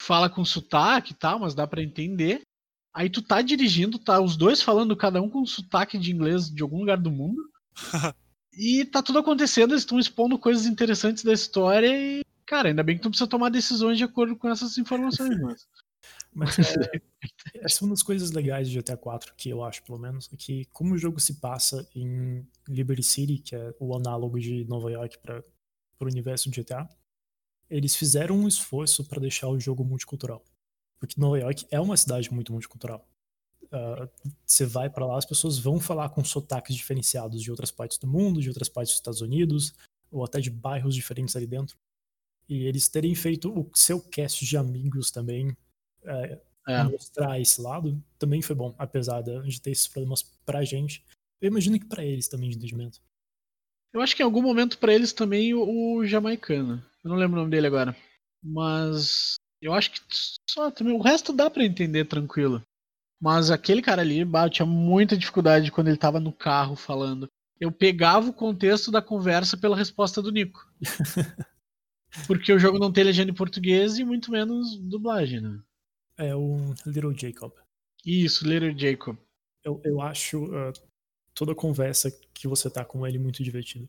fala 0.00 0.30
com 0.30 0.44
sotaque 0.44 1.12
e 1.12 1.16
tal, 1.16 1.40
mas 1.40 1.54
dá 1.54 1.66
pra 1.66 1.82
entender. 1.82 2.42
Aí 2.94 3.10
tu 3.10 3.20
tá 3.20 3.42
dirigindo, 3.42 3.98
tá 3.98 4.20
os 4.20 4.36
dois 4.36 4.62
falando 4.62 4.96
cada 4.96 5.20
um 5.20 5.28
com 5.28 5.44
sotaque 5.44 5.98
de 5.98 6.12
inglês 6.12 6.48
de 6.48 6.62
algum 6.62 6.78
lugar 6.78 6.96
do 6.96 7.10
mundo. 7.10 7.42
e 8.52 8.84
tá 8.84 9.02
tudo 9.02 9.18
acontecendo, 9.18 9.72
eles 9.72 9.82
estão 9.82 9.98
expondo 9.98 10.38
coisas 10.38 10.66
interessantes 10.66 11.22
da 11.24 11.32
história 11.32 11.88
e, 11.88 12.24
cara, 12.46 12.68
ainda 12.68 12.82
bem 12.82 12.96
que 12.96 13.02
tu 13.02 13.10
precisa 13.10 13.28
tomar 13.28 13.50
decisões 13.50 13.98
de 13.98 14.04
acordo 14.04 14.36
com 14.36 14.48
essas 14.48 14.76
informações, 14.78 15.38
mas 15.40 15.66
Mas 16.32 16.58
é, 16.58 17.00
essa 17.56 17.82
é 17.82 17.84
uma 17.84 17.94
das 17.94 18.02
coisas 18.02 18.30
legais 18.30 18.68
de 18.68 18.78
GTA 18.78 18.96
4, 18.96 19.34
que 19.36 19.50
eu 19.50 19.64
acho, 19.64 19.82
pelo 19.82 19.98
menos, 19.98 20.28
é 20.32 20.36
que 20.36 20.64
como 20.66 20.94
o 20.94 20.98
jogo 20.98 21.18
se 21.20 21.34
passa 21.34 21.88
em 21.94 22.46
Liberty 22.68 23.02
City, 23.02 23.38
que 23.38 23.54
é 23.54 23.74
o 23.78 23.96
análogo 23.96 24.38
de 24.38 24.64
Nova 24.64 24.90
York 24.90 25.18
para 25.18 25.42
o 26.00 26.04
universo 26.04 26.50
de 26.50 26.62
GTA, 26.62 26.88
eles 27.68 27.96
fizeram 27.96 28.36
um 28.36 28.48
esforço 28.48 29.04
para 29.04 29.20
deixar 29.20 29.48
o 29.48 29.58
jogo 29.58 29.84
multicultural. 29.84 30.44
Porque 30.98 31.20
Nova 31.20 31.38
York 31.38 31.66
é 31.70 31.80
uma 31.80 31.96
cidade 31.96 32.32
muito 32.32 32.52
multicultural. 32.52 33.06
Você 34.44 34.64
vai 34.66 34.90
para 34.90 35.06
lá, 35.06 35.18
as 35.18 35.24
pessoas 35.24 35.58
vão 35.58 35.78
falar 35.78 36.08
com 36.10 36.24
sotaques 36.24 36.74
diferenciados 36.74 37.42
de 37.42 37.50
outras 37.50 37.70
partes 37.70 37.98
do 37.98 38.06
mundo, 38.06 38.40
de 38.40 38.48
outras 38.48 38.68
partes 38.68 38.92
dos 38.92 38.98
Estados 38.98 39.20
Unidos, 39.20 39.74
ou 40.10 40.24
até 40.24 40.40
de 40.40 40.50
bairros 40.50 40.94
diferentes 40.94 41.36
ali 41.36 41.46
dentro. 41.46 41.76
E 42.48 42.64
eles 42.64 42.88
terem 42.88 43.14
feito 43.14 43.48
o 43.48 43.70
seu 43.74 44.00
cast 44.00 44.44
de 44.44 44.56
amigos 44.56 45.10
também, 45.10 45.56
é, 46.04 46.40
é. 46.66 46.82
mostrar 46.84 47.40
esse 47.40 47.60
lado, 47.60 48.02
também 48.18 48.42
foi 48.42 48.56
bom, 48.56 48.74
apesar 48.76 49.22
de 49.22 49.60
ter 49.60 49.70
esses 49.70 49.86
problemas 49.86 50.22
pra 50.44 50.64
gente. 50.64 51.04
Eu 51.40 51.48
imagino 51.48 51.78
que 51.78 51.86
pra 51.86 52.04
eles 52.04 52.28
também 52.28 52.50
de 52.50 52.56
entendimento. 52.56 53.00
Eu 53.92 54.00
acho 54.00 54.14
que 54.14 54.22
em 54.22 54.24
algum 54.24 54.42
momento 54.42 54.78
pra 54.78 54.92
eles 54.92 55.12
também 55.12 55.54
o, 55.54 55.96
o 55.96 56.06
jamaicano. 56.06 56.84
Eu 57.02 57.10
não 57.10 57.16
lembro 57.16 57.36
o 57.36 57.40
nome 57.40 57.50
dele 57.50 57.66
agora. 57.66 57.96
Mas 58.42 59.36
eu 59.60 59.74
acho 59.74 59.92
que 59.92 60.00
só 60.48 60.70
também. 60.70 60.94
O 60.94 61.02
resto 61.02 61.32
dá 61.32 61.50
pra 61.50 61.64
entender 61.64 62.04
tranquilo. 62.06 62.62
Mas 63.20 63.50
aquele 63.50 63.82
cara 63.82 64.00
ali, 64.00 64.24
bah, 64.24 64.48
tinha 64.48 64.64
muita 64.64 65.16
dificuldade 65.16 65.70
quando 65.70 65.88
ele 65.88 65.96
tava 65.96 66.18
no 66.18 66.32
carro 66.32 66.74
falando. 66.74 67.28
Eu 67.60 67.70
pegava 67.70 68.30
o 68.30 68.32
contexto 68.32 68.90
da 68.90 69.02
conversa 69.02 69.56
pela 69.56 69.76
resposta 69.76 70.22
do 70.22 70.32
Nico. 70.32 70.66
Porque 72.26 72.52
o 72.52 72.58
jogo 72.58 72.78
não 72.78 72.90
tem 72.90 73.04
legenda 73.04 73.30
em 73.30 73.34
português 73.34 73.98
e 73.98 74.04
muito 74.04 74.32
menos 74.32 74.76
dublagem, 74.78 75.40
né? 75.40 75.60
É 76.16 76.34
o 76.34 76.74
Little 76.86 77.16
Jacob. 77.16 77.52
Isso, 78.04 78.48
Little 78.48 78.76
Jacob. 78.76 79.16
Eu, 79.62 79.80
eu 79.84 80.00
acho 80.00 80.52
ah, 80.54 80.72
toda 81.34 81.52
a 81.52 81.56
conversa 81.56 82.10
que 82.32 82.48
você 82.48 82.70
tá 82.70 82.84
com 82.84 83.06
ele 83.06 83.18
muito 83.18 83.44
divertida. 83.44 83.88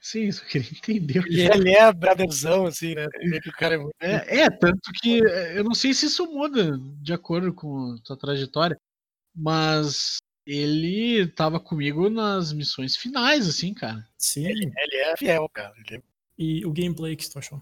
Sim, 0.00 0.30
só 0.30 0.44
queria 0.44 0.68
entender. 0.70 1.18
o 1.20 1.24
que 1.24 1.34
E 1.34 1.40
ele 1.40 1.70
é 1.70 1.92
brotherzão, 1.92 2.66
assim, 2.66 2.94
né? 2.94 3.06
O 3.46 3.52
cara 3.52 3.74
é 3.74 3.78
muito. 3.78 3.94
É, 4.00 4.40
é, 4.40 4.50
tanto 4.50 4.92
que 5.00 5.24
é, 5.26 5.58
eu 5.58 5.64
não 5.64 5.74
sei 5.74 5.92
se 5.94 6.06
isso 6.06 6.26
muda 6.26 6.78
de 7.00 7.12
acordo 7.12 7.52
com 7.52 7.94
a 7.94 7.98
tua 8.04 8.16
trajetória, 8.16 8.78
mas 9.34 10.18
ele 10.46 11.26
tava 11.28 11.58
comigo 11.58 12.08
nas 12.08 12.52
missões 12.52 12.96
finais, 12.96 13.48
assim, 13.48 13.74
cara. 13.74 14.06
Sim, 14.16 14.46
Ele 14.46 14.96
é 14.96 15.16
fiel, 15.16 15.48
cara. 15.48 15.74
Ele 15.86 15.96
é- 15.98 16.02
e 16.38 16.64
o 16.64 16.72
gameplay 16.72 17.16
que 17.16 17.28
tu 17.28 17.38
achou? 17.38 17.60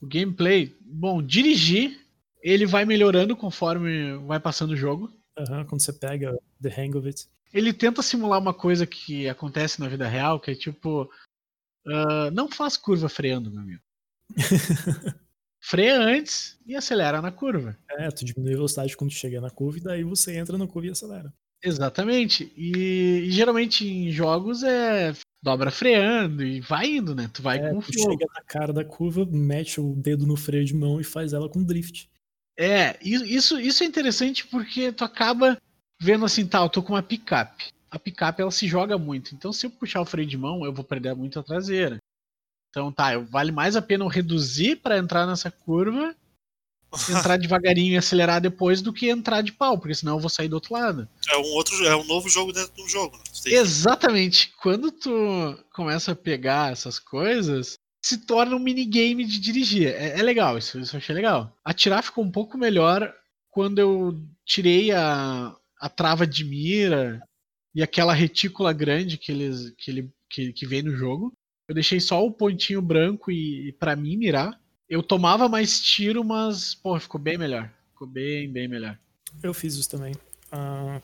O 0.00 0.06
gameplay, 0.06 0.76
bom, 0.80 1.22
dirigir, 1.22 1.98
ele 2.42 2.66
vai 2.66 2.84
melhorando 2.84 3.34
conforme 3.34 4.16
vai 4.26 4.38
passando 4.38 4.72
o 4.72 4.76
jogo. 4.76 5.10
Aham, 5.38 5.64
quando 5.64 5.80
você 5.82 5.92
pega 5.92 6.36
the 6.62 6.68
hang 6.68 6.96
of 6.96 7.06
it. 7.06 7.28
Ele 7.52 7.72
tenta 7.72 8.02
simular 8.02 8.38
uma 8.40 8.52
coisa 8.54 8.86
que 8.86 9.28
acontece 9.28 9.80
na 9.80 9.88
vida 9.88 10.06
real, 10.08 10.38
que 10.40 10.50
é 10.50 10.54
tipo. 10.54 11.10
ah, 11.86 12.30
não 12.32 12.48
faz 12.50 12.76
curva 12.76 13.08
freando, 13.08 13.50
meu 13.50 13.60
amigo. 13.60 13.82
Freia 15.62 15.98
antes 15.98 16.58
e 16.64 16.76
acelera 16.76 17.20
na 17.20 17.32
curva. 17.32 17.76
É, 17.90 18.08
tu 18.10 18.24
diminui 18.24 18.52
a 18.52 18.56
velocidade 18.56 18.96
quando 18.96 19.10
chega 19.10 19.40
na 19.40 19.50
curva 19.50 19.78
e 19.78 19.82
daí 19.82 20.04
você 20.04 20.36
entra 20.36 20.56
na 20.56 20.66
curva 20.66 20.88
e 20.88 20.90
acelera. 20.90 21.32
Exatamente. 21.62 22.52
E, 22.56 23.24
e 23.26 23.30
geralmente 23.32 23.84
em 23.86 24.10
jogos 24.12 24.62
é 24.62 25.12
dobra 25.42 25.70
freando 25.70 26.44
e 26.44 26.60
vai 26.60 26.86
indo, 26.96 27.14
né? 27.14 27.28
Tu 27.32 27.42
vai 27.42 27.58
É, 27.58 27.70
com 27.70 27.80
tu 27.80 27.92
flow. 27.92 28.12
chega 28.12 28.26
na 28.32 28.42
cara 28.42 28.72
da 28.72 28.84
curva, 28.84 29.26
mete 29.26 29.80
o 29.80 29.94
dedo 29.96 30.26
no 30.26 30.36
freio 30.36 30.64
de 30.64 30.74
mão 30.74 31.00
e 31.00 31.04
faz 31.04 31.32
ela 31.32 31.48
com 31.48 31.64
drift. 31.64 32.08
É, 32.58 32.96
isso, 33.02 33.58
isso 33.60 33.82
é 33.82 33.86
interessante 33.86 34.46
porque 34.46 34.92
tu 34.92 35.04
acaba 35.04 35.58
vendo 36.00 36.24
assim, 36.24 36.46
tá, 36.46 36.60
eu 36.60 36.68
tô 36.68 36.82
com 36.82 36.92
uma 36.92 37.02
picape. 37.02 37.72
A 37.90 37.98
picape 37.98 38.42
ela 38.42 38.50
se 38.50 38.66
joga 38.66 38.98
muito. 38.98 39.34
Então 39.34 39.52
se 39.52 39.66
eu 39.66 39.70
puxar 39.70 40.00
o 40.00 40.06
freio 40.06 40.28
de 40.28 40.36
mão, 40.36 40.64
eu 40.64 40.72
vou 40.72 40.84
perder 40.84 41.14
muito 41.14 41.38
a 41.38 41.42
traseira. 41.42 41.98
Então 42.70 42.92
tá, 42.92 43.14
eu- 43.14 43.24
vale 43.24 43.52
mais 43.52 43.76
a 43.76 43.82
pena 43.82 44.04
eu 44.04 44.08
reduzir 44.08 44.76
pra 44.76 44.98
entrar 44.98 45.26
nessa 45.26 45.50
curva, 45.50 46.14
entrar 47.34 47.36
devagarinho 47.38 47.94
e 47.94 47.96
acelerar 47.96 48.40
depois 48.40 48.82
do 48.82 48.92
que 48.92 49.08
entrar 49.08 49.40
de 49.40 49.52
pau, 49.52 49.78
porque 49.78 49.94
senão 49.94 50.16
eu 50.16 50.20
vou 50.20 50.28
sair 50.30 50.48
do 50.48 50.54
outro 50.54 50.74
lado. 50.74 51.08
É 51.30 51.36
um 51.38 51.52
outro, 51.54 51.86
é 51.86 51.96
um 51.96 52.04
novo 52.04 52.28
jogo 52.28 52.52
dentro 52.52 52.74
de 52.74 52.82
um 52.82 52.88
jogo. 52.88 53.16
Né? 53.16 53.22
Tem 53.42 53.54
Exatamente. 53.54 54.52
Quando 54.60 54.90
tu 54.90 55.58
começa 55.72 56.12
a 56.12 56.16
pegar 56.16 56.72
essas 56.72 56.98
coisas, 56.98 57.78
se 58.04 58.18
torna 58.18 58.54
um 58.54 58.60
minigame 58.60 59.24
de 59.24 59.40
dirigir. 59.40 59.88
É, 59.88 60.20
é 60.20 60.22
legal, 60.22 60.56
isso, 60.56 60.78
isso 60.78 60.94
eu 60.94 60.98
achei 60.98 61.14
legal. 61.14 61.52
Atirar 61.64 62.02
ficou 62.02 62.22
um 62.22 62.30
pouco 62.30 62.56
melhor 62.56 63.12
quando 63.50 63.78
eu 63.78 64.20
tirei 64.44 64.92
a, 64.92 65.56
a 65.80 65.88
trava 65.88 66.26
de 66.26 66.44
mira 66.44 67.20
e 67.74 67.82
aquela 67.82 68.14
retícula 68.14 68.72
grande 68.72 69.18
que, 69.18 69.30
eles, 69.32 69.70
que, 69.76 69.90
ele, 69.90 70.12
que, 70.30 70.52
que 70.52 70.66
vem 70.66 70.82
no 70.82 70.96
jogo. 70.96 71.32
Eu 71.68 71.74
deixei 71.74 72.00
só 72.00 72.24
o 72.24 72.32
pontinho 72.32 72.80
branco 72.80 73.30
e, 73.30 73.68
e 73.68 73.72
para 73.72 73.96
mim 73.96 74.16
mirar. 74.16 74.60
Eu 74.88 75.02
tomava 75.02 75.48
mais 75.48 75.80
tiro, 75.80 76.24
mas, 76.24 76.74
pô, 76.74 76.98
ficou 76.98 77.20
bem 77.20 77.36
melhor. 77.36 77.72
Ficou 77.90 78.06
bem, 78.06 78.50
bem 78.50 78.68
melhor. 78.68 78.98
Eu 79.42 79.52
fiz 79.52 79.74
isso 79.74 79.90
também. 79.90 80.14
Ah, 80.52 81.02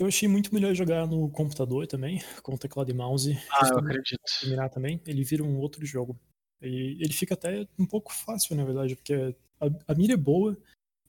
eu 0.00 0.06
achei 0.06 0.26
muito 0.26 0.54
melhor 0.54 0.74
jogar 0.74 1.06
no 1.06 1.28
computador 1.28 1.86
também, 1.86 2.20
com 2.42 2.56
teclado 2.56 2.90
e 2.90 2.94
mouse. 2.94 3.38
Ah, 3.50 3.68
eu 3.70 3.78
acredito. 3.78 4.22
mirar 4.44 4.70
também, 4.70 4.98
ele 5.06 5.22
vira 5.22 5.44
um 5.44 5.58
outro 5.58 5.84
jogo. 5.84 6.18
E 6.62 6.96
ele 6.98 7.12
fica 7.12 7.34
até 7.34 7.68
um 7.78 7.84
pouco 7.84 8.10
fácil, 8.10 8.56
na 8.56 8.64
verdade, 8.64 8.96
porque 8.96 9.12
a, 9.60 9.92
a 9.92 9.94
mira 9.94 10.14
é 10.14 10.16
boa 10.16 10.56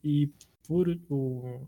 e 0.04 0.30
por 0.67 0.89
o, 1.10 1.65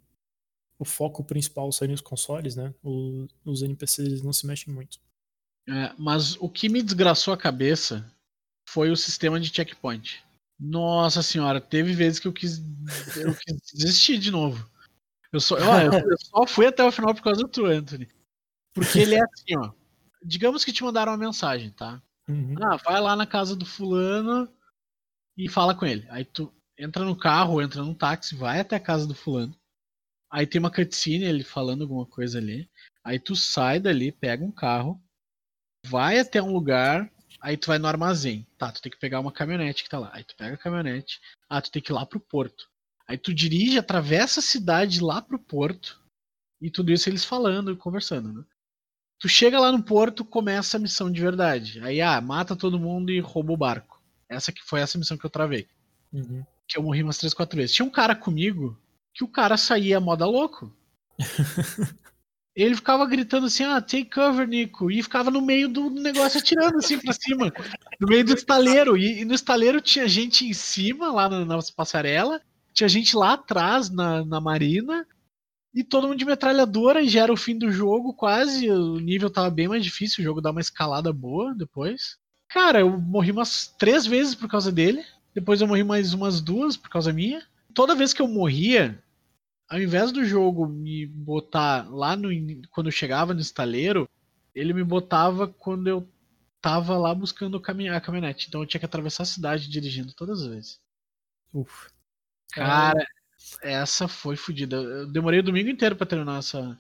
o 0.83 0.85
foco 0.85 1.23
principal 1.23 1.71
sair 1.71 1.87
nos 1.87 2.01
consoles, 2.01 2.55
né? 2.55 2.73
o- 2.83 3.27
os 3.45 3.61
NPCs 3.61 4.21
não 4.21 4.31
se 4.33 4.45
mexem 4.45 4.73
muito. 4.73 4.99
É, 5.67 5.93
mas 5.97 6.35
o 6.41 6.49
que 6.49 6.67
me 6.69 6.83
desgraçou 6.83 7.33
a 7.33 7.37
cabeça 7.37 8.05
foi 8.67 8.91
o 8.91 8.97
sistema 8.97 9.39
de 9.39 9.53
checkpoint. 9.53 10.21
Nossa 10.59 11.23
senhora, 11.23 11.59
teve 11.59 11.93
vezes 11.93 12.19
que 12.19 12.27
eu 12.27 12.33
quis, 12.33 12.59
eu 13.15 13.33
quis 13.35 13.55
desistir 13.73 14.17
de 14.17 14.29
novo. 14.29 14.69
Eu 15.31 15.39
só, 15.39 15.55
ó, 15.55 15.79
eu, 15.79 15.91
eu 15.91 16.17
só 16.19 16.45
fui 16.45 16.67
até 16.67 16.83
o 16.83 16.91
final 16.91 17.13
por 17.15 17.23
causa 17.23 17.41
do 17.41 17.47
tu, 17.47 17.65
Anthony. 17.65 18.07
Porque 18.73 18.99
ele 18.99 19.15
é 19.15 19.21
assim, 19.23 19.57
ó. 19.57 19.71
Digamos 20.23 20.63
que 20.63 20.71
te 20.71 20.83
mandaram 20.83 21.11
uma 21.11 21.17
mensagem, 21.17 21.71
tá? 21.71 22.01
Uhum. 22.27 22.55
Ah, 22.61 22.75
vai 22.77 23.01
lá 23.01 23.15
na 23.15 23.25
casa 23.25 23.55
do 23.55 23.65
fulano 23.65 24.47
e 25.37 25.49
fala 25.49 25.73
com 25.75 25.85
ele. 25.85 26.05
Aí 26.09 26.23
tu 26.23 26.53
entra 26.77 27.03
no 27.03 27.15
carro, 27.15 27.61
entra 27.61 27.81
num 27.81 27.93
táxi, 27.93 28.35
vai 28.35 28.59
até 28.59 28.75
a 28.75 28.79
casa 28.79 29.07
do 29.07 29.15
fulano. 29.15 29.55
Aí 30.33 30.47
tem 30.47 30.57
uma 30.57 30.71
cutscene, 30.71 31.25
ele 31.25 31.43
falando 31.43 31.83
alguma 31.83 32.07
coisa 32.07 32.39
ali. 32.39 32.67
Aí 33.03 33.19
tu 33.19 33.35
sai 33.35 33.79
dali, 33.79 34.11
pega 34.11 34.43
um 34.43 34.51
carro, 34.51 34.99
vai 35.85 36.17
até 36.17 36.41
um 36.41 36.51
lugar, 36.51 37.07
aí 37.39 37.55
tu 37.55 37.67
vai 37.67 37.77
no 37.77 37.87
armazém. 37.87 38.47
Tá, 38.57 38.71
tu 38.71 38.81
tem 38.81 38.91
que 38.91 38.97
pegar 38.97 39.19
uma 39.19 39.31
caminhonete 39.31 39.83
que 39.83 39.89
tá 39.91 39.99
lá. 39.99 40.09
Aí 40.11 40.23
tu 40.23 40.35
pega 40.35 40.55
a 40.55 40.57
caminhonete, 40.57 41.21
ah, 41.47 41.61
tu 41.61 41.69
tem 41.69 41.83
que 41.83 41.91
ir 41.91 41.93
lá 41.93 42.03
pro 42.03 42.19
porto. 42.19 42.67
Aí 43.07 43.15
tu 43.15 43.31
dirige, 43.31 43.77
atravessa 43.77 44.39
a 44.39 44.43
cidade 44.43 45.03
lá 45.03 45.21
pro 45.21 45.37
porto 45.37 46.01
E 46.59 46.71
tudo 46.71 46.91
isso 46.91 47.09
eles 47.09 47.23
falando 47.23 47.71
e 47.71 47.77
conversando, 47.77 48.33
né? 48.33 48.43
Tu 49.19 49.29
chega 49.29 49.59
lá 49.59 49.71
no 49.71 49.83
porto, 49.83 50.25
começa 50.25 50.77
a 50.77 50.79
missão 50.79 51.11
de 51.11 51.21
verdade. 51.21 51.79
Aí, 51.81 52.01
ah, 52.01 52.19
mata 52.19 52.55
todo 52.55 52.79
mundo 52.79 53.11
e 53.11 53.19
rouba 53.19 53.53
o 53.53 53.57
barco. 53.57 54.01
Essa 54.27 54.51
que 54.51 54.63
foi 54.63 54.79
essa 54.79 54.97
missão 54.97 55.15
que 55.15 55.25
eu 55.25 55.29
travei. 55.29 55.67
Uhum. 56.11 56.43
Que 56.67 56.79
eu 56.79 56.83
morri 56.83 57.03
umas 57.03 57.19
3, 57.19 57.35
4 57.35 57.55
vezes. 57.55 57.75
Tinha 57.75 57.85
um 57.85 57.91
cara 57.91 58.15
comigo 58.15 58.81
que 59.13 59.23
o 59.23 59.27
cara 59.27 59.57
saía 59.57 59.99
moda 59.99 60.25
louco. 60.25 60.75
Ele 62.55 62.75
ficava 62.75 63.05
gritando 63.07 63.47
assim, 63.47 63.63
ah, 63.63 63.81
take 63.81 64.11
cover, 64.11 64.47
Nico. 64.47 64.91
E 64.91 65.01
ficava 65.01 65.31
no 65.31 65.41
meio 65.41 65.67
do 65.67 65.89
negócio 65.89 66.39
atirando 66.39 66.77
assim 66.77 66.99
pra 66.99 67.13
cima. 67.13 67.51
No 67.99 68.07
meio 68.07 68.23
do 68.23 68.33
estaleiro. 68.33 68.95
E, 68.95 69.21
e 69.21 69.25
no 69.25 69.33
estaleiro 69.33 69.81
tinha 69.81 70.07
gente 70.07 70.45
em 70.45 70.53
cima, 70.53 71.11
lá 71.11 71.27
na, 71.27 71.43
na 71.43 71.59
passarela. 71.75 72.39
Tinha 72.71 72.87
gente 72.87 73.15
lá 73.15 73.33
atrás, 73.33 73.89
na, 73.89 74.23
na 74.23 74.39
marina. 74.39 75.05
E 75.73 75.83
todo 75.83 76.07
mundo 76.07 76.17
de 76.17 76.25
metralhadora. 76.25 77.01
E 77.01 77.09
já 77.09 77.23
era 77.23 77.33
o 77.33 77.37
fim 77.37 77.57
do 77.57 77.71
jogo, 77.71 78.13
quase. 78.13 78.69
O 78.69 78.99
nível 78.99 79.31
tava 79.31 79.49
bem 79.49 79.67
mais 79.67 79.83
difícil. 79.83 80.21
O 80.21 80.23
jogo 80.23 80.41
dá 80.41 80.51
uma 80.51 80.61
escalada 80.61 81.11
boa 81.11 81.55
depois. 81.55 82.17
Cara, 82.47 82.81
eu 82.81 82.99
morri 82.99 83.31
umas 83.31 83.65
três 83.79 84.05
vezes 84.05 84.35
por 84.35 84.47
causa 84.47 84.71
dele. 84.71 85.03
Depois 85.33 85.59
eu 85.59 85.67
morri 85.67 85.83
mais 85.83 86.13
umas 86.13 86.39
duas 86.39 86.77
por 86.77 86.89
causa 86.89 87.11
minha. 87.11 87.41
Toda 87.73 87.95
vez 87.95 88.13
que 88.13 88.21
eu 88.21 88.27
morria, 88.27 89.02
ao 89.69 89.79
invés 89.79 90.11
do 90.11 90.23
jogo 90.23 90.67
me 90.67 91.05
botar 91.05 91.89
lá 91.89 92.15
no 92.15 92.29
quando 92.69 92.87
eu 92.87 92.91
chegava 92.91 93.33
no 93.33 93.39
estaleiro, 93.39 94.09
ele 94.53 94.73
me 94.73 94.83
botava 94.83 95.47
quando 95.47 95.87
eu 95.87 96.07
tava 96.61 96.97
lá 96.97 97.13
buscando 97.13 97.57
a 97.57 98.01
caminhonete. 98.01 98.47
Então 98.47 98.61
eu 98.61 98.67
tinha 98.67 98.79
que 98.79 98.85
atravessar 98.85 99.23
a 99.23 99.27
cidade 99.27 99.69
dirigindo 99.69 100.13
todas 100.13 100.41
as 100.41 100.47
vezes. 100.47 100.79
Uf. 101.53 101.89
Cara, 102.51 103.05
essa 103.61 104.07
foi 104.07 104.35
fodida. 104.35 104.77
Eu 104.77 105.11
demorei 105.11 105.39
o 105.39 105.43
domingo 105.43 105.69
inteiro 105.69 105.95
para 105.95 106.05
terminar 106.05 106.39
essa, 106.39 106.77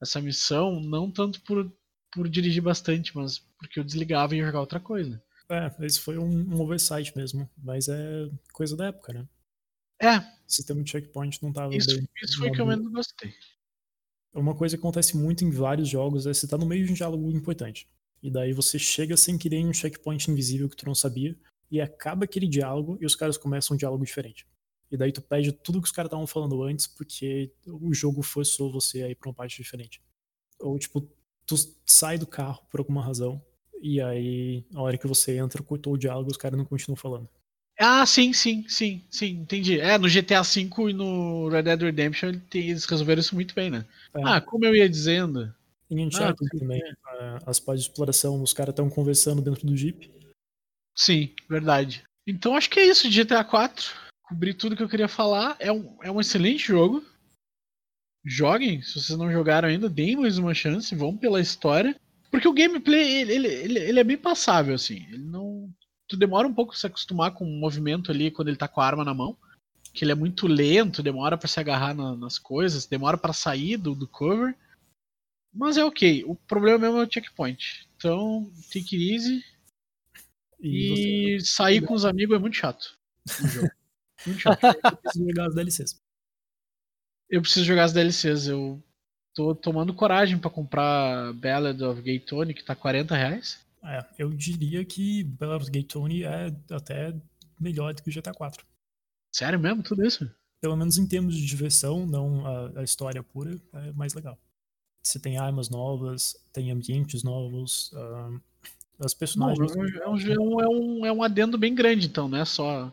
essa 0.00 0.20
missão, 0.20 0.80
não 0.80 1.10
tanto 1.10 1.40
por, 1.42 1.72
por 2.12 2.28
dirigir 2.28 2.62
bastante, 2.62 3.16
mas 3.16 3.38
porque 3.58 3.80
eu 3.80 3.84
desligava 3.84 4.34
e 4.34 4.38
ia 4.38 4.46
jogar 4.46 4.60
outra 4.60 4.78
coisa. 4.78 5.22
É, 5.48 5.70
esse 5.80 6.00
foi 6.00 6.18
um, 6.18 6.54
um 6.54 6.60
oversight 6.60 7.16
mesmo, 7.16 7.48
mas 7.56 7.88
é 7.88 8.28
coisa 8.52 8.76
da 8.76 8.86
época, 8.86 9.12
né? 9.12 9.26
É. 10.00 10.18
O 10.18 10.22
sistema 10.46 10.82
de 10.82 10.90
checkpoint 10.90 11.42
não 11.42 11.52
tava 11.52 11.74
Isso, 11.74 11.96
bem. 11.96 12.08
isso 12.22 12.38
foi 12.38 12.48
o 12.48 12.52
que 12.52 12.60
eu 12.60 12.66
menos 12.66 12.90
gostei. 12.92 13.32
Uma 14.34 14.54
coisa 14.54 14.76
que 14.76 14.80
acontece 14.80 15.16
muito 15.16 15.44
em 15.44 15.50
vários 15.50 15.88
jogos 15.88 16.26
é 16.26 16.34
você 16.34 16.46
tá 16.46 16.58
no 16.58 16.66
meio 16.66 16.84
de 16.84 16.92
um 16.92 16.94
diálogo 16.94 17.30
importante. 17.30 17.88
E 18.22 18.30
daí 18.30 18.52
você 18.52 18.78
chega 18.78 19.16
sem 19.16 19.38
querer 19.38 19.56
em 19.56 19.68
um 19.68 19.72
checkpoint 19.72 20.30
invisível 20.30 20.68
que 20.68 20.76
tu 20.76 20.86
não 20.86 20.94
sabia, 20.94 21.36
e 21.70 21.80
acaba 21.80 22.24
aquele 22.24 22.46
diálogo 22.46 22.96
e 23.00 23.06
os 23.06 23.16
caras 23.16 23.36
começam 23.36 23.74
um 23.74 23.78
diálogo 23.78 24.04
diferente. 24.04 24.46
E 24.90 24.96
daí 24.96 25.10
tu 25.10 25.20
perde 25.20 25.52
tudo 25.52 25.80
que 25.80 25.86
os 25.86 25.92
caras 25.92 26.08
estavam 26.08 26.26
falando 26.26 26.62
antes, 26.62 26.86
porque 26.86 27.52
o 27.66 27.92
jogo 27.92 28.22
forçou 28.22 28.70
você 28.70 29.02
a 29.02 29.08
ir 29.08 29.16
pra 29.16 29.28
uma 29.28 29.34
parte 29.34 29.56
diferente. 29.56 30.00
Ou 30.60 30.78
tipo, 30.78 31.00
tu 31.44 31.56
sai 31.84 32.18
do 32.18 32.26
carro 32.26 32.64
por 32.70 32.80
alguma 32.80 33.02
razão, 33.02 33.42
e 33.82 34.00
aí, 34.00 34.64
a 34.74 34.82
hora 34.82 34.98
que 34.98 35.06
você 35.06 35.36
entra, 35.38 35.62
cortou 35.62 35.94
o 35.94 35.98
diálogo, 35.98 36.30
os 36.30 36.36
caras 36.36 36.58
não 36.58 36.64
continuam 36.64 36.96
falando. 36.96 37.28
Ah, 37.78 38.06
sim, 38.06 38.32
sim, 38.32 38.64
sim, 38.68 39.02
sim, 39.10 39.30
entendi. 39.40 39.78
É, 39.78 39.98
no 39.98 40.08
GTA 40.08 40.42
V 40.42 40.68
e 40.88 40.92
no 40.94 41.48
Red 41.48 41.62
Dead 41.64 41.82
Redemption 41.82 42.40
eles 42.54 42.84
resolveram 42.86 43.20
isso 43.20 43.34
muito 43.34 43.54
bem, 43.54 43.70
né? 43.70 43.84
É. 44.14 44.22
Ah, 44.24 44.40
como 44.40 44.64
eu 44.64 44.74
ia 44.74 44.88
dizendo. 44.88 45.54
Em 45.90 46.04
Uncharted 46.04 46.48
sim, 46.50 46.58
também, 46.58 46.82
a- 47.04 47.38
as 47.46 47.60
partes 47.60 47.84
de 47.84 47.90
exploração, 47.90 48.42
os 48.42 48.52
caras 48.52 48.72
estão 48.72 48.88
conversando 48.88 49.42
dentro 49.42 49.66
do 49.66 49.76
Jeep. 49.76 50.10
Sim, 50.96 51.34
verdade. 51.48 52.02
Então 52.26 52.56
acho 52.56 52.70
que 52.70 52.80
é 52.80 52.86
isso 52.86 53.08
de 53.08 53.14
GTA 53.14 53.44
4. 53.44 53.92
Cobri 54.22 54.54
tudo 54.54 54.74
que 54.74 54.82
eu 54.82 54.88
queria 54.88 55.06
falar. 55.06 55.54
É 55.60 55.70
um, 55.70 55.96
é 56.02 56.10
um 56.10 56.20
excelente 56.20 56.66
jogo. 56.66 57.04
Joguem, 58.24 58.82
se 58.82 58.94
vocês 58.94 59.16
não 59.16 59.30
jogaram 59.30 59.68
ainda, 59.68 59.88
deem 59.88 60.16
mais 60.16 60.36
uma 60.38 60.52
chance, 60.54 60.94
vão 60.96 61.16
pela 61.16 61.40
história. 61.40 61.94
Porque 62.30 62.48
o 62.48 62.52
gameplay, 62.52 63.20
ele, 63.20 63.32
ele, 63.32 63.46
ele, 63.48 63.78
ele 63.78 64.00
é 64.00 64.04
bem 64.04 64.16
passável, 64.18 64.74
assim. 64.74 65.06
Ele 65.12 65.18
não. 65.24 65.70
Tu 66.08 66.16
demora 66.16 66.46
um 66.46 66.54
pouco 66.54 66.72
pra 66.72 66.80
se 66.80 66.86
acostumar 66.86 67.32
com 67.34 67.44
o 67.44 67.58
movimento 67.60 68.10
ali 68.10 68.30
quando 68.30 68.48
ele 68.48 68.56
tá 68.56 68.68
com 68.68 68.80
a 68.80 68.86
arma 68.86 69.04
na 69.04 69.12
mão. 69.14 69.36
Que 69.92 70.04
ele 70.04 70.12
é 70.12 70.14
muito 70.14 70.46
lento, 70.46 71.02
demora 71.02 71.36
pra 71.38 71.48
se 71.48 71.58
agarrar 71.58 71.94
na- 71.94 72.14
nas 72.14 72.38
coisas, 72.38 72.86
demora 72.86 73.16
pra 73.16 73.32
sair 73.32 73.76
do, 73.76 73.94
do 73.94 74.06
cover. 74.06 74.54
Mas 75.52 75.76
é 75.76 75.84
ok. 75.84 76.22
O 76.26 76.34
problema 76.34 76.78
mesmo 76.78 76.98
é 76.98 77.06
o 77.06 77.10
checkpoint. 77.10 77.88
Então, 77.96 78.50
take 78.72 78.94
it 78.94 79.14
easy. 79.14 79.44
E, 80.60 81.36
E 81.36 81.40
sair 81.40 81.80
com 81.86 81.94
os 81.94 82.04
amigos 82.04 82.36
é 82.36 82.38
muito 82.38 82.56
chato. 82.56 82.96
Muito 84.26 84.40
chato. 84.40 84.60
você 84.60 84.96
precisa 84.96 85.24
jogar 85.28 85.46
as 85.46 85.54
DLCs. 85.54 86.00
Eu 87.30 87.40
preciso 87.42 87.64
jogar 87.66 87.84
as 87.84 87.92
DLCs. 87.92 88.46
Eu 88.48 88.82
tô 89.34 89.54
tomando 89.54 89.92
coragem 89.94 90.38
pra 90.38 90.50
comprar 90.50 91.32
Ballad 91.34 91.80
of 91.82 92.00
Gay 92.02 92.18
Tony, 92.20 92.54
que 92.54 92.64
tá 92.64 92.74
40 92.74 93.14
reais. 93.14 93.64
É, 93.86 94.04
eu 94.18 94.32
diria 94.32 94.84
que 94.84 95.22
Gay 95.70 95.84
Tony 95.84 96.24
é 96.24 96.54
até 96.70 97.14
melhor 97.58 97.94
do 97.94 98.02
que 98.02 98.10
o 98.10 98.12
GTA 98.12 98.34
4. 98.34 98.66
Sério 99.32 99.60
mesmo, 99.60 99.82
tudo 99.82 100.04
isso? 100.04 100.28
Pelo 100.60 100.76
menos 100.76 100.98
em 100.98 101.06
termos 101.06 101.36
de 101.36 101.46
diversão, 101.46 102.04
não 102.04 102.44
a, 102.44 102.80
a 102.80 102.82
história 102.82 103.22
pura, 103.22 103.60
é 103.72 103.92
mais 103.92 104.12
legal. 104.14 104.38
Você 105.02 105.20
tem 105.20 105.38
armas 105.38 105.70
novas, 105.70 106.36
tem 106.52 106.72
ambientes 106.72 107.22
novos, 107.22 107.92
ahn, 107.94 108.40
as 108.98 109.12
Não, 109.12 109.18
personagens. 109.18 109.76
é, 109.76 109.78
um, 109.78 109.86
é, 109.86 110.38
um, 110.38 110.60
é, 110.60 110.68
um, 110.68 111.06
é 111.06 111.12
um 111.12 111.22
adendo 111.22 111.56
bem 111.56 111.74
grande, 111.74 112.06
então, 112.08 112.28
não 112.28 112.38
é 112.38 112.44
só 112.44 112.92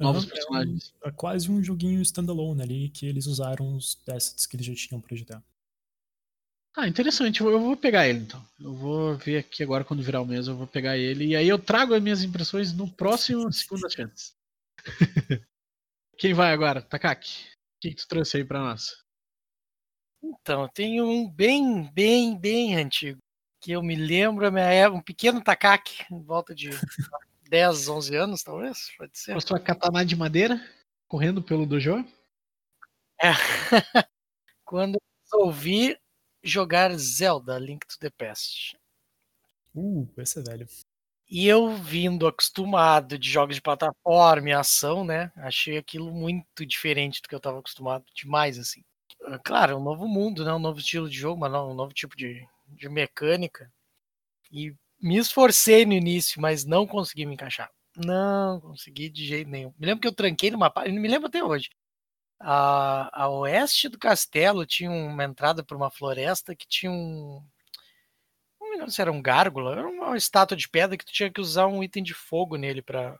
novos 0.00 0.24
é 0.26 0.30
personagens. 0.30 0.92
É 1.04 1.10
quase 1.10 1.50
um 1.50 1.62
joguinho 1.62 2.00
standalone 2.02 2.62
ali 2.62 2.88
que 2.88 3.06
eles 3.06 3.26
usaram 3.26 3.76
os 3.76 3.98
assets 4.08 4.46
que 4.46 4.56
eles 4.56 4.66
já 4.66 4.74
tinham 4.74 5.00
pra 5.00 5.16
GTA. 5.16 5.42
Ah, 6.76 6.88
interessante. 6.88 7.40
Eu, 7.40 7.60
vou 7.60 7.76
pegar 7.76 8.08
ele 8.08 8.20
então. 8.20 8.44
Eu 8.58 8.74
vou 8.74 9.16
ver 9.16 9.38
aqui 9.38 9.62
agora 9.62 9.84
quando 9.84 10.02
virar 10.02 10.20
o 10.20 10.26
mês, 10.26 10.48
eu 10.48 10.56
vou 10.56 10.66
pegar 10.66 10.98
ele. 10.98 11.26
E 11.26 11.36
aí 11.36 11.48
eu 11.48 11.58
trago 11.58 11.94
as 11.94 12.02
minhas 12.02 12.22
impressões 12.24 12.72
no 12.72 12.90
próximo 12.90 13.50
Segunda 13.52 13.88
Chance. 13.88 14.32
Quem 16.18 16.34
vai 16.34 16.52
agora? 16.52 16.82
Takaki. 16.82 17.44
O 17.76 17.80
que, 17.80 17.90
que 17.90 17.96
tu 17.96 18.08
trouxe 18.08 18.38
aí 18.38 18.44
pra 18.44 18.58
nós? 18.58 19.04
Então, 20.22 20.62
eu 20.62 20.68
tenho 20.68 21.06
um 21.06 21.28
bem, 21.30 21.88
bem, 21.92 22.36
bem 22.36 22.76
antigo. 22.76 23.18
Que 23.60 23.72
eu 23.72 23.82
me 23.82 23.94
lembro, 23.94 24.50
minha 24.50 24.64
época, 24.64 24.98
um 24.98 25.02
pequeno 25.02 25.42
Takaki, 25.42 26.04
em 26.10 26.22
volta 26.22 26.54
de 26.54 26.70
10, 27.48 27.88
11 27.88 28.16
anos, 28.16 28.42
talvez, 28.42 28.90
pode 28.96 29.16
ser. 29.18 29.36
Com 29.42 29.54
a 29.54 29.60
katana 29.60 30.04
de 30.04 30.16
madeira, 30.16 30.60
correndo 31.06 31.42
pelo 31.42 31.66
dojo? 31.66 32.04
É. 33.22 33.30
Quando 34.64 34.96
eu 34.96 35.00
resolvi 35.22 35.96
jogar 36.44 36.92
Zelda 36.96 37.58
Link 37.58 37.86
to 37.86 37.98
the 37.98 38.10
Past. 38.10 38.76
Uh, 39.74 40.08
esse 40.18 40.38
é 40.38 40.42
velho. 40.42 40.66
E 41.28 41.48
eu 41.48 41.74
vindo 41.76 42.26
acostumado 42.26 43.18
de 43.18 43.30
jogos 43.30 43.56
de 43.56 43.62
plataforma 43.62 44.50
e 44.50 44.52
ação, 44.52 45.04
né? 45.04 45.32
Achei 45.36 45.78
aquilo 45.78 46.12
muito 46.12 46.66
diferente 46.66 47.20
do 47.22 47.28
que 47.28 47.34
eu 47.34 47.38
estava 47.38 47.58
acostumado, 47.58 48.04
demais 48.14 48.58
assim. 48.58 48.84
Ah, 49.24 49.38
Claro, 49.38 49.72
é 49.72 49.76
um 49.76 49.82
novo 49.82 50.06
mundo, 50.06 50.44
né? 50.44 50.52
Um 50.52 50.58
novo 50.58 50.78
estilo 50.78 51.08
de 51.08 51.16
jogo, 51.16 51.40
mas 51.40 51.50
não, 51.50 51.70
um 51.70 51.74
novo 51.74 51.92
tipo 51.94 52.16
de, 52.16 52.46
de 52.68 52.88
mecânica. 52.88 53.72
E 54.52 54.74
me 55.00 55.16
esforcei 55.16 55.84
no 55.86 55.94
início, 55.94 56.40
mas 56.40 56.64
não 56.64 56.86
consegui 56.86 57.26
me 57.26 57.34
encaixar. 57.34 57.70
Não 57.96 58.60
consegui 58.60 59.08
de 59.08 59.24
jeito 59.26 59.50
nenhum. 59.50 59.72
Me 59.78 59.86
lembro 59.86 60.02
que 60.02 60.08
eu 60.08 60.14
tranquei 60.14 60.50
numa 60.50 60.70
parte, 60.70 60.92
me 60.92 61.08
lembro 61.08 61.28
até 61.28 61.42
hoje. 61.42 61.70
A, 62.40 63.24
a 63.24 63.28
oeste 63.28 63.88
do 63.88 63.98
castelo 63.98 64.66
tinha 64.66 64.90
uma 64.90 65.24
entrada 65.24 65.62
por 65.62 65.76
uma 65.76 65.90
floresta 65.90 66.54
que 66.54 66.66
tinha 66.66 66.90
um. 66.92 67.42
Não 68.60 68.70
me 68.70 68.76
lembro 68.76 68.90
se 68.90 69.00
era 69.00 69.12
um 69.12 69.22
gárgula, 69.22 69.72
era 69.72 69.86
uma 69.86 70.16
estátua 70.16 70.56
de 70.56 70.68
pedra 70.68 70.96
que 70.96 71.04
tu 71.04 71.12
tinha 71.12 71.30
que 71.30 71.40
usar 71.40 71.66
um 71.66 71.82
item 71.82 72.02
de 72.02 72.12
fogo 72.12 72.56
nele 72.56 72.82
pra, 72.82 73.18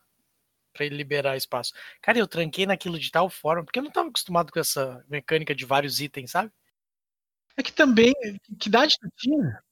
pra 0.73 0.85
ele 0.85 0.97
liberar 0.97 1.37
espaço. 1.37 1.73
Cara, 2.03 2.19
eu 2.19 2.27
tranquei 2.27 2.67
naquilo 2.67 2.99
de 2.99 3.11
tal 3.11 3.31
forma, 3.31 3.65
porque 3.65 3.79
eu 3.79 3.83
não 3.85 3.91
tava 3.91 4.09
acostumado 4.09 4.53
com 4.53 4.59
essa 4.59 5.05
mecânica 5.09 5.55
de 5.55 5.65
vários 5.65 6.01
itens, 6.01 6.33
sabe? 6.33 6.53
É 7.57 7.63
que 7.63 7.73
também. 7.73 8.13
Que 8.59 8.69
idade 8.69 8.99
tu 9.01 9.09
tinha? 9.17 9.63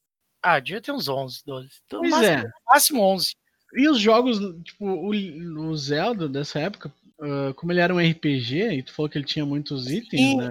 Ah, 0.41 0.59
devia 0.59 0.81
ter 0.81 0.93
uns 0.93 1.09
11, 1.09 1.43
12. 1.45 1.69
Então, 1.87 2.01
Pois 2.01 2.11
máximo, 2.11 2.47
é. 2.47 2.51
máximo 2.67 3.03
11. 3.03 3.37
E 3.75 3.89
os 3.89 3.99
jogos, 3.99 4.39
tipo, 4.65 4.85
o, 4.85 5.11
o 5.11 5.77
Zelda 5.77 6.29
dessa 6.29 6.61
época, 6.61 6.93
ah, 7.23 7.55
como 7.55 7.71
ele 7.71 7.81
era 7.81 7.95
um 7.95 8.01
RPG, 8.01 8.79
e 8.79 8.83
tu 8.83 8.93
falou 8.93 9.09
que 9.09 9.17
ele 9.17 9.25
tinha 9.25 9.47
muitos 9.47 9.89
itens, 9.89 10.21
Sim, 10.21 10.37
né? 10.39 10.51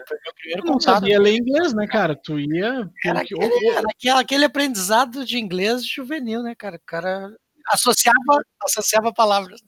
Tu 0.57 0.65
não 0.65 0.80
sabia 0.80 1.19
ler 1.19 1.36
inglês, 1.36 1.74
né, 1.74 1.86
cara? 1.86 2.15
Tu 2.15 2.39
ia. 2.39 2.89
Era 3.03 3.26
que- 3.26 3.36
aquele, 3.36 3.67
era 4.05 4.19
aquele, 4.19 4.45
aprendizado 4.45 5.26
de 5.26 5.38
inglês 5.38 5.86
juvenil, 5.86 6.41
né, 6.41 6.55
cara? 6.55 6.78
O 6.78 6.86
cara 6.86 7.36
associava, 7.67 8.17
associava 8.63 9.13
palavras. 9.13 9.61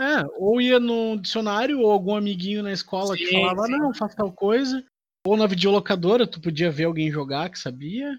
É, 0.00 0.24
ou 0.38 0.60
ia 0.60 0.80
no 0.80 1.16
dicionário, 1.16 1.80
ou 1.80 1.92
algum 1.92 2.16
amiguinho 2.16 2.62
na 2.62 2.72
escola 2.72 3.16
que 3.16 3.26
Sim, 3.26 3.34
falava, 3.34 3.66
sim. 3.66 3.72
não, 3.72 3.94
faz 3.94 4.14
tal 4.14 4.32
coisa. 4.32 4.84
Ou 5.24 5.36
na 5.36 5.46
videolocadora, 5.46 6.26
tu 6.26 6.40
podia 6.40 6.70
ver 6.70 6.84
alguém 6.84 7.10
jogar 7.10 7.50
que 7.50 7.58
sabia. 7.58 8.18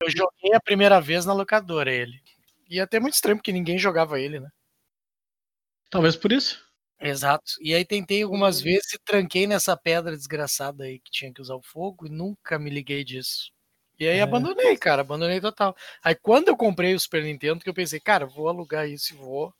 Eu 0.00 0.10
joguei 0.10 0.54
a 0.54 0.60
primeira 0.60 1.00
vez 1.00 1.24
na 1.26 1.32
locadora 1.32 1.92
ele. 1.92 2.20
E 2.70 2.78
até 2.78 3.00
muito 3.00 3.14
estranho, 3.14 3.36
porque 3.38 3.52
ninguém 3.52 3.78
jogava 3.78 4.20
ele, 4.20 4.38
né? 4.38 4.48
Talvez 5.90 6.14
por 6.14 6.30
isso. 6.30 6.67
Exato. 7.00 7.52
E 7.60 7.74
aí 7.74 7.84
tentei 7.84 8.22
algumas 8.22 8.60
vezes 8.60 8.92
e 8.94 8.98
tranquei 8.98 9.46
nessa 9.46 9.76
pedra 9.76 10.16
desgraçada 10.16 10.84
aí 10.84 10.98
que 10.98 11.10
tinha 11.12 11.32
que 11.32 11.40
usar 11.40 11.54
o 11.54 11.62
fogo 11.62 12.06
e 12.06 12.10
nunca 12.10 12.58
me 12.58 12.70
liguei 12.70 13.04
disso. 13.04 13.52
E 14.00 14.06
aí 14.08 14.18
É. 14.18 14.22
abandonei, 14.22 14.76
cara, 14.76 15.02
abandonei 15.02 15.40
total. 15.40 15.76
Aí 16.02 16.14
quando 16.16 16.48
eu 16.48 16.56
comprei 16.56 16.94
o 16.94 17.00
Super 17.00 17.22
Nintendo, 17.22 17.60
que 17.62 17.70
eu 17.70 17.74
pensei, 17.74 18.00
cara, 18.00 18.26
vou 18.26 18.48
alugar 18.48 18.88
isso 18.88 19.14
e 19.14 19.16
vou 19.16 19.54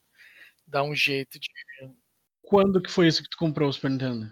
dar 0.66 0.84
um 0.84 0.94
jeito 0.94 1.38
de. 1.40 1.48
Quando 2.42 2.82
que 2.82 2.90
foi 2.90 3.06
isso 3.06 3.22
que 3.22 3.28
tu 3.30 3.36
comprou 3.38 3.68
o 3.68 3.72
Super 3.72 3.90
Nintendo? 3.90 4.28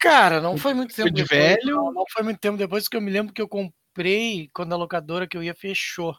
Cara, 0.00 0.40
não 0.40 0.56
foi 0.56 0.74
muito 0.74 0.94
Foi 1.00 1.10
tempo 1.10 1.12
de 1.14 1.24
depois. 1.24 1.56
velho? 1.56 1.76
Não, 1.76 1.92
não 1.92 2.04
foi 2.12 2.22
muito 2.22 2.40
tempo 2.40 2.56
depois 2.58 2.88
que 2.88 2.96
eu 2.96 3.00
me 3.00 3.10
lembro 3.10 3.32
que 3.32 3.40
eu 3.42 3.48
comprei 3.48 4.48
quando 4.54 4.72
a 4.72 4.76
locadora 4.76 5.26
que 5.28 5.36
eu 5.36 5.42
ia 5.42 5.54
fechou. 5.54 6.14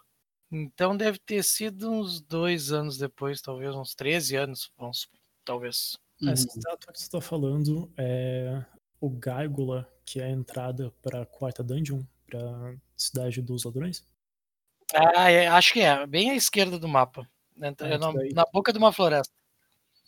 Então 0.51 0.95
deve 0.97 1.19
ter 1.19 1.43
sido 1.43 1.91
uns 1.91 2.21
dois 2.21 2.71
anos 2.71 2.97
depois, 2.97 3.41
talvez 3.41 3.75
uns 3.75 3.95
13 3.95 4.35
anos, 4.37 4.71
vamos, 4.77 5.07
talvez. 5.43 5.97
Essa 6.21 6.43
Uhum. 6.47 6.57
estátua 6.57 6.93
que 6.93 7.01
você 7.01 7.09
tá 7.09 7.19
falando 7.21 7.91
é 7.97 8.63
o 8.99 9.09
Gárgula, 9.09 9.89
que 10.05 10.19
é 10.19 10.25
a 10.25 10.29
entrada 10.29 10.91
pra 11.01 11.25
quarta 11.25 11.63
dungeon, 11.63 12.01
pra 12.25 12.75
cidade 12.95 13.41
dos 13.41 13.63
ladrões. 13.63 14.05
Ah, 14.93 15.29
é, 15.31 15.47
acho 15.47 15.73
que 15.73 15.81
é, 15.81 16.05
bem 16.05 16.31
à 16.31 16.35
esquerda 16.35 16.77
do 16.79 16.87
mapa. 16.87 17.27
né, 17.55 17.73
É, 17.79 17.97
na, 17.97 18.07
isso 18.09 18.17
daí. 18.17 18.33
na 18.33 18.45
boca 18.51 18.71
de 18.71 18.77
uma 18.79 18.91
floresta. 18.93 19.33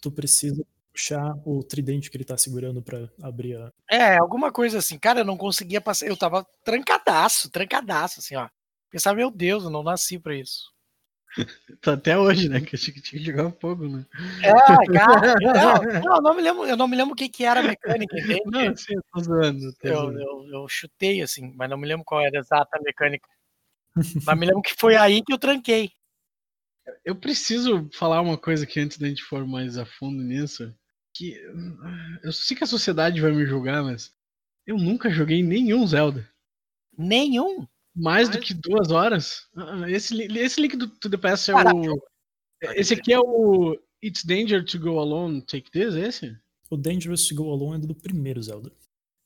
Tu 0.02 0.12
precisa 0.12 0.64
puxar 0.94 1.34
o 1.46 1.64
tridente 1.64 2.10
que 2.10 2.18
ele 2.18 2.24
tá 2.24 2.38
segurando 2.38 2.82
pra 2.82 3.10
abrir 3.22 3.56
a. 3.58 3.72
É, 3.90 4.18
alguma 4.18 4.52
coisa 4.52 4.78
assim. 4.80 4.98
Cara, 4.98 5.20
eu 5.22 5.26
não 5.26 5.38
conseguia 5.38 5.82
passar. 5.82 6.08
Eu 6.08 6.16
tava 6.18 6.46
trancadaço, 6.64 7.50
trancadaço, 7.50 8.20
assim, 8.20 8.36
ó. 8.36 8.48
Pensava, 8.90 9.16
meu 9.18 9.30
Deus, 9.32 9.64
eu 9.64 9.70
não 9.70 9.84
nasci 9.84 10.18
pra 10.20 10.36
isso. 10.36 10.72
Tá 11.82 11.94
até 11.94 12.18
hoje, 12.18 12.50
né? 12.50 12.62
Que 12.62 12.76
achei 12.76 12.94
que 12.94 13.02
tinha 13.02 13.20
que 13.20 13.26
jogar 13.32 13.52
fogo, 13.60 13.88
né? 13.88 14.06
É, 14.42 14.52
cara, 14.94 15.36
não, 15.42 16.02
não, 16.02 16.16
eu 16.16 16.22
não 16.22 16.36
me 16.36 16.42
lembro, 16.42 16.66
eu 16.66 16.78
não 16.78 16.88
me 16.88 16.96
lembro 16.96 17.14
o 17.14 17.16
que, 17.16 17.30
que 17.30 17.44
era 17.44 17.60
a 17.60 17.64
mecânica, 17.64 18.18
entende? 18.18 18.42
Não, 18.46 18.76
sim, 18.76 18.96
eu 18.96 19.02
tô 19.14 19.22
zoando. 19.22 19.74
tô 19.74 19.88
Eu, 19.88 19.96
zoando. 19.96 20.20
eu, 20.20 20.48
eu 20.48 20.68
chutei, 20.68 21.22
assim, 21.22 21.54
mas 21.56 21.70
não 21.70 21.78
me 21.78 21.88
lembro 21.88 22.06
qual 22.06 22.22
era 22.22 22.38
a 22.38 22.40
exata 22.40 22.80
mecânica. 22.84 23.28
Mas 23.96 24.38
me 24.38 24.46
lembro 24.46 24.62
que 24.62 24.76
foi 24.78 24.96
aí 24.96 25.22
que 25.24 25.34
eu 25.34 25.38
tranquei. 25.38 25.92
Eu 27.04 27.16
preciso 27.16 27.90
falar 27.94 28.22
uma 28.22 28.38
coisa 28.38 28.64
aqui 28.64 28.80
antes 28.80 28.98
da 28.98 29.08
gente 29.08 29.24
for 29.24 29.46
mais 29.46 29.78
a 29.78 29.86
fundo 29.86 30.22
nisso. 30.22 30.74
Que 31.14 31.40
eu 32.24 32.32
sei 32.32 32.58
que 32.58 32.64
a 32.64 32.68
sociedade 32.68 33.22
vai 33.22 33.32
me 33.32 33.46
julgar, 33.46 33.84
mas 33.84 34.14
eu 34.68 34.78
nunca 34.78 35.10
joguei 35.10 35.42
nenhum 35.42 35.86
Zelda. 35.88 36.28
Nenhum. 36.98 37.66
Mais 37.96 38.28
do 38.28 38.40
que 38.40 38.54
duas 38.54 38.92
horas. 38.92 39.48
Ah, 39.56 39.90
Esse, 39.90 40.22
esse 40.24 40.60
link 40.60 40.76
do 40.76 40.88
To 40.88 41.10
The 41.10 41.18
Past 41.18 41.50
é 41.50 41.54
Caraca, 41.54 41.76
o. 41.76 42.02
Esse 42.74 42.94
aqui 42.94 43.14
é 43.14 43.20
o 43.20 43.78
It's 44.04 44.26
Danger 44.26 44.64
to 44.66 44.80
Go 44.80 45.00
Alone, 45.00 45.42
Take 45.42 45.72
This, 45.72 45.96
esse? 45.96 46.38
O 46.70 46.76
Dangerous 46.76 47.28
to 47.28 47.36
Go 47.36 47.52
Alone 47.52 47.84
é 47.84 47.88
do 47.88 47.96
primeiro 47.96 48.42
Zelda. 48.42 48.72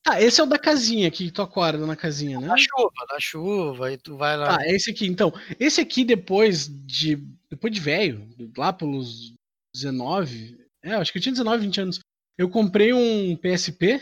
Ah, 0.07 0.22
esse 0.22 0.39
é 0.39 0.43
o 0.43 0.47
da 0.47 0.57
casinha 0.57 1.09
que 1.11 1.32
tu 1.32 1.41
acorda 1.41 1.86
na 1.86 1.95
casinha, 1.95 2.39
né? 2.39 2.47
Na 2.47 2.57
chuva, 2.57 3.05
na 3.11 3.20
chuva, 3.20 3.91
e 3.91 3.97
tu 3.97 4.17
vai 4.17 4.38
lá. 4.38 4.57
Ah, 4.57 4.65
é 4.65 4.76
esse 4.76 4.89
aqui. 4.91 5.07
Então, 5.07 5.34
esse 5.59 5.82
aqui 5.82 6.03
depois 6.03 6.67
de 6.67 7.15
depois 7.49 7.74
de 7.74 7.80
velho, 7.80 8.28
lá 8.55 8.72
pelos 8.72 9.34
19, 9.74 10.57
é, 10.84 10.93
acho 10.93 11.11
que 11.11 11.17
eu 11.17 11.22
tinha 11.22 11.34
19, 11.34 11.65
20 11.65 11.82
anos. 11.82 11.99
Eu 12.38 12.49
comprei 12.49 12.93
um 12.93 13.36
PSP, 13.36 14.01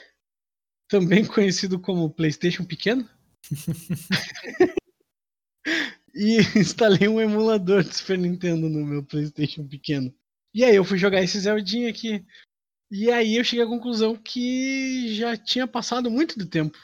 também 0.88 1.26
conhecido 1.26 1.80
como 1.80 2.10
PlayStation 2.10 2.64
pequeno. 2.64 3.08
e 6.14 6.38
instalei 6.58 7.08
um 7.08 7.22
emulador 7.22 7.84
de 7.84 7.96
Super 7.96 8.18
Nintendo 8.18 8.70
no 8.70 8.86
meu 8.86 9.04
PlayStation 9.04 9.68
pequeno. 9.68 10.14
E 10.54 10.64
aí 10.64 10.76
eu 10.76 10.84
fui 10.84 10.98
jogar 10.98 11.22
esse 11.22 11.40
Zeldinha 11.40 11.90
aqui. 11.90 12.26
E 12.90 13.12
aí 13.12 13.36
eu 13.36 13.44
cheguei 13.44 13.66
à 13.66 13.68
conclusão 13.68 14.16
que 14.16 15.14
já 15.16 15.36
tinha 15.36 15.68
passado 15.68 16.10
muito 16.10 16.40
do 16.40 16.46
tempo 16.46 16.78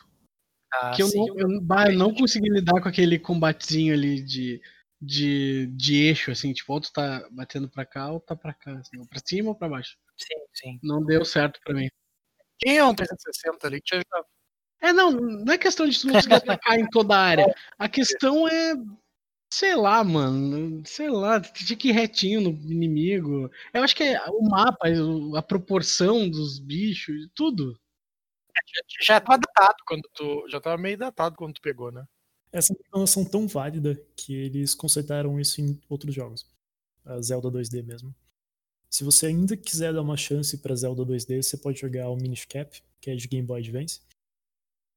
Ah, 0.74 0.92
que 0.92 1.02
eu 1.02 1.08
sim, 1.08 1.26
não, 1.26 1.40
eu, 1.40 1.62
bah, 1.62 1.92
eu 1.92 1.98
não 1.98 2.14
consegui 2.14 2.50
lidar 2.50 2.82
com 2.82 2.90
aquele 2.90 3.18
combatezinho 3.18 3.94
ali 3.94 4.22
de, 4.22 4.62
de, 5.02 5.68
de 5.68 5.96
eixo, 5.96 6.30
assim, 6.30 6.52
tipo, 6.52 6.74
ou 6.74 6.82
tu 6.82 6.92
tá 6.92 7.26
batendo 7.32 7.70
pra 7.70 7.86
cá 7.86 8.12
ou 8.12 8.20
tá 8.20 8.36
pra 8.36 8.54
cá, 8.54 8.78
assim, 8.80 8.98
ou 8.98 9.08
pra 9.08 9.20
cima 9.26 9.50
ou 9.50 9.56
pra 9.56 9.70
baixo. 9.70 9.98
sim, 10.18 10.36
sim. 10.54 10.80
Não 10.84 11.04
deu 11.06 11.24
certo 11.24 11.60
pra 11.64 11.74
mim. 11.74 11.90
Tinha 12.60 12.86
um 12.86 12.94
360 12.94 13.68
ali 13.68 13.82
que 13.82 13.88
te 13.88 13.96
ajudava. 13.96 14.28
É, 14.84 14.92
não, 14.92 15.12
não 15.12 15.54
é 15.54 15.58
questão 15.58 15.88
de 15.88 15.98
tu 15.98 16.08
não 16.08 16.16
conseguir 16.16 16.36
atacar 16.60 16.78
em 16.78 16.86
toda 16.90 17.16
a 17.16 17.22
área. 17.22 17.56
A 17.80 17.88
questão 17.88 18.46
é, 18.46 18.76
sei 19.50 19.76
lá, 19.76 20.04
mano, 20.04 20.84
sei 20.86 21.10
lá, 21.10 21.40
tu 21.40 21.54
tinha 21.54 21.78
que 21.78 21.88
ir 21.88 21.94
retinho 21.94 22.42
no 22.42 22.50
inimigo. 22.70 23.50
Eu 23.74 23.82
acho 23.82 23.96
que 23.96 24.04
é 24.04 24.22
o 24.28 24.42
mapa, 24.44 24.90
a 25.38 25.42
proporção 25.42 26.30
dos 26.30 26.60
bichos, 26.60 27.30
tudo. 27.34 27.80
Já 29.02 29.22
tava 29.22 29.40
datado 29.40 29.78
quando 29.88 30.04
tu. 30.14 30.46
Já 30.50 30.60
tava 30.60 30.78
meio 30.78 30.98
datado 30.98 31.38
quando 31.38 31.54
tu 31.54 31.62
pegou, 31.62 31.90
né? 31.90 32.06
Essa 32.52 32.74
é 32.74 32.76
uma 32.76 32.86
informação 32.86 33.24
tão 33.24 33.48
válida 33.48 34.00
que 34.18 34.36
eles 34.36 34.76
consertaram 34.76 35.40
isso 35.40 35.62
em 35.62 35.80
outros 35.90 36.14
jogos. 36.14 36.46
A 37.06 37.22
Zelda 37.22 37.50
2D 37.50 37.84
mesmo. 37.84 38.14
Se 38.90 39.04
você 39.04 39.28
ainda 39.28 39.56
quiser 39.56 39.94
dar 39.94 40.02
uma 40.02 40.18
chance 40.18 40.58
pra 40.58 40.76
Zelda 40.76 41.04
2D, 41.04 41.42
você 41.42 41.58
pode 41.58 41.80
jogar 41.80 42.10
o 42.10 42.16
Minish 42.18 42.46
Cap, 42.46 42.82
que 43.02 43.10
é 43.10 43.16
de 43.16 43.28
Game 43.28 43.48
Boy 43.48 43.62
Advance. 43.62 44.02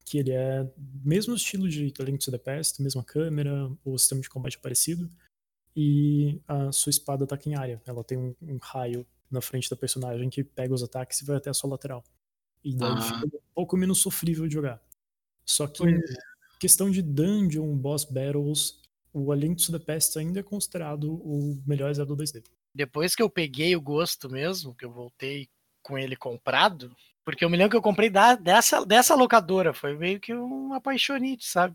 Que 0.09 0.19
ele 0.19 0.31
é 0.31 0.67
mesmo 1.05 1.35
estilo 1.35 1.69
de 1.69 1.93
A 1.99 2.03
Link 2.05 2.25
to 2.25 2.31
the 2.31 2.39
Past, 2.39 2.81
mesma 2.81 3.03
câmera, 3.03 3.71
o 3.85 3.99
sistema 3.99 4.21
de 4.21 4.29
combate 4.31 4.57
é 4.57 4.61
parecido. 4.61 5.11
E 5.75 6.41
a 6.49 6.73
sua 6.73 6.91
espada 6.91 7.25
ataca 7.25 7.49
em 7.49 7.55
área. 7.55 7.83
Ela 7.85 8.03
tem 8.05 8.17
um, 8.17 8.35
um 8.41 8.57
raio 8.63 9.05
na 9.31 9.41
frente 9.43 9.69
da 9.69 9.77
personagem 9.77 10.31
que 10.31 10.43
pega 10.45 10.73
os 10.73 10.83
ataques 10.83 11.21
e 11.21 11.25
vai 11.25 11.37
até 11.37 11.51
a 11.51 11.55
sua 11.55 11.71
lateral. 11.71 12.03
E 12.65 12.75
daí 12.75 12.89
Ah. 12.93 13.01
fica 13.03 13.37
um 13.37 13.41
pouco 13.55 13.77
menos 13.77 13.99
sofrível 14.01 14.47
de 14.47 14.55
jogar. 14.55 14.81
Só 15.45 15.67
que 15.67 15.79
Pois 15.79 16.01
questão 16.59 16.91
de 16.91 17.03
dungeon, 17.03 17.77
boss 17.77 18.05
battles, 18.05 18.81
o 19.13 19.31
A 19.33 19.37
Link 19.37 19.63
to 19.65 19.73
the 19.79 19.85
Past 19.85 20.19
ainda 20.19 20.41
é 20.41 20.43
considerado 20.43 21.13
o 21.15 21.61
melhor 21.67 21.93
Zelda 21.93 22.15
2D. 22.15 22.43
Depois 22.75 23.15
que 23.15 23.23
eu 23.23 23.29
peguei 23.29 23.75
o 23.77 23.81
gosto 23.81 24.31
mesmo, 24.31 24.75
que 24.75 24.85
eu 24.85 24.91
voltei 24.93 25.49
com 25.83 25.99
ele 25.99 26.17
comprado, 26.17 26.95
porque 27.27 27.45
eu 27.45 27.51
me 27.51 27.57
lembro 27.57 27.73
que 27.73 27.77
eu 27.77 27.83
comprei 27.83 28.09
da- 28.09 28.37
dessa, 28.37 28.87
dessa 28.87 29.17
locadora, 29.17 29.75
foi 29.75 29.97
meio 29.97 30.21
que 30.21 30.33
um 30.33 30.73
apaixonite, 30.73 31.45
sabe? 31.45 31.75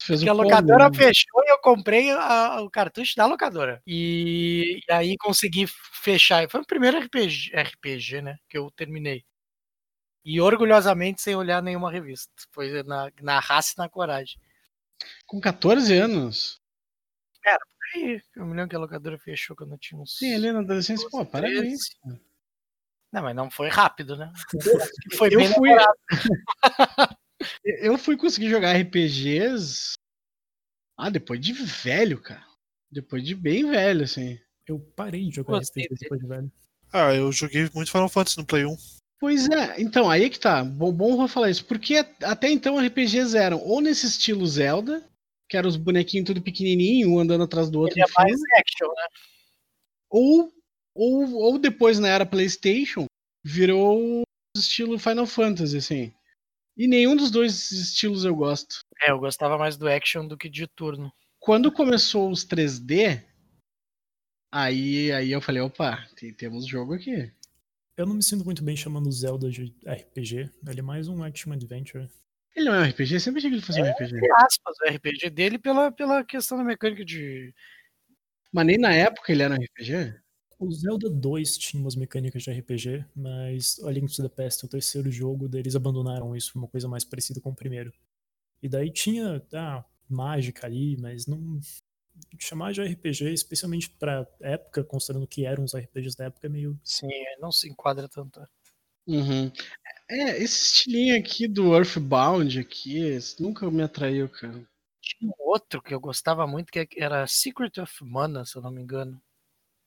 Fez 0.00 0.20
Porque 0.20 0.30
a 0.30 0.32
combo, 0.32 0.44
locadora 0.44 0.94
fechou 0.94 1.42
e 1.44 1.50
eu 1.50 1.58
comprei 1.58 2.10
a- 2.12 2.60
o 2.62 2.70
cartucho 2.70 3.16
da 3.16 3.26
locadora. 3.26 3.82
E, 3.84 4.78
e 4.88 4.92
aí 4.92 5.16
consegui 5.18 5.66
fechar. 5.66 6.48
Foi 6.48 6.60
o 6.60 6.66
primeiro 6.66 6.98
RPG, 6.98 7.50
RPG, 7.52 8.22
né? 8.22 8.36
Que 8.48 8.56
eu 8.56 8.70
terminei. 8.70 9.24
E 10.24 10.40
orgulhosamente 10.40 11.20
sem 11.20 11.34
olhar 11.34 11.60
nenhuma 11.60 11.90
revista. 11.90 12.32
Foi 12.52 12.82
na, 12.84 13.10
na 13.22 13.40
raça 13.40 13.74
e 13.76 13.78
na 13.78 13.88
coragem. 13.88 14.38
Com 15.26 15.40
14 15.40 15.92
anos. 15.96 16.60
Aí, 17.94 18.22
eu 18.36 18.46
me 18.46 18.54
lembro 18.54 18.68
que 18.70 18.76
a 18.76 18.78
locadora 18.78 19.18
fechou 19.18 19.56
quando 19.56 19.72
eu 19.72 19.78
tinha 19.78 20.00
uns. 20.00 20.16
Sim, 20.16 20.32
ali 20.32 20.52
na 20.52 20.60
adolescência, 20.60 21.08
pô, 21.10 21.26
parabéns. 21.26 21.88
13. 22.02 22.20
Não, 23.14 23.22
mas 23.22 23.36
não 23.36 23.48
foi 23.48 23.68
rápido, 23.68 24.16
né? 24.16 24.32
Foi 25.16 25.32
Eu 25.32 25.38
bem 25.38 25.52
fui, 25.54 25.70
eu 27.64 27.96
fui 27.96 28.16
conseguir 28.16 28.50
jogar 28.50 28.76
RPGs. 28.76 29.92
Ah, 30.98 31.10
depois 31.10 31.40
de 31.40 31.52
velho, 31.52 32.20
cara. 32.20 32.44
Depois 32.90 33.22
de 33.22 33.36
bem 33.36 33.70
velho, 33.70 34.02
assim. 34.02 34.36
Eu 34.66 34.80
parei 34.96 35.28
de 35.28 35.36
jogar 35.36 35.58
Gostei 35.58 35.84
RPG 35.84 35.96
depois 36.00 36.20
de 36.20 36.26
velho. 36.26 36.52
Ah, 36.92 37.14
eu 37.14 37.30
joguei 37.30 37.70
muito 37.72 37.92
Final 37.92 38.08
Fantasy 38.08 38.36
no 38.36 38.44
Play 38.44 38.64
1. 38.64 38.76
Pois 39.20 39.48
é, 39.48 39.80
então, 39.80 40.10
aí 40.10 40.24
é 40.24 40.28
que 40.28 40.40
tá. 40.40 40.64
Bom, 40.64 40.92
bom 40.92 41.16
vou 41.16 41.28
falar 41.28 41.50
isso. 41.50 41.64
Porque 41.66 42.04
até 42.20 42.50
então 42.50 42.80
RPGs 42.84 43.36
eram 43.38 43.60
ou 43.60 43.80
nesse 43.80 44.06
estilo 44.06 44.44
Zelda, 44.44 45.08
que 45.48 45.56
eram 45.56 45.68
os 45.68 45.76
bonequinhos 45.76 46.26
tudo 46.26 46.42
pequenininho, 46.42 47.12
um 47.12 47.20
andando 47.20 47.44
atrás 47.44 47.70
do 47.70 47.78
outro, 47.78 47.96
Ele 47.96 48.04
é 48.04 48.12
mais 48.18 48.40
action, 48.58 48.88
né? 48.88 49.06
ou, 50.10 50.52
ou, 50.94 51.32
ou 51.34 51.58
depois 51.58 51.98
na 51.98 52.08
era 52.08 52.24
PlayStation, 52.26 53.06
virou 53.44 54.20
o 54.20 54.22
estilo 54.56 54.98
Final 54.98 55.26
Fantasy, 55.26 55.76
assim. 55.76 56.14
E 56.76 56.86
nenhum 56.88 57.14
dos 57.16 57.30
dois 57.30 57.70
estilos 57.70 58.24
eu 58.24 58.34
gosto. 58.34 58.80
É, 59.02 59.10
eu 59.10 59.18
gostava 59.18 59.56
mais 59.58 59.76
do 59.76 59.88
action 59.88 60.26
do 60.26 60.36
que 60.36 60.48
de 60.48 60.66
turno. 60.66 61.12
Quando 61.38 61.70
começou 61.70 62.30
os 62.30 62.44
3D, 62.44 63.22
aí, 64.52 65.12
aí 65.12 65.30
eu 65.30 65.40
falei, 65.40 65.62
opa, 65.62 66.06
tem- 66.16 66.32
temos 66.34 66.66
jogo 66.66 66.94
aqui. 66.94 67.32
Eu 67.96 68.06
não 68.06 68.14
me 68.14 68.22
sinto 68.22 68.44
muito 68.44 68.62
bem 68.64 68.76
chamando 68.76 69.10
Zelda 69.12 69.48
de 69.50 69.72
RPG. 69.86 70.50
Ele 70.66 70.80
é 70.80 70.82
mais 70.82 71.06
um 71.06 71.22
action 71.22 71.52
adventure. 71.52 72.08
Ele 72.56 72.66
não 72.66 72.74
é 72.74 72.80
um 72.80 72.90
RPG? 72.90 73.14
Eu 73.14 73.20
sempre 73.20 73.38
achei 73.38 73.50
que 73.50 73.56
ele 73.56 73.64
fosse 73.64 73.80
um 73.80 73.84
RPG. 73.84 74.16
Entre 74.16 74.32
aspas, 74.32 74.76
o 74.80 74.92
RPG 74.92 75.30
dele 75.30 75.58
pela, 75.58 75.92
pela 75.92 76.24
questão 76.24 76.58
da 76.58 76.64
mecânica 76.64 77.04
de. 77.04 77.54
Mas 78.52 78.66
nem 78.66 78.78
na 78.78 78.92
época 78.92 79.30
ele 79.30 79.42
era 79.42 79.54
um 79.54 79.62
RPG? 79.62 80.14
O 80.58 80.70
Zelda 80.72 81.10
2 81.10 81.58
tinha 81.58 81.80
umas 81.80 81.96
mecânicas 81.96 82.42
de 82.42 82.50
RPG, 82.50 83.04
mas 83.14 83.82
A 83.84 83.90
Link 83.90 84.14
to 84.14 84.22
the 84.22 84.28
Past, 84.28 84.64
o 84.64 84.68
terceiro 84.68 85.10
jogo, 85.10 85.48
deles 85.48 85.74
abandonaram 85.74 86.34
isso, 86.36 86.56
uma 86.56 86.68
coisa 86.68 86.88
mais 86.88 87.04
parecida 87.04 87.40
com 87.40 87.50
o 87.50 87.54
primeiro. 87.54 87.92
E 88.62 88.68
daí 88.68 88.90
tinha 88.90 89.44
ah, 89.52 89.84
mágica 90.08 90.66
ali, 90.66 90.96
mas 90.96 91.26
não. 91.26 91.60
chamar 92.38 92.72
de 92.72 92.82
RPG, 92.82 93.32
especialmente 93.32 93.90
pra 93.90 94.26
época, 94.40 94.84
considerando 94.84 95.26
que 95.26 95.44
eram 95.44 95.64
os 95.64 95.74
RPGs 95.74 96.16
da 96.16 96.26
época, 96.26 96.46
é 96.46 96.50
meio. 96.50 96.80
Sim, 96.82 97.08
não 97.40 97.52
se 97.52 97.68
enquadra 97.68 98.08
tanto. 98.08 98.40
Uhum. 99.06 99.52
É, 100.08 100.42
esse 100.42 100.62
estilinho 100.62 101.18
aqui 101.18 101.46
do 101.46 101.74
Earthbound 101.74 102.58
aqui, 102.58 103.18
nunca 103.38 103.70
me 103.70 103.82
atraiu, 103.82 104.28
cara. 104.28 104.66
Tinha 105.00 105.30
um 105.30 105.50
outro 105.50 105.82
que 105.82 105.92
eu 105.92 106.00
gostava 106.00 106.46
muito, 106.46 106.72
que 106.72 106.88
era 106.96 107.26
Secret 107.26 107.78
of 107.78 108.04
Mana, 108.04 108.44
se 108.44 108.56
eu 108.56 108.62
não 108.62 108.70
me 108.70 108.80
engano. 108.80 109.20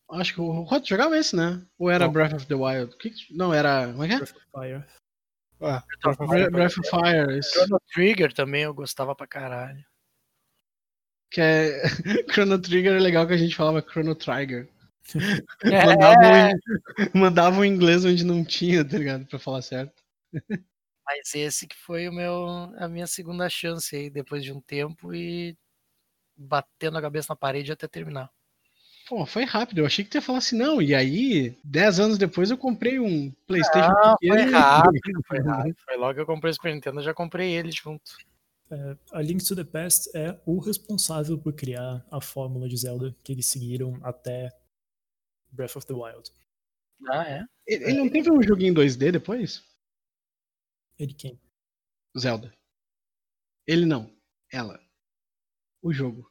Acho 0.09 0.33
que 0.35 0.41
o 0.41 0.61
Rod 0.61 0.85
jogava 0.87 1.17
esse, 1.17 1.35
né? 1.35 1.61
Ou 1.77 1.89
era 1.89 2.05
Não. 2.05 2.13
Breath 2.13 2.33
of 2.33 2.45
the 2.47 2.55
Wild? 2.55 2.95
Que 2.97 3.09
que- 3.09 3.33
Não, 3.35 3.53
era. 3.53 3.87
Como 3.87 4.03
é 4.03 4.07
que 4.07 4.13
é? 4.13 4.17
Breath 4.17 4.35
of 4.35 4.45
Fire. 4.53 4.85
Ah, 5.59 5.83
Bre- 6.27 6.49
Breath 6.49 6.77
of 6.77 6.89
Fire. 6.89 7.37
esse. 7.37 7.51
Chrono 7.51 7.81
Trigger 7.93 8.33
também 8.33 8.63
eu 8.63 8.73
gostava 8.73 9.13
pra 9.15 9.27
caralho. 9.27 9.83
Que 11.29 11.41
é. 11.41 11.81
Chrono 12.31 12.59
Trigger 12.61 12.95
é 12.95 12.99
legal 12.99 13.27
que 13.27 13.33
a 13.33 13.37
gente 13.37 13.55
falava 13.55 13.81
Chrono 13.81 14.15
Trigger. 14.15 14.69
É, 15.63 15.85
Mandavam, 15.85 16.49
em... 16.49 17.17
mandavam 17.17 17.65
em 17.65 17.69
inglês 17.73 18.03
onde 18.03 18.25
não 18.25 18.43
tinha, 18.43 18.83
tá 18.87 18.97
ligado? 18.97 19.25
Pra 19.25 19.39
falar 19.39 19.61
certo. 19.61 20.03
mas 21.05 21.33
esse 21.33 21.65
que 21.65 21.77
foi 21.77 22.09
o 22.09 22.13
meu, 22.13 22.45
a 22.77 22.89
minha 22.89 23.07
segunda 23.07 23.47
chance 23.49 23.95
aí, 23.95 24.09
depois 24.09 24.43
de 24.43 24.51
um 24.51 24.59
tempo 24.59 25.13
e 25.15 25.57
batendo 26.35 26.97
a 26.97 27.01
cabeça 27.01 27.27
na 27.29 27.37
parede 27.37 27.71
até 27.71 27.87
terminar. 27.87 28.29
Pô, 29.07 29.25
foi 29.25 29.45
rápido. 29.45 29.79
Eu 29.79 29.85
achei 29.85 30.03
que 30.03 30.11
tu 30.11 30.15
ia 30.15 30.21
falar 30.21 30.39
assim, 30.39 30.57
não. 30.57 30.81
E 30.81 30.93
aí, 30.93 31.57
10 31.63 31.99
anos 31.99 32.17
depois, 32.17 32.51
eu 32.51 32.57
comprei 32.57 32.99
um 32.99 33.31
PlayStation 33.47 33.91
Ah, 34.03 34.15
foi 34.19 34.41
rápido, 34.41 35.21
foi 35.27 35.39
rápido. 35.39 35.75
Foi 35.85 35.97
logo 35.97 36.13
que 36.13 36.19
eu 36.21 36.25
comprei 36.25 36.51
o 36.51 36.53
Super 36.53 36.73
Nintendo, 36.73 36.99
eu 36.99 37.03
já 37.03 37.13
comprei 37.13 37.53
ele 37.53 37.71
junto. 37.71 38.11
É, 38.69 38.97
a 39.13 39.21
Link 39.21 39.45
to 39.45 39.55
the 39.55 39.63
Past 39.63 40.09
é 40.13 40.37
o 40.45 40.59
responsável 40.59 41.37
por 41.37 41.53
criar 41.53 42.05
a 42.11 42.19
fórmula 42.19 42.67
de 42.67 42.75
Zelda 42.75 43.15
que 43.23 43.31
eles 43.31 43.47
seguiram 43.47 43.97
até 44.03 44.51
Breath 45.51 45.77
of 45.77 45.87
the 45.87 45.93
Wild. 45.93 46.29
Ah, 47.07 47.23
é? 47.29 47.45
Ele 47.65 47.85
ele 47.85 47.93
não 47.93 48.09
teve 48.09 48.29
um 48.29 48.43
joguinho 48.43 48.73
2D 48.73 49.11
depois? 49.11 49.63
Ele 50.99 51.13
quem? 51.13 51.39
Zelda. 52.17 52.51
Ele 53.65 53.85
não. 53.85 54.11
Ela. 54.51 54.81
O 55.81 55.93
jogo. 55.93 56.29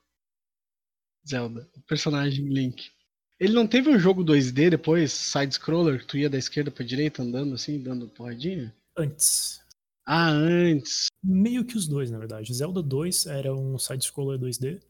Zelda. 1.29 1.69
O 1.77 1.81
personagem 1.83 2.47
Link. 2.47 2.91
Ele 3.39 3.53
não 3.53 3.67
teve 3.67 3.91
um 3.91 3.99
jogo 3.99 4.25
2D 4.25 4.71
depois, 4.71 5.13
side-scroller, 5.13 6.01
que 6.01 6.07
tu 6.07 6.17
ia 6.17 6.31
da 6.31 6.39
esquerda 6.39 6.71
pra 6.71 6.85
direita 6.85 7.23
andando 7.23 7.55
assim, 7.55 7.83
dando 7.83 8.09
porradinha? 8.09 8.75
Antes. 8.97 9.61
Ah, 10.07 10.31
antes. 10.31 11.09
Meio 11.23 11.65
que 11.65 11.77
os 11.77 11.87
dois, 11.87 12.11
na 12.11 12.19
verdade. 12.19 12.55
Zelda 12.55 12.83
2 12.83 13.27
era 13.27 13.55
um 13.55 13.79
side-scroller 13.79 14.39
2D 14.39 14.81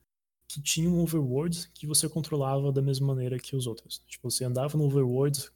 que 0.49 0.63
tinha 0.63 0.89
um 0.89 1.01
overworld 1.01 1.69
que 1.75 1.87
você 1.87 2.09
controlava 2.09 2.71
da 2.71 2.81
mesma 2.81 3.09
maneira 3.09 3.39
que 3.39 3.57
os 3.57 3.67
outros. 3.67 4.01
Tipo, 4.07 4.31
você 4.31 4.45
andava 4.45 4.79
no 4.79 4.85
overworld 4.85 5.51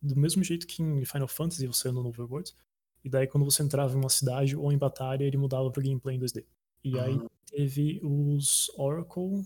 do 0.00 0.16
mesmo 0.16 0.42
jeito 0.44 0.66
que 0.66 0.82
em 0.82 1.04
Final 1.04 1.28
Fantasy 1.28 1.66
você 1.66 1.88
anda 1.88 2.00
no 2.00 2.08
overworld. 2.08 2.54
E 3.02 3.08
daí 3.08 3.26
quando 3.26 3.44
você 3.44 3.62
entrava 3.62 3.94
em 3.94 3.98
uma 3.98 4.08
cidade 4.08 4.54
ou 4.54 4.70
em 4.72 4.78
batalha, 4.78 5.24
ele 5.24 5.36
mudava 5.36 5.70
pro 5.70 5.82
gameplay 5.82 6.16
em 6.16 6.20
2D. 6.20 6.44
E 6.84 6.98
aí 6.98 7.20
teve 7.46 8.00
os 8.02 8.70
Oracle, 8.76 9.44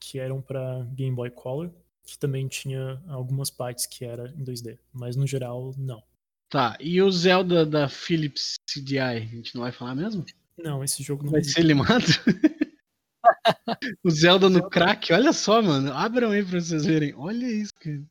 que 0.00 0.18
eram 0.18 0.40
pra 0.40 0.84
Game 0.92 1.14
Boy 1.14 1.30
Color, 1.30 1.70
que 2.04 2.18
também 2.18 2.48
tinha 2.48 3.02
algumas 3.08 3.50
partes 3.50 3.86
que 3.86 4.04
era 4.04 4.32
em 4.36 4.44
2D. 4.44 4.78
Mas 4.92 5.16
no 5.16 5.26
geral, 5.26 5.74
não. 5.76 6.02
Tá, 6.48 6.76
e 6.80 7.00
o 7.02 7.10
Zelda 7.10 7.66
da 7.66 7.88
Philips 7.88 8.54
CDI, 8.66 8.98
a 8.98 9.20
gente 9.20 9.54
não 9.54 9.62
vai 9.62 9.72
falar 9.72 9.94
mesmo? 9.94 10.24
Não, 10.56 10.82
esse 10.82 11.02
jogo 11.02 11.24
não 11.24 11.32
Vai 11.32 11.44
ser 11.44 11.62
limado? 11.62 12.06
o 14.02 14.10
Zelda 14.10 14.48
no 14.48 14.68
crack, 14.68 15.12
olha 15.12 15.32
só, 15.32 15.60
mano. 15.60 15.92
Abram 15.92 16.30
aí 16.30 16.42
pra 16.42 16.58
vocês 16.58 16.86
verem. 16.86 17.14
Olha 17.14 17.46
isso, 17.46 17.74
cara. 17.74 18.02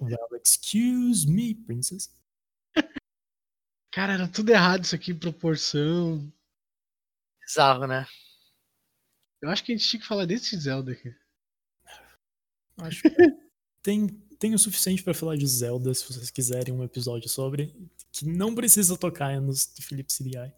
Well, 0.00 0.40
excuse 0.42 1.28
me, 1.30 1.54
princess. 1.54 2.08
Cara, 3.92 4.14
era 4.14 4.28
tudo 4.28 4.50
errado 4.50 4.84
isso 4.84 4.94
aqui, 4.94 5.12
proporção. 5.12 6.32
Bizarro, 7.44 7.86
né? 7.86 8.06
Eu 9.42 9.48
acho 9.48 9.64
que 9.64 9.72
a 9.72 9.76
gente 9.76 9.88
tinha 9.88 10.00
que 10.00 10.06
falar 10.06 10.26
desse 10.26 10.56
Zelda 10.56 10.92
aqui. 10.92 11.14
Acho 12.78 13.02
que 13.02 13.10
tem, 13.82 14.06
tem 14.38 14.54
o 14.54 14.58
suficiente 14.58 15.02
pra 15.02 15.14
falar 15.14 15.36
de 15.36 15.46
Zelda, 15.46 15.92
se 15.94 16.06
vocês 16.06 16.30
quiserem 16.30 16.74
um 16.74 16.84
episódio 16.84 17.28
sobre, 17.28 17.74
que 18.12 18.26
não 18.26 18.54
precisa 18.54 18.96
tocar 18.96 19.40
nos 19.40 19.72
de 19.72 19.82
Philips 19.82 20.16
CDI. 20.16 20.52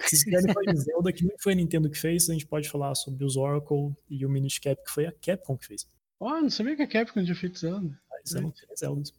Se 0.00 0.08
vocês 0.16 0.24
quiserem 0.24 0.52
falar 0.52 0.72
de 0.72 0.78
Zelda, 0.82 1.12
que 1.12 1.24
não 1.24 1.36
foi 1.38 1.52
a 1.52 1.56
Nintendo 1.56 1.90
que 1.90 1.98
fez, 1.98 2.28
a 2.28 2.32
gente 2.32 2.46
pode 2.46 2.68
falar 2.68 2.94
sobre 2.94 3.24
os 3.24 3.36
Oracle 3.36 3.94
e 4.08 4.26
o 4.26 4.28
Minish 4.28 4.58
Cap, 4.58 4.82
que 4.84 4.90
foi 4.90 5.06
a 5.06 5.12
Capcom 5.12 5.56
que 5.56 5.66
fez. 5.66 5.86
Ó, 6.18 6.40
não 6.40 6.50
sabia 6.50 6.76
que 6.76 6.82
a 6.82 6.88
Capcom 6.88 7.22
tinha 7.22 7.34
feito 7.34 7.58
Zelda. 7.58 8.00
Mas 8.10 8.32
eu 8.32 8.42
não 8.42 8.54
Zeldas. 8.76 9.12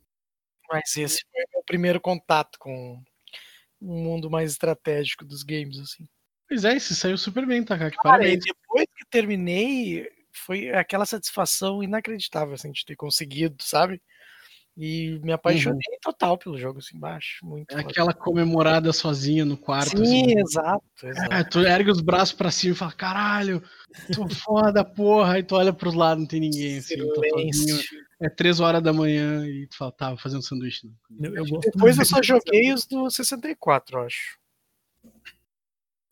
Mas 0.69 0.95
esse 0.97 1.23
foi 1.31 1.43
o 1.43 1.51
meu 1.53 1.63
primeiro 1.63 2.01
contato 2.01 2.57
com 2.59 3.01
um 3.81 4.03
mundo 4.03 4.29
mais 4.29 4.51
estratégico 4.51 5.23
dos 5.23 5.43
games, 5.43 5.77
assim. 5.79 6.07
Pois 6.47 6.63
é, 6.63 6.75
esse 6.75 6.95
saiu 6.95 7.17
super 7.17 7.45
bem, 7.45 7.63
Takaki. 7.63 7.97
Cara, 7.97 8.17
e 8.17 8.37
Parabéns. 8.37 8.45
depois 8.45 8.85
que 8.94 8.94
terminei, 9.15 10.09
foi 10.33 10.69
aquela 10.71 11.05
satisfação 11.05 11.81
inacreditável, 11.81 12.53
assim, 12.53 12.71
de 12.71 12.83
ter 12.83 12.95
conseguido, 12.95 13.55
sabe? 13.61 14.01
E 14.77 15.21
me 15.23 15.31
apaixonei 15.31 15.97
total 16.01 16.37
pelo 16.37 16.57
jogo, 16.57 16.79
assim, 16.79 16.99
baixo. 16.99 17.45
Muito 17.45 17.73
É 17.73 17.79
aquela 17.79 18.13
comemorada 18.13 18.91
sozinha 18.91 19.45
no 19.45 19.55
quarto. 19.55 20.05
Sim, 20.05 20.23
assim. 20.23 20.39
exato, 20.39 21.07
exato. 21.07 21.33
É, 21.33 21.43
tu 21.45 21.59
ergue 21.61 21.91
os 21.91 22.01
braços 22.01 22.33
pra 22.33 22.51
cima 22.51 22.73
e 22.73 22.77
fala, 22.77 22.91
caralho, 22.91 23.63
tô 24.13 24.27
foda, 24.27 24.83
porra. 24.83 25.35
Aí 25.35 25.43
tu 25.43 25.55
olha 25.55 25.71
pros 25.71 25.93
lados, 25.93 26.21
não 26.21 26.27
tem 26.27 26.41
ninguém, 26.41 26.79
assim, 26.79 26.97
tô 26.97 27.23
sozinho. 27.29 27.79
É 28.21 28.29
três 28.29 28.59
horas 28.59 28.83
da 28.83 28.91
manhã 28.91 29.47
e 29.47 29.65
tu 29.67 29.77
fala, 29.77 29.93
tá, 29.93 30.09
vou 30.09 30.17
fazer 30.17 30.35
um 30.35 30.41
sanduíche. 30.41 30.87
Né? 30.87 30.93
Eu, 31.29 31.35
eu 31.35 31.45
gosto 31.45 31.71
Depois 31.71 31.97
eu 31.97 32.05
só 32.05 32.21
joguei 32.21 32.73
os 32.73 32.85
do 32.85 33.09
64, 33.09 33.97
eu 33.97 34.03
acho. 34.03 34.37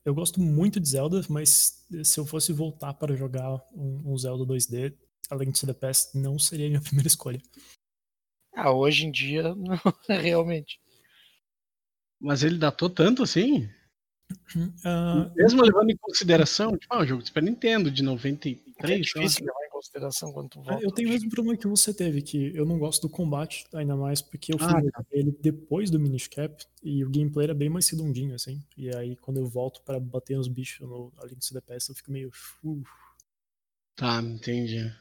Eu 0.06 0.14
gosto 0.14 0.42
muito 0.42 0.80
de 0.80 0.90
Zelda, 0.90 1.22
mas 1.30 1.86
se 2.04 2.20
eu 2.20 2.26
fosse 2.26 2.52
voltar 2.52 2.94
para 2.94 3.16
jogar 3.16 3.56
um, 3.74 4.14
um 4.14 4.18
Zelda 4.18 4.44
2D, 4.44 4.94
além 5.30 5.50
de 5.50 5.66
the 5.66 5.74
Past, 5.74 6.18
não 6.18 6.38
seria 6.38 6.66
a 6.66 6.70
minha 6.70 6.82
primeira 6.84 7.08
escolha. 7.08 7.42
Ah, 8.54 8.72
hoje 8.72 9.06
em 9.06 9.12
dia, 9.12 9.44
não, 9.56 9.80
realmente. 10.10 10.80
Mas 12.20 12.44
ele 12.44 12.58
datou 12.58 12.90
tanto 12.90 13.24
assim? 13.24 13.70
Ah, 14.86 15.30
Mesmo 15.36 15.62
levando 15.64 15.90
em 15.90 15.98
consideração, 15.98 16.78
tipo, 16.78 16.94
ah, 16.94 17.02
o 17.02 17.06
jogo 17.06 17.22
de 17.22 17.28
Super 17.28 17.44
Nintendo 17.44 17.90
de 17.92 18.02
É 18.02 18.06
93, 18.06 19.12
sei 19.12 19.22
lá. 19.22 19.28
difícil 19.28 19.46
levar 19.46 19.66
em 19.66 19.70
consideração 19.70 20.32
quando 20.34 20.50
tu 20.50 20.62
volta. 20.62 20.84
eu 20.84 20.92
tenho 20.92 21.10
o 21.10 21.12
mesmo 21.12 21.30
problema 21.30 21.58
que 21.58 21.68
você 21.68 21.94
teve, 21.94 22.22
que 22.22 22.56
eu 22.56 22.66
não 22.66 22.78
gosto 22.80 23.02
do 23.08 23.10
combate, 23.10 23.66
ainda 23.74 23.96
mais 23.96 24.22
porque 24.22 24.54
eu 24.54 24.58
fui 24.60 24.68
Ah, 24.68 24.82
jogar 24.82 25.06
ele 25.12 25.32
depois 25.42 25.90
do 25.90 26.00
Minish 26.00 26.28
Cap 26.28 26.66
e 26.82 27.04
o 27.04 27.10
gameplay 27.10 27.46
era 27.46 27.54
bem 27.54 27.70
mais 27.70 27.90
redondinho, 27.90 28.34
assim. 28.36 28.62
E 28.78 28.94
aí 28.96 29.16
quando 29.18 29.38
eu 29.38 29.48
volto 29.48 29.82
para 29.84 30.00
bater 30.00 30.38
nos 30.38 30.48
bichos 30.48 30.88
no 30.88 31.12
ser 31.40 31.54
the 31.56 31.62
Past, 31.62 31.90
eu 31.90 31.96
fico 31.96 32.12
meio. 32.12 32.32
"Uf". 32.64 32.90
Tá, 33.96 34.22
entendi. 34.22 34.92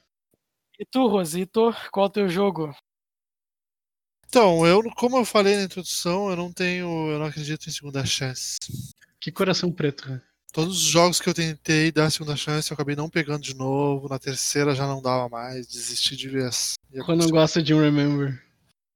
E 0.78 0.84
tu, 0.84 1.06
Rosito, 1.06 1.72
qual 1.90 2.06
é 2.06 2.08
o 2.08 2.12
teu 2.12 2.28
jogo? 2.28 2.74
Então, 4.28 4.66
eu, 4.66 4.82
como 4.96 5.18
eu 5.18 5.24
falei 5.24 5.56
na 5.56 5.62
introdução, 5.64 6.30
eu 6.30 6.36
não 6.36 6.50
tenho, 6.52 7.10
eu 7.10 7.18
não 7.18 7.26
acredito 7.26 7.68
em 7.68 7.72
segunda 7.72 8.04
chance. 8.06 8.56
Que 9.22 9.30
coração 9.30 9.70
preto, 9.70 10.02
cara. 10.02 10.22
Todos 10.52 10.78
os 10.78 10.82
jogos 10.82 11.20
que 11.20 11.28
eu 11.28 11.32
tentei 11.32 11.92
dar 11.92 12.10
segunda 12.10 12.34
chance, 12.34 12.68
eu 12.68 12.74
acabei 12.74 12.96
não 12.96 13.08
pegando 13.08 13.40
de 13.40 13.54
novo. 13.54 14.08
Na 14.08 14.18
terceira 14.18 14.74
já 14.74 14.84
não 14.84 15.00
dava 15.00 15.28
mais, 15.28 15.68
desisti 15.68 16.16
de 16.16 16.28
vez. 16.28 16.74
E 16.92 16.98
Quando 16.98 17.20
não 17.20 17.26
aconteceu, 17.26 17.30
gosta 17.30 17.62
de 17.62 17.72
um 17.72 17.80
Remember. 17.80 18.44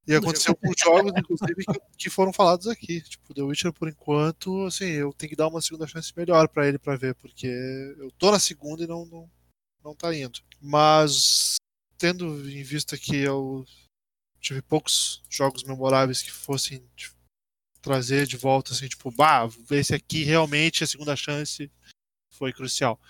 e 0.05 0.15
aconteceu 0.17 0.57
com 0.57 0.73
jogos, 0.77 1.13
inclusive, 1.17 1.65
que, 1.97 2.11
foram 2.11 2.33
falados 2.33 2.67
aqui. 2.67 3.01
Tipo, 3.03 3.33
The 3.33 3.43
Witcher, 3.43 3.73
por 3.73 3.89
enquanto, 3.89 4.67
assim, 4.67 4.87
eu 4.87 5.13
tenho 5.13 5.31
que 5.31 5.37
dar 5.37 5.47
uma 5.47 5.63
segunda 5.63 5.87
chance 5.87 6.13
melhor 6.17 6.49
pra 6.49 6.67
ele 6.67 6.79
pra 6.79 6.97
ver, 6.97 7.15
porque 7.15 7.47
eu 7.47 8.11
tô 8.19 8.33
na 8.33 8.41
segunda 8.41 8.83
e 8.83 8.87
não, 8.89 9.07
não, 9.07 9.31
não 9.85 9.95
tá 9.95 10.13
indo. 10.13 10.41
Mas, 10.61 11.55
tendo 11.97 12.27
em 12.51 12.65
vista 12.65 12.99
que 12.99 13.17
eu 13.17 13.65
tive 14.41 14.61
poucos 14.61 15.23
jogos 15.31 15.63
memoráveis 15.63 16.21
que 16.21 16.33
fossem 16.33 16.85
tipo, 16.97 17.16
trazer 17.87 18.27
de 18.27 18.37
volta, 18.37 18.73
assim, 18.73 18.89
tipo, 18.89 19.13
bah, 19.13 19.49
esse 19.71 19.95
aqui 19.95 20.25
realmente 20.25 20.83
a 20.83 20.87
segunda 20.89 21.15
chance 21.15 21.71
foi 22.33 22.53
crucial. 22.53 23.01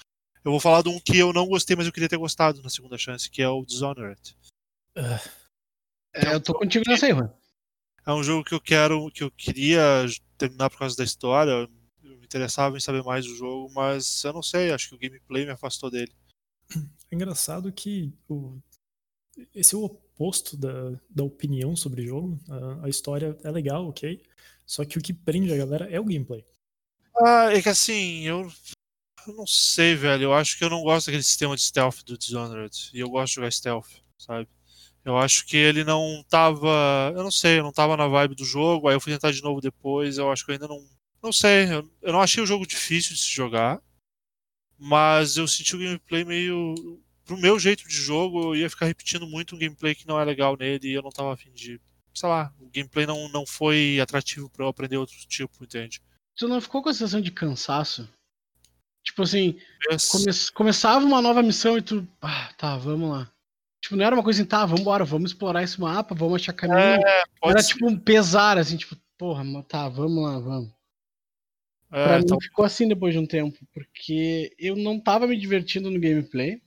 Eu 0.45 0.51
vou 0.51 0.61
falar 0.61 0.83
de 0.83 0.91
um 0.91 1.01
que 1.01 1.17
eu 1.17 1.33
não 1.33 1.47
gostei, 1.47 1.75
mas 1.75 1.87
eu 1.87 1.93
queria 1.93 2.11
ter 2.11 2.19
gostado 2.19 2.61
na 2.63 2.69
segunda 2.69 2.99
chance, 2.99 3.31
que 3.31 3.41
é 3.41 3.49
o 3.49 3.65
Dishonored. 3.65 4.37
É, 6.15 6.35
eu 6.35 6.41
tô 6.43 6.53
contigo 6.53 6.85
nessa 6.87 7.07
aí, 7.07 7.13
Juan. 7.13 7.33
É 8.07 8.13
um 8.13 8.23
jogo 8.23 8.45
que 8.45 8.55
eu 8.55 8.61
quero, 8.61 9.11
que 9.11 9.25
eu 9.25 9.31
queria 9.31 10.05
terminar 10.37 10.69
por 10.69 10.79
causa 10.79 10.95
da 10.95 11.05
história. 11.05 11.51
Eu 11.51 11.69
me 12.03 12.25
interessava 12.27 12.77
em 12.77 12.81
saber 12.81 13.03
mais 13.03 13.25
do 13.27 13.35
jogo, 13.35 13.73
mas 13.75 14.23
eu 14.25 14.33
não 14.35 14.43
sei, 14.43 14.71
acho 14.73 14.91
que 14.91 14.95
o 14.95 14.99
gameplay 14.99 15.47
me 15.47 15.53
afastou 15.53 15.91
dele. 15.91 16.15
É 17.11 17.15
engraçado 17.15 17.73
que 17.73 18.13
o- 18.29 18.59
esse 19.55 19.75
é 19.75 19.79
o 19.79 19.85
oposto 19.85 20.57
da, 20.57 20.93
da 21.11 21.25
opinião 21.25 21.75
sobre 21.75 22.03
o 22.03 22.07
jogo. 22.07 22.39
A, 22.49 22.87
a 22.87 22.89
história 22.89 23.37
é 23.43 23.51
legal, 23.51 23.89
ok. 23.89 24.23
Só 24.67 24.85
que 24.85 24.99
o 24.99 25.03
que 25.03 25.15
prende 25.15 25.53
a 25.53 25.57
galera 25.57 25.89
é 25.91 26.01
o 26.01 26.05
gameplay. 26.05 26.45
Ah, 27.17 27.51
é 27.53 27.63
que 27.63 27.69
assim, 27.69 28.23
eu 28.23 28.51
Eu 29.27 29.35
não 29.35 29.47
sei, 29.47 29.95
velho. 29.97 30.25
Eu 30.25 30.35
acho 30.35 30.59
que 30.59 30.65
eu 30.65 30.71
não 30.71 30.83
gosto 30.83 31.07
daquele 31.07 31.23
sistema 31.23 31.57
de 31.57 31.63
stealth 31.63 32.03
do 32.05 32.19
Dishonored. 32.19 32.91
E 32.95 33.01
eu 33.01 33.11
gosto 33.11 33.29
de 33.33 33.37
jogar 33.37 33.53
stealth, 33.53 33.89
sabe? 34.19 34.49
Eu 35.05 35.17
acho 35.19 35.47
que 35.47 35.57
ele 35.57 35.85
não 35.85 36.25
tava. 36.29 37.13
Eu 37.17 37.23
não 37.23 37.31
sei, 37.31 37.59
eu 37.61 37.63
não 37.65 37.73
tava 37.73 37.97
na 37.97 38.09
vibe 38.09 38.35
do 38.37 38.45
jogo. 38.45 38.89
Aí 38.89 38.97
eu 38.97 39.01
fui 39.01 39.13
tentar 39.13 39.33
de 39.33 39.43
novo 39.43 39.61
depois. 39.61 40.19
Eu 40.19 40.31
acho 40.33 40.45
que 40.45 40.51
eu 40.53 40.55
ainda 40.55 40.69
não. 40.69 40.79
Não 41.23 41.33
sei. 41.33 41.73
Eu, 41.73 41.91
eu 42.03 42.13
não 42.13 42.21
achei 42.23 42.43
o 42.43 42.47
jogo 42.47 42.67
difícil 42.67 43.15
de 43.15 43.21
se 43.21 43.31
jogar. 43.31 43.81
Mas 44.79 45.37
eu 45.37 45.49
senti 45.49 45.77
o 45.77 45.79
gameplay 45.79 46.25
meio. 46.25 46.75
Pro 47.25 47.37
meu 47.37 47.59
jeito 47.59 47.89
de 47.89 47.95
jogo, 47.95 48.55
eu 48.55 48.57
ia 48.57 48.71
ficar 48.71 48.87
repetindo 48.87 49.27
muito 49.27 49.57
um 49.57 49.59
gameplay 49.59 49.95
que 49.95 50.07
não 50.07 50.21
é 50.21 50.25
legal 50.25 50.57
nele 50.57 50.89
e 50.89 50.95
eu 50.95 51.03
não 51.03 51.11
tava 51.11 51.33
afim 51.33 51.53
de. 51.53 51.81
Sei 52.17 52.29
lá, 52.29 52.51
o 52.59 52.71
gameplay 52.75 53.05
não, 53.05 53.29
não 53.29 53.45
foi 53.45 54.01
atrativo 54.01 54.49
para 54.49 54.65
eu 54.65 54.69
aprender 54.69 54.97
outro 54.97 55.15
tipo, 55.29 55.63
entende? 55.63 56.01
Tu 56.35 56.49
não 56.49 56.63
ficou 56.63 56.83
com 56.83 56.89
a 56.89 56.95
sensação 56.95 57.21
de 57.21 57.31
cansaço? 57.31 58.09
Tipo 59.05 59.23
assim, 59.23 59.59
come 60.11 60.27
começava 60.55 61.05
uma 61.05 61.21
nova 61.21 61.43
missão 61.43 61.77
e 61.77 61.83
tu. 61.83 62.09
Ah, 62.23 62.51
tá, 62.57 62.77
vamos 62.79 63.11
lá. 63.11 63.31
Tipo, 63.83 63.97
não 63.97 64.05
era 64.05 64.17
uma 64.17 64.23
coisa 64.23 64.41
assim, 64.41 64.49
tá, 64.49 64.65
vamos 64.65 64.81
embora, 64.81 65.05
vamos 65.05 65.31
explorar 65.31 65.63
esse 65.63 65.79
mapa, 65.79 66.15
vamos 66.15 66.37
achar 66.37 66.55
caminho. 66.55 66.79
É, 66.79 67.23
era 67.45 67.63
ser. 67.63 67.75
tipo 67.75 67.87
um 67.87 67.99
pesar, 67.99 68.57
assim, 68.57 68.79
tipo, 68.79 68.97
porra, 69.19 69.45
tá, 69.65 69.89
vamos 69.89 70.25
lá, 70.25 70.39
vamos. 70.39 70.71
É, 71.93 72.05
pra 72.05 72.19
mim 72.19 72.41
ficou 72.41 72.65
assim 72.65 72.89
depois 72.89 73.15
de 73.15 73.21
um 73.21 73.27
tempo, 73.27 73.59
porque 73.73 74.55
eu 74.59 74.75
não 74.75 74.99
tava 74.99 75.27
me 75.27 75.37
divertindo 75.37 75.91
no 75.91 76.01
gameplay. 76.01 76.61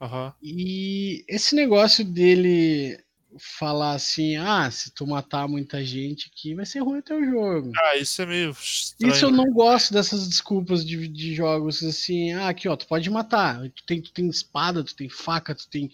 Uhum. 0.00 0.32
E 0.42 1.24
esse 1.28 1.54
negócio 1.54 2.04
dele 2.04 2.98
falar 3.38 3.94
assim, 3.94 4.36
ah, 4.36 4.70
se 4.70 4.92
tu 4.92 5.06
matar 5.06 5.48
muita 5.48 5.84
gente 5.84 6.30
aqui, 6.32 6.54
vai 6.54 6.64
ser 6.64 6.80
ruim 6.80 6.98
o 6.98 7.02
teu 7.02 7.24
jogo. 7.24 7.72
Ah, 7.76 7.96
isso 7.96 8.22
é 8.22 8.26
meio 8.26 8.50
estranho. 8.50 9.12
Isso 9.12 9.24
eu 9.24 9.30
não 9.30 9.52
gosto 9.52 9.92
dessas 9.92 10.28
desculpas 10.28 10.84
de, 10.84 11.08
de 11.08 11.34
jogos 11.34 11.82
assim, 11.82 12.32
ah, 12.32 12.48
aqui 12.48 12.68
ó, 12.68 12.76
tu 12.76 12.86
pode 12.86 13.08
matar, 13.10 13.68
tu 13.70 13.84
tem, 13.84 14.00
tu 14.00 14.12
tem 14.12 14.28
espada, 14.28 14.84
tu 14.84 14.94
tem 14.94 15.08
faca, 15.08 15.54
tu 15.54 15.68
tem 15.68 15.90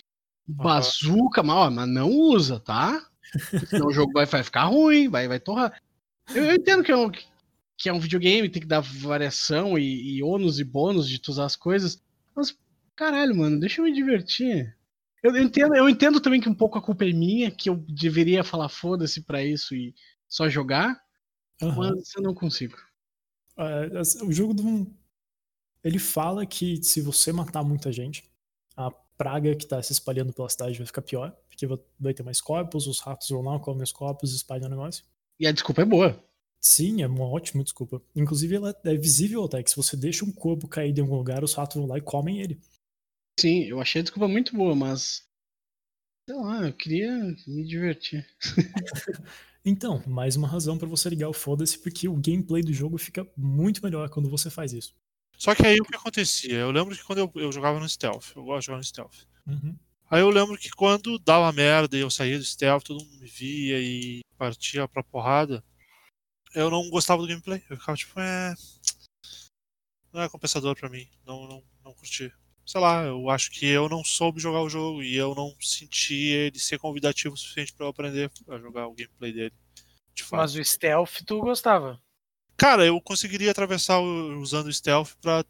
bazuca, 0.47 1.41
uhum. 1.41 1.70
mas 1.70 1.88
não 1.88 2.11
usa, 2.11 2.61
tá? 2.61 3.07
Senão 3.68 3.86
o 3.86 3.93
jogo 3.93 4.12
vai, 4.12 4.26
vai 4.26 4.43
ficar 4.43 4.64
ruim, 4.64 5.09
vai, 5.09 5.28
vai 5.28 5.38
torrar. 5.38 5.80
Eu, 6.34 6.45
eu 6.45 6.55
entendo 6.55 6.82
que 6.82 6.93
é, 6.93 6.97
um, 6.97 7.11
que 7.11 7.88
é 7.88 7.93
um 7.93 8.01
videogame, 8.01 8.49
tem 8.49 8.62
que 8.62 8.68
dar 8.68 8.80
variação 8.80 9.78
e, 9.78 10.16
e 10.16 10.22
ônus 10.22 10.59
e 10.59 10.64
bônus 10.64 11.09
de 11.09 11.18
tu 11.18 11.30
usar 11.30 11.45
as 11.45 11.57
coisas, 11.57 12.03
mas 12.34 12.57
caralho, 12.97 13.36
mano, 13.36 13.59
deixa 13.59 13.80
eu 13.80 13.84
me 13.84 13.93
divertir. 13.93 14.76
Eu, 15.22 15.36
eu, 15.36 15.42
entendo, 15.42 15.74
eu 15.74 15.88
entendo 15.88 16.20
também 16.20 16.40
que 16.40 16.48
um 16.48 16.54
pouco 16.54 16.78
a 16.78 16.82
culpa 16.82 17.04
é 17.04 17.12
minha, 17.12 17.50
que 17.50 17.68
eu 17.68 17.76
deveria 17.76 18.42
falar 18.42 18.68
foda-se 18.68 19.22
pra 19.22 19.44
isso 19.44 19.74
e 19.74 19.94
só 20.28 20.48
jogar, 20.48 20.98
uhum. 21.60 21.74
mas 21.74 22.14
eu 22.16 22.22
não 22.22 22.34
consigo. 22.34 22.76
Uh, 23.56 24.26
o 24.26 24.32
jogo 24.32 24.54
do. 24.54 24.90
Ele 25.82 25.98
fala 25.98 26.46
que 26.46 26.82
se 26.82 27.00
você 27.00 27.32
matar 27.32 27.62
muita 27.62 27.92
gente, 27.92 28.30
a 28.76 28.90
praga 28.90 29.54
que 29.54 29.66
tá 29.66 29.82
se 29.82 29.92
espalhando 29.92 30.32
pela 30.32 30.48
cidade 30.48 30.78
vai 30.78 30.86
ficar 30.86 31.02
pior, 31.02 31.36
porque 31.48 31.66
vai 31.98 32.14
ter 32.14 32.22
mais 32.22 32.40
corpos, 32.40 32.86
os 32.86 33.00
ratos 33.00 33.28
vão 33.28 33.42
lá, 33.42 33.58
comem 33.58 33.82
os 33.82 33.92
corpos, 33.92 34.34
espalham 34.34 34.66
o 34.66 34.70
negócio. 34.70 35.04
E 35.38 35.46
a 35.46 35.52
desculpa 35.52 35.82
é 35.82 35.84
boa. 35.84 36.22
Sim, 36.60 37.02
é 37.02 37.06
uma 37.06 37.26
ótima 37.26 37.64
desculpa. 37.64 38.02
Inclusive, 38.14 38.56
ela 38.56 38.76
é 38.84 38.94
visível 38.94 39.44
até, 39.44 39.62
que 39.62 39.70
se 39.70 39.76
você 39.76 39.96
deixa 39.96 40.24
um 40.24 40.32
corpo 40.32 40.68
cair 40.68 40.96
em 40.96 41.00
algum 41.00 41.16
lugar, 41.16 41.42
os 41.42 41.54
ratos 41.54 41.76
vão 41.76 41.86
lá 41.86 41.96
e 41.96 42.02
comem 42.02 42.40
ele. 42.40 42.60
Sim, 43.39 43.64
eu 43.64 43.81
achei 43.81 44.01
a 44.01 44.03
desculpa 44.03 44.28
muito 44.28 44.55
boa, 44.55 44.74
mas. 44.74 45.22
Sei 46.28 46.37
lá, 46.37 46.66
eu 46.66 46.72
queria 46.72 47.11
me 47.47 47.66
divertir. 47.66 48.26
então, 49.64 50.03
mais 50.07 50.37
uma 50.37 50.47
razão 50.47 50.78
para 50.78 50.87
você 50.87 51.09
ligar 51.09 51.28
o 51.28 51.33
foda-se, 51.33 51.78
porque 51.78 52.09
o 52.09 52.16
gameplay 52.16 52.62
do 52.62 52.72
jogo 52.72 52.99
fica 52.99 53.26
muito 53.37 53.83
melhor 53.83 54.09
quando 54.11 54.28
você 54.28 54.51
faz 54.51 54.72
isso. 54.72 54.95
Só 55.37 55.55
que 55.55 55.66
aí 55.66 55.81
o 55.81 55.85
que 55.85 55.97
acontecia? 55.97 56.55
Eu 56.55 56.70
lembro 56.70 56.95
que 56.95 57.03
quando 57.03 57.18
eu, 57.18 57.33
eu 57.37 57.51
jogava 57.51 57.81
no 57.81 57.89
stealth, 57.89 58.37
eu 58.37 58.45
gosto 58.45 58.61
de 58.61 58.66
jogar 58.66 58.78
no 58.78 58.85
stealth. 58.85 59.26
Uhum. 59.47 59.74
Aí 60.11 60.20
eu 60.20 60.28
lembro 60.28 60.59
que 60.59 60.70
quando 60.70 61.18
dava 61.18 61.51
merda 61.51 61.97
e 61.97 62.01
eu 62.01 62.11
saía 62.11 62.37
do 62.37 62.45
stealth, 62.45 62.83
todo 62.83 63.03
mundo 63.03 63.20
me 63.20 63.26
via 63.26 63.81
e 63.81 64.20
partia 64.37 64.87
pra 64.87 65.03
porrada, 65.03 65.64
eu 66.55 66.68
não 66.68 66.91
gostava 66.91 67.22
do 67.22 67.28
gameplay. 67.28 67.62
Eu 67.70 67.76
ficava 67.76 67.97
tipo, 67.97 68.20
é. 68.20 68.55
Não 70.12 70.20
é 70.20 70.28
compensador 70.28 70.76
pra 70.76 70.91
mim. 70.91 71.09
Não, 71.24 71.49
não, 71.49 71.62
não 71.85 71.95
curti 71.95 72.33
sei 72.70 72.80
lá, 72.80 73.02
eu 73.02 73.28
acho 73.28 73.50
que 73.50 73.66
eu 73.66 73.88
não 73.88 74.04
soube 74.04 74.40
jogar 74.40 74.60
o 74.60 74.68
jogo 74.68 75.02
e 75.02 75.16
eu 75.16 75.34
não 75.34 75.52
senti 75.60 76.14
ele 76.14 76.56
ser 76.60 76.78
convidativo 76.78 77.34
o 77.34 77.36
suficiente 77.36 77.72
para 77.72 77.84
eu 77.84 77.90
aprender 77.90 78.30
a 78.46 78.58
jogar 78.58 78.86
o 78.86 78.94
gameplay 78.94 79.32
dele. 79.32 79.54
De 80.14 80.24
Mas 80.30 80.54
o 80.54 80.64
stealth 80.64 81.22
tu 81.26 81.40
gostava? 81.40 82.00
Cara, 82.56 82.86
eu 82.86 83.00
conseguiria 83.00 83.50
atravessar 83.50 83.98
usando 83.98 84.68
o 84.68 84.72
stealth 84.72 85.14
pra 85.20 85.44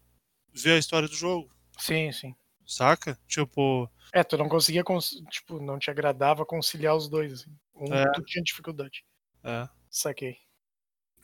ver 0.51 0.71
a 0.71 0.77
história 0.79 1.07
do 1.07 1.13
jogo. 1.13 1.53
Sim, 1.77 2.11
sim. 2.11 2.35
Saca? 2.65 3.19
Tipo. 3.27 3.87
É, 4.11 4.23
tu 4.23 4.35
não 4.35 4.49
conseguia, 4.49 4.83
tipo, 5.29 5.59
não 5.59 5.77
te 5.77 5.91
agradava 5.91 6.43
conciliar 6.43 6.95
os 6.95 7.07
dois. 7.07 7.33
Assim. 7.33 7.55
Um 7.75 7.93
é. 7.93 8.11
tu 8.13 8.23
tinha 8.23 8.43
dificuldade. 8.43 9.05
É. 9.43 9.69
Saquei. 9.91 10.37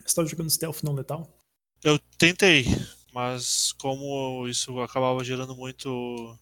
Você 0.06 0.14
tava 0.14 0.28
jogando 0.28 0.52
stealth 0.52 0.84
não 0.84 0.94
letal? 0.94 1.28
Eu 1.84 1.98
tentei, 2.20 2.66
mas 3.18 3.72
como 3.74 4.48
isso 4.48 4.80
acabava 4.80 5.24
gerando 5.24 5.56
muito 5.56 6.38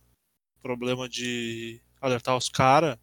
problema 0.61 1.07
de 1.07 1.81
alertar 2.01 2.35
os 2.35 2.49
caras, 2.49 2.97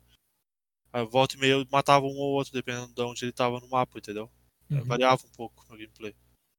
volta 1.10 1.36
e 1.36 1.38
meia 1.38 1.66
matava 1.72 2.04
um 2.04 2.18
ou 2.18 2.34
outro, 2.34 2.52
dependendo 2.52 2.92
de 2.92 3.00
onde 3.00 3.24
ele 3.24 3.30
estava 3.30 3.58
no 3.60 3.70
mapa, 3.70 3.96
entendeu? 3.96 4.30
Uhum. 4.70 4.84
Variava 4.84 5.22
um 5.26 5.30
pouco 5.30 5.64
no 5.70 5.78
gameplay. 5.78 6.14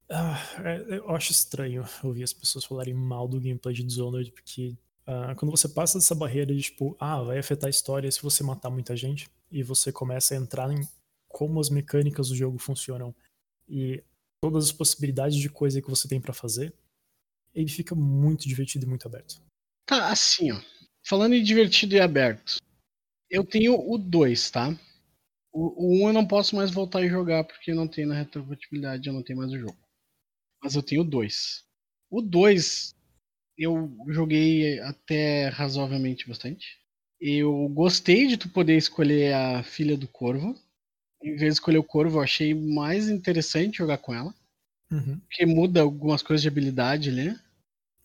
Ah, 0.09 0.39
é, 0.63 0.97
eu 0.97 1.11
acho 1.11 1.31
estranho 1.31 1.85
ouvir 2.03 2.23
as 2.23 2.33
pessoas 2.33 2.65
falarem 2.65 2.95
mal 2.95 3.27
do 3.27 3.39
gameplay 3.39 3.75
de 3.75 3.83
Dishonored, 3.83 4.31
porque 4.31 4.75
uh, 5.05 5.35
quando 5.35 5.51
você 5.51 5.69
passa 5.69 5.99
dessa 5.99 6.15
barreira 6.15 6.51
de 6.51 6.63
tipo, 6.63 6.97
ah, 6.99 7.21
vai 7.21 7.37
afetar 7.37 7.67
a 7.67 7.69
história 7.69 8.11
se 8.11 8.23
você 8.23 8.43
matar 8.43 8.71
muita 8.71 8.95
gente, 8.95 9.29
e 9.51 9.61
você 9.61 9.91
começa 9.91 10.33
a 10.33 10.37
entrar 10.37 10.71
em 10.71 10.81
como 11.27 11.59
as 11.59 11.69
mecânicas 11.69 12.29
do 12.29 12.35
jogo 12.35 12.57
funcionam 12.57 13.13
e 13.69 14.03
todas 14.41 14.65
as 14.65 14.71
possibilidades 14.71 15.37
de 15.37 15.47
coisa 15.47 15.79
que 15.79 15.91
você 15.91 16.07
tem 16.07 16.19
para 16.19 16.33
fazer, 16.33 16.73
ele 17.53 17.69
fica 17.69 17.95
muito 17.95 18.47
divertido 18.47 18.85
e 18.85 18.89
muito 18.89 19.07
aberto. 19.07 19.41
Tá, 19.85 20.09
assim, 20.09 20.51
ó. 20.51 20.59
Falando 21.05 21.33
em 21.33 21.43
divertido 21.43 21.95
e 21.95 21.99
aberto, 21.99 22.57
eu 23.29 23.43
tenho 23.43 23.75
o 23.75 23.97
2, 23.97 24.49
tá? 24.51 24.77
O 25.51 25.97
1 25.97 26.03
um 26.03 26.07
eu 26.07 26.13
não 26.13 26.25
posso 26.25 26.55
mais 26.55 26.71
voltar 26.71 27.03
e 27.03 27.09
jogar 27.09 27.43
porque 27.43 27.73
não 27.73 27.87
tem 27.87 28.05
na 28.05 28.15
retrocompatibilidade, 28.15 29.07
eu 29.07 29.13
não 29.13 29.21
tenho 29.21 29.39
mais 29.39 29.51
o 29.51 29.59
jogo. 29.59 29.77
Mas 30.63 30.75
eu 30.75 30.81
tenho 30.81 31.01
o 31.01 31.05
2. 31.05 31.63
O 32.09 32.21
2 32.21 32.95
eu 33.57 33.95
joguei 34.07 34.79
até 34.79 35.49
razoavelmente 35.49 36.27
bastante. 36.27 36.79
Eu 37.19 37.69
gostei 37.69 38.27
de 38.27 38.37
tu 38.37 38.49
poder 38.49 38.77
escolher 38.77 39.33
a 39.33 39.63
filha 39.63 39.95
do 39.95 40.07
corvo. 40.07 40.59
Em 41.21 41.35
vez 41.35 41.53
de 41.53 41.59
escolher 41.59 41.77
o 41.77 41.83
corvo, 41.83 42.17
eu 42.17 42.23
achei 42.23 42.53
mais 42.53 43.09
interessante 43.09 43.77
jogar 43.77 43.99
com 43.99 44.13
ela. 44.13 44.33
Uhum. 44.91 45.19
Porque 45.19 45.45
muda 45.45 45.81
algumas 45.81 46.21
coisas 46.21 46.41
de 46.41 46.47
habilidade 46.47 47.09
ali. 47.09 47.35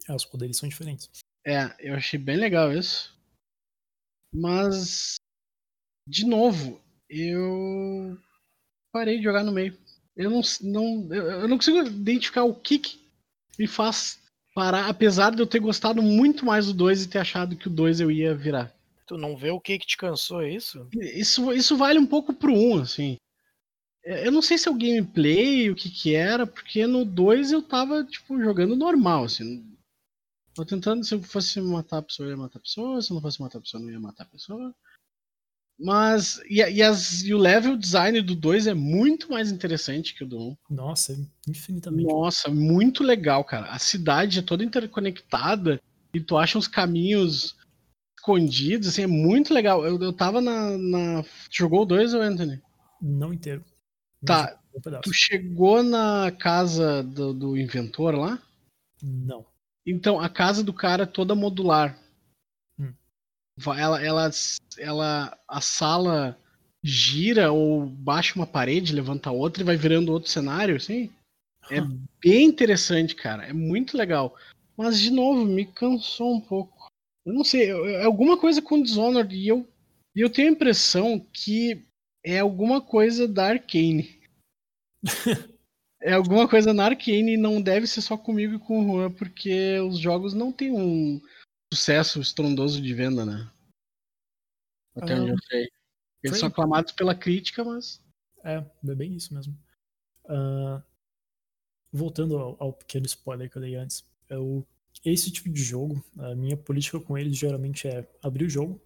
É, 0.09 0.15
os 0.15 0.25
poderes 0.25 0.57
são 0.57 0.69
diferentes. 0.69 1.09
É, 1.47 1.75
eu 1.79 1.95
achei 1.95 2.19
bem 2.19 2.37
legal 2.37 2.73
isso. 2.73 3.17
Mas, 4.33 5.17
de 6.07 6.25
novo, 6.27 6.81
eu 7.09 8.19
parei 8.93 9.19
de 9.19 9.25
jogar 9.25 9.45
no 9.45 9.53
meio. 9.53 9.77
Eu 10.17 10.31
não, 10.31 10.41
não, 10.63 11.15
eu 11.15 11.49
não 11.49 11.57
consigo 11.57 11.79
identificar 11.79 12.45
o 12.45 12.55
que, 12.55 12.79
que 12.79 13.01
me 13.59 13.67
faz 13.67 14.19
parar, 14.55 14.89
apesar 14.89 15.35
de 15.35 15.41
eu 15.41 15.47
ter 15.47 15.61
gostado 15.61 16.03
muito 16.03 16.45
mais 16.45 16.67
do 16.67 16.75
2 16.75 17.05
e 17.05 17.09
ter 17.09 17.19
achado 17.19 17.57
que 17.57 17.69
o 17.69 17.71
2 17.71 18.01
eu 18.01 18.11
ia 18.11 18.35
virar. 18.35 18.75
Tu 19.07 19.17
não 19.17 19.37
vê 19.37 19.51
o 19.51 19.61
que 19.61 19.79
que 19.79 19.87
te 19.87 19.97
cansou, 19.97 20.43
é 20.43 20.53
isso? 20.53 20.87
Isso, 20.93 21.53
isso 21.53 21.77
vale 21.77 21.99
um 21.99 22.07
pouco 22.07 22.35
pro 22.35 22.53
1, 22.53 22.57
um, 22.57 22.81
assim. 22.81 23.17
É, 24.05 24.27
eu 24.27 24.33
não 24.33 24.43
sei 24.43 24.59
se 24.59 24.69
é 24.69 24.71
o 24.71 24.77
gameplay, 24.77 25.71
o 25.71 25.75
que 25.75 25.89
que 25.89 26.15
era, 26.15 26.47
porque 26.47 26.87
no 26.87 27.05
2 27.05 27.53
eu 27.53 27.63
tava, 27.63 28.05
tipo, 28.05 28.39
jogando 28.41 28.75
normal, 28.75 29.25
assim. 29.25 29.65
Tô 30.55 30.65
tentando, 30.65 31.05
se 31.05 31.15
eu 31.15 31.23
fosse 31.23 31.61
matar 31.61 31.99
a 31.99 32.03
pessoa, 32.03 32.27
eu 32.27 32.31
ia 32.33 32.37
matar 32.37 32.59
a 32.59 32.63
pessoa, 32.63 33.01
se 33.01 33.11
eu 33.11 33.15
não 33.15 33.23
fosse 33.23 33.41
matar 33.41 33.59
a 33.59 33.61
pessoa, 33.61 33.81
eu 33.81 33.87
não 33.87 33.93
ia 33.93 34.01
matar 34.01 34.25
a 34.25 34.27
pessoa. 34.27 34.75
Mas, 35.79 36.41
e, 36.49 36.57
e, 36.57 36.83
as, 36.83 37.23
e 37.23 37.33
o 37.33 37.39
level 37.39 37.77
design 37.77 38.21
do 38.21 38.35
2 38.35 38.67
é 38.67 38.75
muito 38.75 39.31
mais 39.31 39.53
interessante 39.53 40.13
que 40.13 40.25
o 40.25 40.27
do 40.27 40.37
1. 40.37 40.41
Um. 40.41 40.57
Nossa, 40.71 41.17
infinitamente. 41.49 42.09
Nossa, 42.09 42.51
muito 42.51 43.05
legal, 43.05 43.45
cara. 43.45 43.71
A 43.71 43.79
cidade 43.79 44.41
é 44.41 44.43
toda 44.43 44.65
interconectada 44.65 45.81
e 46.13 46.21
tu 46.21 46.37
acha 46.37 46.59
uns 46.59 46.67
caminhos 46.67 47.57
escondidos, 48.19 48.89
assim, 48.89 49.03
é 49.03 49.07
muito 49.07 49.55
legal. 49.55 49.87
Eu, 49.87 50.03
eu 50.03 50.13
tava 50.13 50.41
na, 50.41 50.77
na... 50.77 51.25
Jogou 51.49 51.83
o 51.83 51.87
2, 51.87 52.15
Anthony? 52.15 52.61
Não 53.01 53.33
inteiro. 53.33 53.65
Tá. 54.27 54.59
Um 54.75 55.01
tu 55.01 55.13
chegou 55.13 55.83
na 55.83 56.33
casa 56.33 57.03
do, 57.05 57.33
do 57.33 57.57
inventor 57.57 58.17
lá? 58.17 58.43
Não. 59.01 59.47
Então, 59.91 60.20
a 60.20 60.28
casa 60.28 60.62
do 60.62 60.72
cara 60.72 61.05
é 61.05 61.07
toda 61.07 61.34
modular. 61.34 61.99
Hum. 62.78 62.93
Ela, 63.74 64.05
ela, 64.05 64.30
ela, 64.76 65.39
a 65.49 65.61
sala 65.62 66.39
gira 66.82 67.51
ou 67.51 67.86
baixa 67.86 68.34
uma 68.36 68.47
parede, 68.47 68.95
levanta 68.95 69.30
outra 69.30 69.62
e 69.62 69.66
vai 69.66 69.76
virando 69.76 70.12
outro 70.12 70.30
cenário, 70.30 70.76
assim. 70.76 71.11
É 71.70 71.80
bem 72.20 72.47
interessante, 72.47 73.14
cara. 73.14 73.47
É 73.47 73.53
muito 73.53 73.97
legal. 73.97 74.36
Mas, 74.76 75.01
de 75.01 75.11
novo, 75.11 75.45
me 75.47 75.64
cansou 75.64 76.34
um 76.34 76.41
pouco. 76.41 76.89
Eu 77.24 77.32
não 77.32 77.45
sei, 77.45 77.70
é 77.70 78.05
alguma 78.05 78.39
coisa 78.39 78.61
com 78.61 78.82
Dishonored 78.82 79.34
e 79.34 79.49
eu, 79.49 79.66
eu 80.14 80.30
tenho 80.30 80.49
a 80.49 80.53
impressão 80.53 81.18
que 81.32 81.82
é 82.24 82.41
alguma 82.41 82.80
coisa 82.80 83.26
da 83.26 83.49
Arkane. 83.49 84.20
é 86.01 86.13
alguma 86.13 86.49
coisa 86.49 86.73
na 86.73 86.85
Arkane 86.85 87.37
não 87.37 87.61
deve 87.61 87.87
ser 87.87 88.01
só 88.01 88.17
comigo 88.17 88.55
e 88.55 88.59
com 88.59 88.81
o 88.81 88.87
Juan, 88.87 89.13
porque 89.13 89.79
os 89.81 89.99
jogos 89.99 90.33
não 90.33 90.53
têm 90.53 90.73
um 90.73 91.21
sucesso 91.73 92.21
estrondoso 92.21 92.81
de 92.81 92.95
venda, 92.95 93.25
né? 93.25 93.51
Até 94.97 95.15
onde 95.15 95.33
eu 95.33 95.39
sei. 95.49 95.69
Eles 96.23 96.39
são 96.39 96.49
aclamados 96.49 96.93
pela 96.93 97.15
crítica, 97.15 97.65
mas. 97.65 98.03
É, 98.45 98.57
é 98.57 98.95
bem 98.95 99.15
isso 99.15 99.35
mesmo. 99.35 99.57
Uh, 100.25 100.83
voltando 101.93 102.37
ao, 102.37 102.57
ao, 102.59 102.73
pequeno 102.73 103.07
spoiler 103.07 103.51
que 103.51 103.57
eu 103.57 103.63
dei 103.63 103.75
antes, 103.77 104.05
eu, 104.29 104.67
esse 105.05 105.31
tipo 105.31 105.49
de 105.49 105.63
jogo, 105.63 106.05
a 106.19 106.35
minha 106.35 106.57
política 106.57 107.01
com 107.01 107.17
eles 107.17 107.37
geralmente 107.37 107.89
é 107.89 108.07
abrir 108.23 108.45
o 108.45 108.51
jogo, 108.51 108.81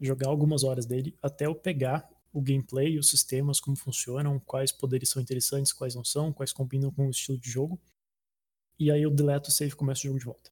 jogar 0.00 0.28
algumas 0.28 0.64
horas 0.64 0.84
dele, 0.84 1.16
até 1.22 1.46
eu 1.46 1.54
pegar 1.54 2.08
o 2.38 2.42
gameplay, 2.42 2.98
os 2.98 3.10
sistemas, 3.10 3.58
como 3.58 3.76
funcionam, 3.76 4.38
quais 4.38 4.70
poderes 4.70 5.08
são 5.08 5.20
interessantes, 5.20 5.72
quais 5.72 5.94
não 5.94 6.04
são, 6.04 6.32
quais 6.32 6.52
combinam 6.52 6.90
com 6.92 7.08
o 7.08 7.10
estilo 7.10 7.36
de 7.36 7.50
jogo. 7.50 7.80
E 8.78 8.90
aí 8.92 9.02
eu 9.02 9.10
deleto 9.10 9.50
o 9.50 9.52
save 9.52 9.72
e 9.72 9.76
começo 9.76 10.02
o 10.02 10.06
jogo 10.06 10.18
de 10.18 10.24
volta. 10.24 10.50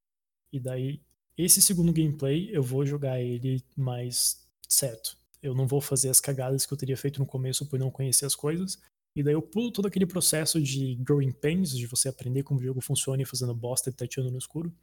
E 0.53 0.59
daí, 0.59 1.01
esse 1.37 1.62
segundo 1.62 1.93
gameplay, 1.93 2.51
eu 2.51 2.62
vou 2.62 2.84
jogar 2.84 3.20
ele 3.20 3.62
mais 3.76 4.45
certo. 4.68 5.16
Eu 5.41 5.55
não 5.55 5.66
vou 5.66 5.80
fazer 5.80 6.09
as 6.09 6.18
cagadas 6.18 6.66
que 6.66 6.72
eu 6.72 6.76
teria 6.76 6.97
feito 6.97 7.20
no 7.20 7.26
começo 7.26 7.66
por 7.66 7.78
não 7.78 7.91
conhecer 7.91 8.26
as 8.26 8.34
coisas. 8.34 8.80
E 9.14 9.22
daí 9.22 9.34
eu 9.34 9.43
pulo 9.43 9.70
todo 9.70 9.87
aquele 9.87 10.07
processo 10.07 10.61
de 10.61 10.97
growing 10.97 11.32
pains, 11.32 11.70
de 11.70 11.87
você 11.87 12.09
aprender 12.09 12.43
como 12.43 12.59
o 12.59 12.62
jogo 12.62 12.80
funciona 12.80 13.22
e 13.22 13.26
fazendo 13.26 13.55
bosta 13.55 13.91
e 13.91 13.93
tateando 13.93 14.30
no 14.30 14.39
escuro. 14.39 14.74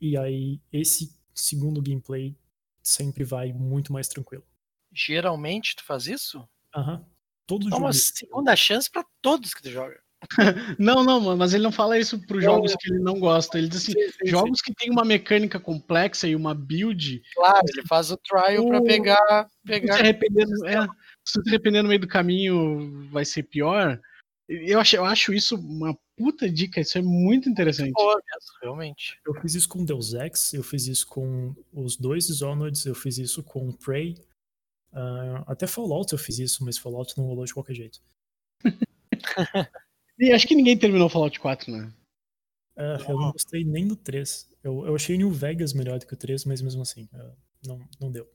E 0.00 0.16
aí 0.16 0.60
esse 0.72 1.14
segundo 1.34 1.82
gameplay 1.82 2.34
sempre 2.82 3.22
vai 3.22 3.52
muito 3.52 3.92
mais 3.92 4.08
tranquilo. 4.08 4.44
Geralmente 4.92 5.76
tu 5.76 5.84
faz 5.84 6.06
isso? 6.06 6.46
Aham. 6.74 6.94
Uhum. 6.94 7.12
Todo 7.46 7.68
Dá 7.68 7.76
uma 7.76 7.92
segunda 7.92 8.54
chance 8.54 8.90
para 8.90 9.04
todos 9.20 9.52
que 9.52 9.62
tu 9.62 9.70
joga. 9.70 10.00
não, 10.78 11.02
não, 11.02 11.36
mas 11.36 11.52
ele 11.52 11.64
não 11.64 11.72
fala 11.72 11.98
isso 11.98 12.18
para 12.26 12.36
os 12.36 12.44
jogos 12.44 12.76
que 12.76 12.90
ele 12.90 13.00
não 13.00 13.18
gosta. 13.18 13.58
Ele 13.58 13.68
diz 13.68 13.82
assim: 13.82 13.92
sim, 13.92 14.10
sim, 14.10 14.30
jogos 14.30 14.58
sim. 14.58 14.64
que 14.64 14.74
tem 14.74 14.90
uma 14.90 15.04
mecânica 15.04 15.58
complexa 15.58 16.28
e 16.28 16.36
uma 16.36 16.54
build. 16.54 17.20
Claro, 17.34 17.66
ele 17.68 17.86
faz 17.86 18.10
o 18.10 18.16
trial 18.16 18.66
para 18.68 18.82
pegar. 18.82 19.48
pegar... 19.66 19.94
Se, 19.94 20.00
arrepender, 20.00 20.46
é, 20.66 20.86
se 21.24 21.40
arrepender 21.48 21.82
no 21.82 21.88
meio 21.88 22.00
do 22.00 22.08
caminho, 22.08 23.08
vai 23.10 23.24
ser 23.24 23.42
pior. 23.42 24.00
Eu 24.48 24.80
acho, 24.80 24.96
eu 24.96 25.04
acho 25.04 25.32
isso 25.32 25.56
uma 25.56 25.96
puta 26.16 26.48
dica, 26.48 26.80
isso 26.80 26.98
é 26.98 27.02
muito 27.02 27.48
interessante. 27.48 27.92
Pô, 27.92 28.20
realmente. 28.60 29.18
Eu 29.26 29.34
fiz 29.40 29.54
isso 29.54 29.68
com 29.68 29.84
Deus 29.84 30.14
Ex, 30.14 30.52
eu 30.52 30.62
fiz 30.62 30.86
isso 30.86 31.06
com 31.06 31.54
os 31.72 31.96
dois 31.96 32.26
Dishonored, 32.26 32.80
eu 32.86 32.94
fiz 32.94 33.18
isso 33.18 33.42
com 33.42 33.72
Prey. 33.72 34.14
Uh, 34.92 35.42
até 35.46 35.66
Fallout 35.66 36.12
eu 36.12 36.18
fiz 36.18 36.38
isso, 36.38 36.64
mas 36.64 36.76
Fallout 36.78 37.16
não 37.16 37.26
rolou 37.26 37.44
de 37.44 37.54
qualquer 37.54 37.74
jeito. 37.74 38.00
E 40.18 40.30
acho 40.30 40.46
que 40.46 40.54
ninguém 40.54 40.78
terminou 40.78 41.08
Fallout 41.08 41.40
4, 41.40 41.72
né? 41.72 41.92
É, 42.76 42.96
eu 43.08 43.18
não 43.18 43.32
gostei 43.32 43.64
nem 43.64 43.88
do 43.88 43.96
3. 43.96 44.48
Eu, 44.62 44.86
eu 44.86 44.94
achei 44.94 45.16
New 45.16 45.30
Vegas 45.30 45.72
melhor 45.72 45.98
do 45.98 46.06
que 46.06 46.14
o 46.14 46.16
3, 46.16 46.44
mas 46.44 46.62
mesmo 46.62 46.82
assim, 46.82 47.08
é, 47.12 47.32
não, 47.66 47.80
não 48.00 48.12
deu. 48.12 48.30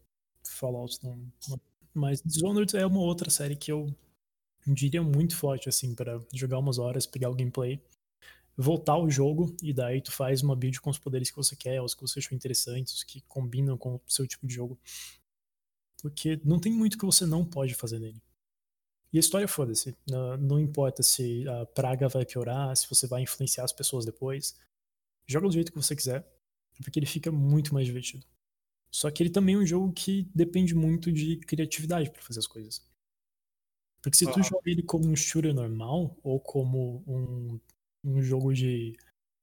Fallout 0.46 1.02
não, 1.04 1.16
não. 1.48 1.62
Mas 1.94 2.22
Dishonored 2.22 2.76
é 2.76 2.86
uma 2.86 3.00
outra 3.00 3.30
série 3.30 3.56
que 3.56 3.72
eu 3.72 3.96
diria 4.66 5.02
muito 5.02 5.36
forte, 5.36 5.70
assim, 5.70 5.96
para 5.96 6.22
jogar 6.34 6.60
umas 6.60 6.78
horas, 6.78 7.08
pegar 7.08 7.30
o 7.30 7.36
gameplay, 7.36 7.82
voltar 8.56 8.94
ao 8.94 9.10
jogo 9.10 9.56
e 9.64 9.72
daí 9.74 10.02
tu 10.02 10.12
faz 10.12 10.44
uma 10.44 10.56
build 10.56 10.82
com 10.82 10.90
os 10.90 11.00
poderes 11.00 11.32
que 11.32 11.38
você 11.38 11.56
quer, 11.56 11.82
os 11.82 11.96
que 11.96 12.02
você 12.02 12.20
achou 12.20 12.36
interessantes, 12.36 12.94
os 12.96 13.04
que 13.04 13.22
combinam 13.22 13.78
com 13.78 13.96
o 13.96 14.02
seu 14.08 14.28
tipo 14.28 14.46
de 14.46 14.54
jogo. 14.54 14.78
Porque 16.02 16.40
não 16.44 16.60
tem 16.60 16.72
muito 16.72 16.98
que 16.98 17.06
você 17.06 17.26
não 17.26 17.44
pode 17.44 17.74
fazer 17.74 18.00
nele. 18.00 18.22
E 19.12 19.18
a 19.18 19.20
história, 19.20 19.48
foda-se. 19.48 19.96
Não, 20.08 20.38
não, 20.38 20.60
importa 20.60 21.02
se 21.02 21.48
a 21.48 21.66
praga 21.66 22.08
vai 22.08 22.26
piorar, 22.26 22.76
se 22.76 22.88
você 22.90 23.08
vai 23.08 23.22
influenciar 23.22 23.64
as 23.64 23.72
pessoas 23.72 24.06
depois. 24.06 24.56
Joga 25.26 25.48
do 25.48 25.54
jeito 25.54 25.72
que 25.72 25.78
você 25.78 25.96
quiser, 25.96 26.26
porque 26.84 27.00
ele 27.00 27.06
fica 27.06 27.32
muito 27.32 27.74
mais 27.74 27.86
divertido. 27.86 28.26
Só 28.92 29.10
que 29.12 29.24
ele 29.24 29.30
também 29.30 29.56
é 29.56 29.58
um 29.58 29.66
jogo 29.66 29.92
que 29.92 30.30
depende 30.34 30.74
muito 30.74 31.12
de 31.12 31.38
criatividade 31.38 32.10
para 32.10 32.22
fazer 32.22 32.40
as 32.40 32.48
coisas. 32.48 32.86
Porque 34.02 34.18
se 34.18 34.32
tu 34.32 34.42
joga 34.44 34.70
ele 34.70 34.84
como 34.84 35.08
um 35.08 35.16
shooter 35.16 35.54
normal, 35.54 36.18
ou 36.24 36.40
como 36.40 37.04
um, 37.08 37.60
um 38.04 38.22
jogo 38.22 38.54
de 38.54 38.98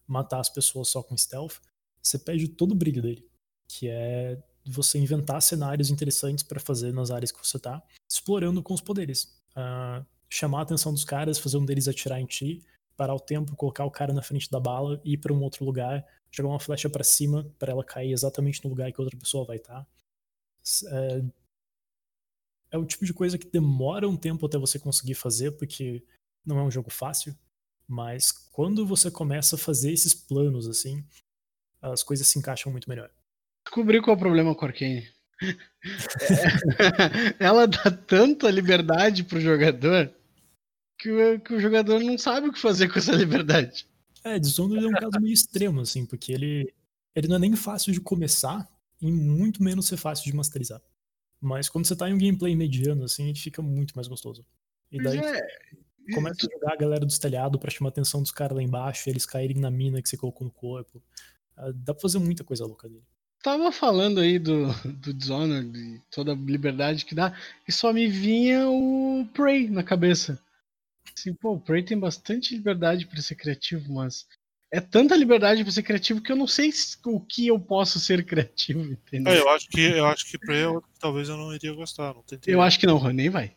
matar 0.07 0.41
as 0.41 0.49
pessoas 0.49 0.89
só 0.89 1.03
com 1.03 1.17
stealth, 1.17 1.57
você 2.03 2.19
perde 2.19 2.49
todo 2.49 2.73
o 2.73 2.75
brilho 2.75 3.03
dele. 3.03 3.29
Que 3.69 3.89
é 3.89 4.43
você 4.67 4.99
inventar 4.99 5.43
cenários 5.43 5.91
interessantes 5.91 6.43
para 6.43 6.61
fazer 6.61 6.93
nas 6.93 7.11
áreas 7.11 7.31
que 7.31 7.47
você 7.47 7.59
tá, 7.59 7.83
explorando 8.09 8.63
com 8.63 8.75
os 8.75 8.81
poderes 8.81 9.25
uh, 9.57 10.05
chamar 10.29 10.61
a 10.61 10.63
atenção 10.63 10.93
dos 10.93 11.05
caras, 11.05 11.39
fazer 11.39 11.57
um 11.57 11.65
deles 11.65 11.89
atirar 11.89 12.21
em 12.21 12.27
ti, 12.27 12.63
parar 12.97 13.15
o 13.15 13.21
tempo, 13.21 13.57
colocar 13.57 13.85
o 13.85 13.91
cara 13.91 14.13
na 14.13 14.23
frente 14.23 14.51
da 14.51 14.59
bala, 14.59 15.01
ir 15.05 15.19
para 15.19 15.33
um 15.33 15.43
outro 15.43 15.65
lugar, 15.65 16.05
jogar 16.31 16.49
uma 16.49 16.61
flecha 16.61 16.89
para 16.89 17.05
cima 17.05 17.49
para 17.59 17.73
ela 17.73 17.85
cair 17.85 18.13
exatamente 18.13 18.63
no 18.65 18.71
lugar 18.71 18.93
que 18.93 19.01
outra 19.01 19.17
pessoa 19.17 19.45
vai 19.45 19.57
estar. 19.57 19.83
Tá. 19.83 19.87
É, 20.91 21.25
é 22.73 22.79
o 22.79 22.85
tipo 22.85 23.05
de 23.05 23.15
coisa 23.15 23.39
que 23.39 23.47
demora 23.47 24.09
um 24.09 24.17
tempo 24.17 24.47
até 24.47 24.59
você 24.59 24.79
conseguir 24.79 25.15
fazer, 25.15 25.53
porque 25.53 26.05
não 26.45 26.59
é 26.59 26.63
um 26.63 26.71
jogo 26.71 26.91
fácil. 26.91 27.37
Mas 27.87 28.33
quando 28.33 28.87
você 28.87 29.11
começa 29.11 29.57
a 29.57 29.59
fazer 29.59 29.93
esses 29.93 30.15
planos 30.15 30.67
assim, 30.67 31.05
as 31.81 32.03
coisas 32.03 32.27
se 32.27 32.39
encaixam 32.39 32.73
muito 32.73 32.89
melhor. 32.89 33.11
Descobri 33.65 34.01
qual 34.01 34.15
é 34.15 34.17
o 34.17 34.21
problema 34.21 34.55
com 34.55 34.65
a 34.65 34.69
Arkane. 34.69 35.09
ela 37.39 37.67
dá 37.67 37.91
tanta 37.91 38.51
liberdade 38.51 39.25
pro 39.25 39.41
jogador 39.41 40.13
que 40.99 41.11
o, 41.11 41.41
que 41.41 41.55
o 41.55 41.61
jogador 41.61 42.01
não 42.01 42.17
sabe 42.17 42.49
o 42.49 42.53
que 42.53 42.61
fazer 42.61 42.89
com 42.89 42.99
essa 42.99 43.13
liberdade. 43.13 43.87
É, 44.23 44.39
Dishonored 44.39 44.87
é 44.87 44.89
um 44.89 44.93
caso 44.93 45.21
meio 45.21 45.35
extremo, 45.35 45.81
assim, 45.81 46.07
porque 46.07 46.33
ele, 46.33 46.73
ele 47.15 47.29
não 47.29 47.37
é 47.37 47.39
nem 47.41 47.57
fácil 47.57 47.93
de 47.93 48.01
começar 48.01 48.67
e 49.01 49.11
muito 49.11 49.63
menos 49.63 49.87
ser 49.87 49.97
fácil 49.97 50.31
de 50.31 50.37
masterizar. 50.37 50.81
Mas 51.41 51.69
quando 51.69 51.87
você 51.87 51.95
tá 51.95 52.09
em 52.09 52.15
um 52.15 52.19
gameplay 52.19 52.57
mediano, 52.57 53.05
assim, 53.05 53.29
ele 53.29 53.39
fica 53.39 53.61
muito 53.61 53.95
mais 53.95 54.09
gostoso. 54.09 54.47
E 54.91 55.03
daí 55.03 55.19
é... 55.19 55.41
começa 56.15 56.47
a 56.47 56.51
jogar 56.51 56.73
a 56.73 56.77
galera 56.77 57.05
dos 57.05 57.19
telhados 57.19 57.61
pra 57.61 57.71
chamar 57.71 57.89
a 57.89 57.93
atenção 57.93 58.23
dos 58.23 58.31
caras 58.31 58.57
lá 58.57 58.63
embaixo, 58.63 59.11
eles 59.11 59.27
caírem 59.27 59.59
na 59.59 59.71
mina 59.71 60.01
que 60.01 60.09
você 60.09 60.17
colocou 60.17 60.47
no 60.47 60.53
corpo. 60.53 61.03
Ah, 61.57 61.71
dá 61.75 61.93
pra 61.93 62.01
fazer 62.01 62.19
muita 62.19 62.45
coisa 62.45 62.65
louca 62.65 62.89
dele 62.89 63.05
tava 63.45 63.71
falando 63.71 64.21
aí 64.21 64.39
do, 64.39 64.69
do 64.89 65.13
Dishonored, 65.13 65.71
de 65.71 66.01
toda 66.11 66.33
a 66.33 66.35
liberdade 66.35 67.05
que 67.05 67.15
dá, 67.15 67.39
e 67.69 67.71
só 67.71 67.93
me 67.93 68.09
vinha 68.09 68.67
o 68.67 69.29
Prey 69.35 69.69
na 69.69 69.85
cabeça. 69.85 70.43
Assim, 71.15 71.35
pô, 71.35 71.53
o 71.53 71.61
Prey 71.61 71.83
tem 71.83 71.99
bastante 71.99 72.57
liberdade 72.57 73.07
para 73.07 73.21
ser 73.21 73.35
criativo, 73.35 73.93
mas 73.93 74.27
é 74.73 74.81
tanta 74.81 75.15
liberdade 75.15 75.63
para 75.63 75.73
ser 75.73 75.83
criativo 75.83 76.23
que 76.23 76.33
eu 76.33 76.37
não 76.37 76.47
sei 76.47 76.73
o 77.05 77.21
que 77.21 77.47
eu 77.47 77.61
posso 77.61 78.01
ser 78.01 78.25
criativo, 78.25 78.81
entendeu? 78.81 79.35
É, 79.35 79.39
eu 79.39 79.49
acho 79.51 79.69
que 79.69 79.81
eu 79.81 80.07
acho 80.07 80.25
que 80.25 80.39
Prey 80.39 80.65
é 80.65 80.81
talvez 80.99 81.29
eu 81.29 81.37
não 81.37 81.55
iria 81.55 81.75
gostar, 81.75 82.15
não 82.15 82.23
tentei. 82.23 82.53
Eu 82.53 82.63
acho 82.63 82.81
que 82.81 82.87
não, 82.87 82.99
nem 83.13 83.29
vai. 83.29 83.55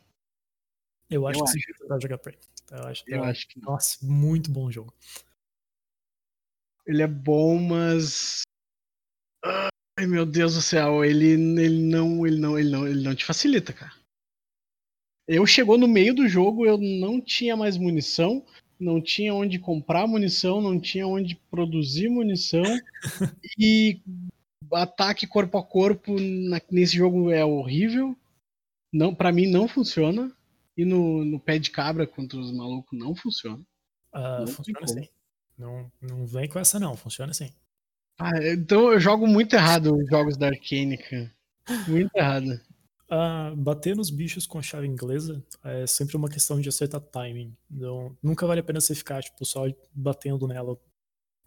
Eu 1.10 1.26
acho 1.26 1.40
eu 1.40 1.46
que 1.46 1.50
acho. 1.50 1.78
você 1.78 1.88
vai 1.88 2.02
jogar 2.02 2.18
Prey. 2.18 2.38
Eu 2.70 2.84
acho, 2.84 3.04
eu 3.08 3.24
é, 3.24 3.30
acho 3.30 3.48
que 3.48 3.62
Nossa, 3.62 3.98
muito 4.06 4.52
bom 4.52 4.70
jogo. 4.70 4.94
Ele 6.86 7.02
é 7.02 7.08
bom, 7.08 7.58
mas 7.58 8.44
Ai 10.00 10.06
meu 10.06 10.26
Deus 10.26 10.54
do 10.54 10.62
céu, 10.62 11.04
ele, 11.04 11.30
ele 11.30 11.82
não, 11.82 12.26
ele 12.28 12.40
não, 12.40 12.60
ele 12.60 12.70
não, 12.70 12.88
ele 12.88 13.04
não 13.04 13.16
te 13.16 13.26
facilita, 13.26 13.74
cara. 13.74 13.92
Eu 15.28 15.46
chegou 15.46 15.78
no 15.78 15.88
meio 15.88 16.14
do 16.14 16.28
jogo, 16.28 16.66
eu 16.66 16.78
não 16.78 17.20
tinha 17.20 17.58
mais 17.58 17.78
munição, 17.78 18.46
não 18.80 19.02
tinha 19.02 19.34
onde 19.34 19.58
comprar 19.58 20.08
munição, 20.08 20.62
não 20.62 20.80
tinha 20.80 21.08
onde 21.08 21.36
produzir 21.50 22.10
munição 22.10 22.64
e 23.58 24.00
ataque 24.72 25.26
corpo 25.26 25.58
a 25.58 25.64
corpo 25.64 26.20
na, 26.20 26.62
nesse 26.72 26.96
jogo 26.96 27.32
é 27.32 27.44
horrível. 27.44 28.16
Não, 28.94 29.14
para 29.14 29.32
mim 29.32 29.48
não 29.48 29.68
funciona. 29.68 30.32
E 30.78 30.86
no, 30.86 31.26
no 31.26 31.40
pé 31.40 31.58
de 31.58 31.72
cabra 31.72 32.06
contra 32.06 32.38
os 32.38 32.52
malucos 32.52 32.98
não 32.98 33.16
funciona. 33.16 33.64
Uh, 34.14 34.42
não 34.42 34.48
funciona 34.48 34.88
sim. 34.88 35.10
Não, 35.58 35.92
não 36.00 36.26
vem 36.28 36.48
com 36.48 36.60
essa 36.60 36.80
não, 36.80 36.96
funciona 36.96 37.34
sim. 37.34 37.52
Ah, 38.20 38.32
então 38.44 38.92
eu 38.92 39.00
jogo 39.00 39.28
muito 39.28 39.54
errado 39.54 39.96
os 39.96 40.10
jogos 40.10 40.38
da 40.38 40.48
Arcane. 40.48 40.98
Muito 41.88 42.16
errado. 42.16 42.60
Uh, 43.10 43.56
bater 43.56 43.96
nos 43.96 44.10
bichos 44.10 44.46
com 44.46 44.60
a 44.60 44.62
chave 44.62 44.86
inglesa 44.86 45.42
é 45.64 45.88
sempre 45.88 46.18
uma 46.18 46.30
questão 46.30 46.60
de 46.60 46.68
acertar 46.68 47.00
timing. 47.00 47.56
Então, 47.72 48.18
nunca 48.22 48.46
vale 48.46 48.60
a 48.60 48.64
pena 48.64 48.82
você 48.82 48.94
ficar, 48.94 49.22
tipo, 49.22 49.46
só 49.46 49.66
batendo 49.94 50.48
nela. 50.48 50.78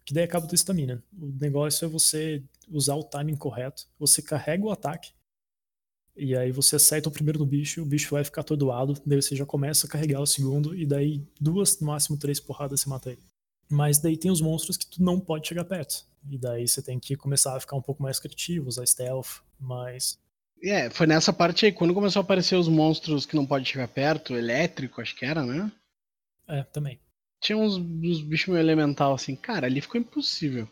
Que 0.03 0.13
daí 0.13 0.23
acaba 0.23 0.45
a 0.45 0.47
tua 0.49 0.55
estamina. 0.55 1.03
O 1.13 1.27
negócio 1.39 1.85
é 1.85 1.87
você 1.87 2.43
usar 2.67 2.95
o 2.95 3.03
timing 3.03 3.35
correto. 3.35 3.87
Você 3.99 4.21
carrega 4.21 4.65
o 4.65 4.71
ataque. 4.71 5.11
E 6.15 6.35
aí 6.35 6.51
você 6.51 6.75
acerta 6.75 7.09
o 7.09 7.11
primeiro 7.11 7.39
no 7.39 7.45
bicho, 7.45 7.81
o 7.81 7.85
bicho 7.85 8.09
vai 8.11 8.23
ficar 8.23 8.41
atordoado. 8.41 8.95
Daí 9.05 9.21
você 9.21 9.35
já 9.35 9.45
começa 9.45 9.85
a 9.85 9.89
carregar 9.89 10.21
o 10.21 10.25
segundo. 10.25 10.75
E 10.75 10.85
daí 10.85 11.23
duas, 11.39 11.79
no 11.79 11.87
máximo 11.87 12.17
três 12.17 12.39
porradas 12.39 12.81
você 12.81 12.89
mata 12.89 13.11
ele. 13.11 13.21
Mas 13.71 13.99
daí 13.99 14.17
tem 14.17 14.29
os 14.29 14.41
monstros 14.41 14.75
que 14.75 14.85
tu 14.85 15.01
não 15.01 15.19
pode 15.19 15.47
chegar 15.47 15.63
perto. 15.63 16.05
E 16.29 16.37
daí 16.37 16.67
você 16.67 16.81
tem 16.81 16.99
que 16.99 17.15
começar 17.15 17.55
a 17.55 17.59
ficar 17.59 17.77
um 17.77 17.81
pouco 17.81 18.03
mais 18.03 18.19
criativo, 18.19 18.67
usar 18.67 18.85
stealth, 18.85 19.41
mas. 19.59 20.19
É, 20.61 20.89
foi 20.89 21.07
nessa 21.07 21.33
parte 21.33 21.65
aí, 21.65 21.71
quando 21.71 21.93
começou 21.93 22.19
a 22.19 22.23
aparecer 22.23 22.55
os 22.55 22.67
monstros 22.67 23.25
que 23.25 23.35
não 23.35 23.45
pode 23.45 23.67
chegar 23.67 23.87
perto, 23.87 24.35
elétrico, 24.35 25.01
acho 25.01 25.15
que 25.15 25.25
era, 25.25 25.43
né? 25.43 25.71
É, 26.47 26.63
também. 26.63 26.99
Tinha 27.41 27.57
uns, 27.57 27.77
uns 27.77 28.21
bichos 28.21 28.49
meio 28.49 28.59
elemental 28.59 29.13
assim, 29.13 29.35
cara, 29.35 29.65
ali 29.65 29.81
ficou 29.81 29.99
impossível. 29.99 30.67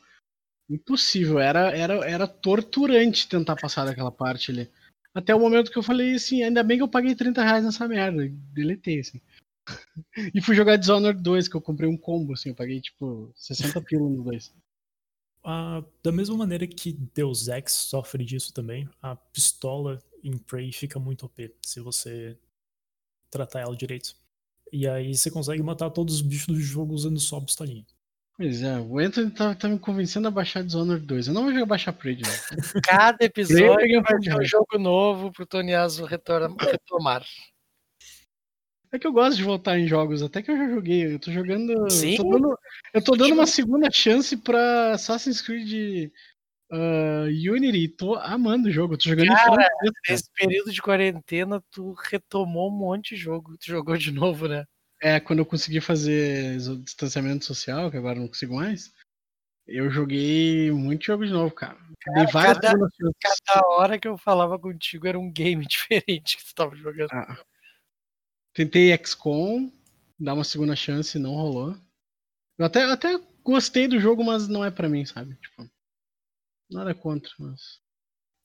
Impossível, 0.70 1.40
era, 1.40 1.76
era, 1.76 1.94
era 2.08 2.28
torturante 2.28 3.28
tentar 3.28 3.56
passar 3.56 3.86
daquela 3.86 4.12
parte 4.12 4.52
ali. 4.52 4.70
Até 5.16 5.34
o 5.34 5.40
momento 5.40 5.72
que 5.72 5.78
eu 5.78 5.84
falei 5.84 6.14
assim, 6.14 6.44
ainda 6.44 6.62
bem 6.62 6.78
que 6.78 6.84
eu 6.84 6.88
paguei 6.88 7.16
30 7.16 7.44
reais 7.44 7.64
nessa 7.64 7.88
merda. 7.88 8.30
Deletei, 8.54 9.00
assim. 9.00 9.20
e 10.34 10.42
fui 10.42 10.56
jogar 10.56 10.78
Dishonored 10.78 11.22
2, 11.22 11.48
que 11.48 11.56
eu 11.56 11.62
comprei 11.62 11.90
um 11.90 11.98
combo, 11.98 12.34
assim, 12.34 12.50
eu 12.50 12.56
paguei 12.56 12.82
tipo 12.82 13.32
60 13.36 13.82
pila 13.82 14.10
no 14.10 14.24
2. 14.24 14.54
Ah, 15.44 15.84
da 16.04 16.12
mesma 16.12 16.36
maneira 16.36 16.68
que 16.68 16.92
Deus 17.14 17.48
Ex 17.48 17.72
sofre 17.72 18.26
disso 18.26 18.54
também, 18.54 18.88
a 19.02 19.16
pistola 19.16 20.02
em 20.24 20.38
Prey 20.38 20.72
fica 20.72 21.00
muito 21.00 21.26
OP 21.26 21.56
se 21.62 21.80
você 21.80 22.38
tratar 23.32 23.62
ela 23.62 23.76
direito. 23.76 24.16
E 24.72 24.88
aí 24.88 25.16
você 25.16 25.32
consegue 25.32 25.64
matar 25.64 25.90
todos 25.90 26.16
os 26.16 26.22
bichos 26.22 26.48
do 26.48 26.60
jogo 26.60 26.94
usando 26.94 27.20
só 27.20 27.38
a 27.38 27.42
pistolinha. 27.42 27.86
Pois 28.36 28.62
é, 28.62 28.80
o 28.80 29.00
Anthony 29.00 29.32
tá, 29.32 29.54
tá 29.54 29.68
me 29.68 29.78
convencendo 29.78 30.28
a 30.28 30.32
baixar 30.32 30.64
Dishonored 30.64 31.06
2. 31.06 31.28
Eu 31.28 31.34
não 31.34 31.44
vou 31.44 31.52
jogar 31.52 31.66
baixar 31.66 31.92
Prey 31.92 32.16
de 32.16 32.24
novo. 32.24 32.38
Cada 32.84 33.18
episódio 33.26 34.02
vai 34.02 34.20
ter 34.20 34.34
um 34.34 34.46
jogo 34.46 34.78
novo 34.78 35.32
pro 35.32 35.46
Tony 35.46 35.72
retorna- 36.08 36.56
retomar. 36.58 37.26
É 38.92 38.98
que 38.98 39.06
eu 39.06 39.14
gosto 39.14 39.38
de 39.38 39.44
voltar 39.44 39.78
em 39.78 39.88
jogos, 39.88 40.24
até 40.24 40.42
que 40.42 40.50
eu 40.50 40.58
já 40.58 40.68
joguei. 40.68 41.14
Eu 41.14 41.20
tô 41.20 41.32
jogando. 41.32 41.90
Sim. 41.90 42.14
Eu 42.14 42.18
tô 42.18 42.30
dando, 42.30 42.60
eu 42.94 43.04
tô 43.04 43.16
dando 43.16 43.34
uma 43.34 43.46
segunda 43.46 43.90
chance 43.92 44.36
pra 44.36 44.94
Assassin's 44.94 45.42
Creed 45.42 46.12
ah, 46.72 47.26
Unity. 47.26 47.88
Tô 47.90 48.16
amando 48.16 48.68
o 48.68 48.72
jogo. 48.72 48.96
Eu 48.96 48.98
tô 48.98 49.10
jogando 49.10 49.28
Cara, 49.28 49.54
em 49.54 49.56
cara. 49.56 49.70
Nesse 50.10 50.32
período 50.34 50.72
de 50.72 50.82
quarentena, 50.82 51.64
tu 51.72 51.94
retomou 51.94 52.70
um 52.70 52.78
monte 52.78 53.16
de 53.16 53.22
jogo. 53.22 53.58
Tu 53.58 53.68
jogou 53.68 53.96
de 53.96 54.12
novo, 54.12 54.48
né? 54.48 54.66
É, 55.02 55.20
quando 55.20 55.40
eu 55.40 55.46
consegui 55.46 55.80
fazer 55.80 56.56
iso- 56.56 56.82
distanciamento 56.82 57.46
social, 57.46 57.90
que 57.90 57.98
agora 57.98 58.18
eu 58.18 58.22
não 58.22 58.28
consigo 58.28 58.56
mais, 58.56 58.92
eu 59.66 59.90
joguei 59.90 60.72
muito 60.72 61.06
jogo 61.06 61.26
de 61.26 61.32
novo, 61.32 61.54
cara. 61.54 61.78
Várias 62.34 62.60
cada-. 62.60 62.90
Cada 63.22 63.68
hora 63.68 64.00
que 64.00 64.08
eu 64.08 64.18
falava 64.18 64.60
contigo 64.60 65.08
era 65.08 65.18
um 65.18 65.32
game 65.32 65.64
diferente 65.70 66.38
que 66.38 66.46
tu 66.46 66.56
tava 66.56 66.76
jogando. 66.76 67.10
Ah. 67.14 67.38
Tentei 68.54 68.96
XCOM, 68.98 69.72
dar 70.20 70.34
uma 70.34 70.44
segunda 70.44 70.76
chance 70.76 71.18
não 71.18 71.36
rolou. 71.36 71.78
Eu 72.58 72.66
até, 72.66 72.84
até 72.84 73.20
gostei 73.44 73.88
do 73.88 74.00
jogo, 74.00 74.24
mas 74.24 74.48
não 74.48 74.64
é 74.64 74.70
pra 74.70 74.90
mim, 74.90 75.06
sabe? 75.06 75.36
Tipo, 75.36 75.70
nada 76.70 76.94
contra, 76.94 77.32
mas. 77.40 77.80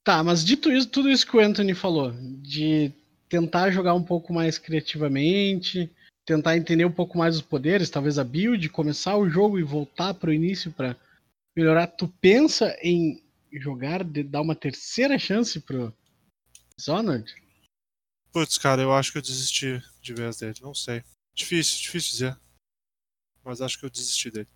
Tá, 0.04 0.22
mas 0.22 0.44
dito 0.44 0.70
isso, 0.70 0.88
tudo 0.88 1.10
isso 1.10 1.26
que 1.26 1.36
o 1.36 1.40
Anthony 1.40 1.74
falou, 1.74 2.12
de 2.42 2.92
tentar 3.28 3.70
jogar 3.70 3.94
um 3.94 4.04
pouco 4.04 4.32
mais 4.32 4.58
criativamente, 4.58 5.90
tentar 6.26 6.56
entender 6.56 6.84
um 6.84 6.92
pouco 6.92 7.16
mais 7.16 7.36
os 7.36 7.42
poderes, 7.42 7.90
talvez 7.90 8.18
a 8.18 8.24
build, 8.24 8.68
começar 8.68 9.16
o 9.16 9.28
jogo 9.28 9.58
e 9.58 9.62
voltar 9.62 10.14
pro 10.14 10.32
início 10.32 10.70
pra 10.70 10.94
melhorar. 11.56 11.86
Tu 11.86 12.06
pensa 12.20 12.76
em 12.82 13.22
jogar, 13.52 14.04
de 14.04 14.22
dar 14.22 14.42
uma 14.42 14.54
terceira 14.54 15.18
chance 15.18 15.58
pro 15.60 15.92
Dishonored? 16.76 17.34
Putz, 18.32 18.58
cara, 18.58 18.82
eu 18.82 18.92
acho 18.92 19.12
que 19.12 19.18
eu 19.18 19.22
desisti 19.22 19.82
de 20.04 20.14
vez 20.14 20.36
dele. 20.36 20.58
Não 20.60 20.74
sei. 20.74 21.02
Difícil, 21.34 21.80
difícil 21.80 22.10
dizer. 22.12 22.40
Mas 23.42 23.60
acho 23.60 23.78
que 23.78 23.86
eu 23.86 23.90
desisti 23.90 24.30
dele. 24.30 24.48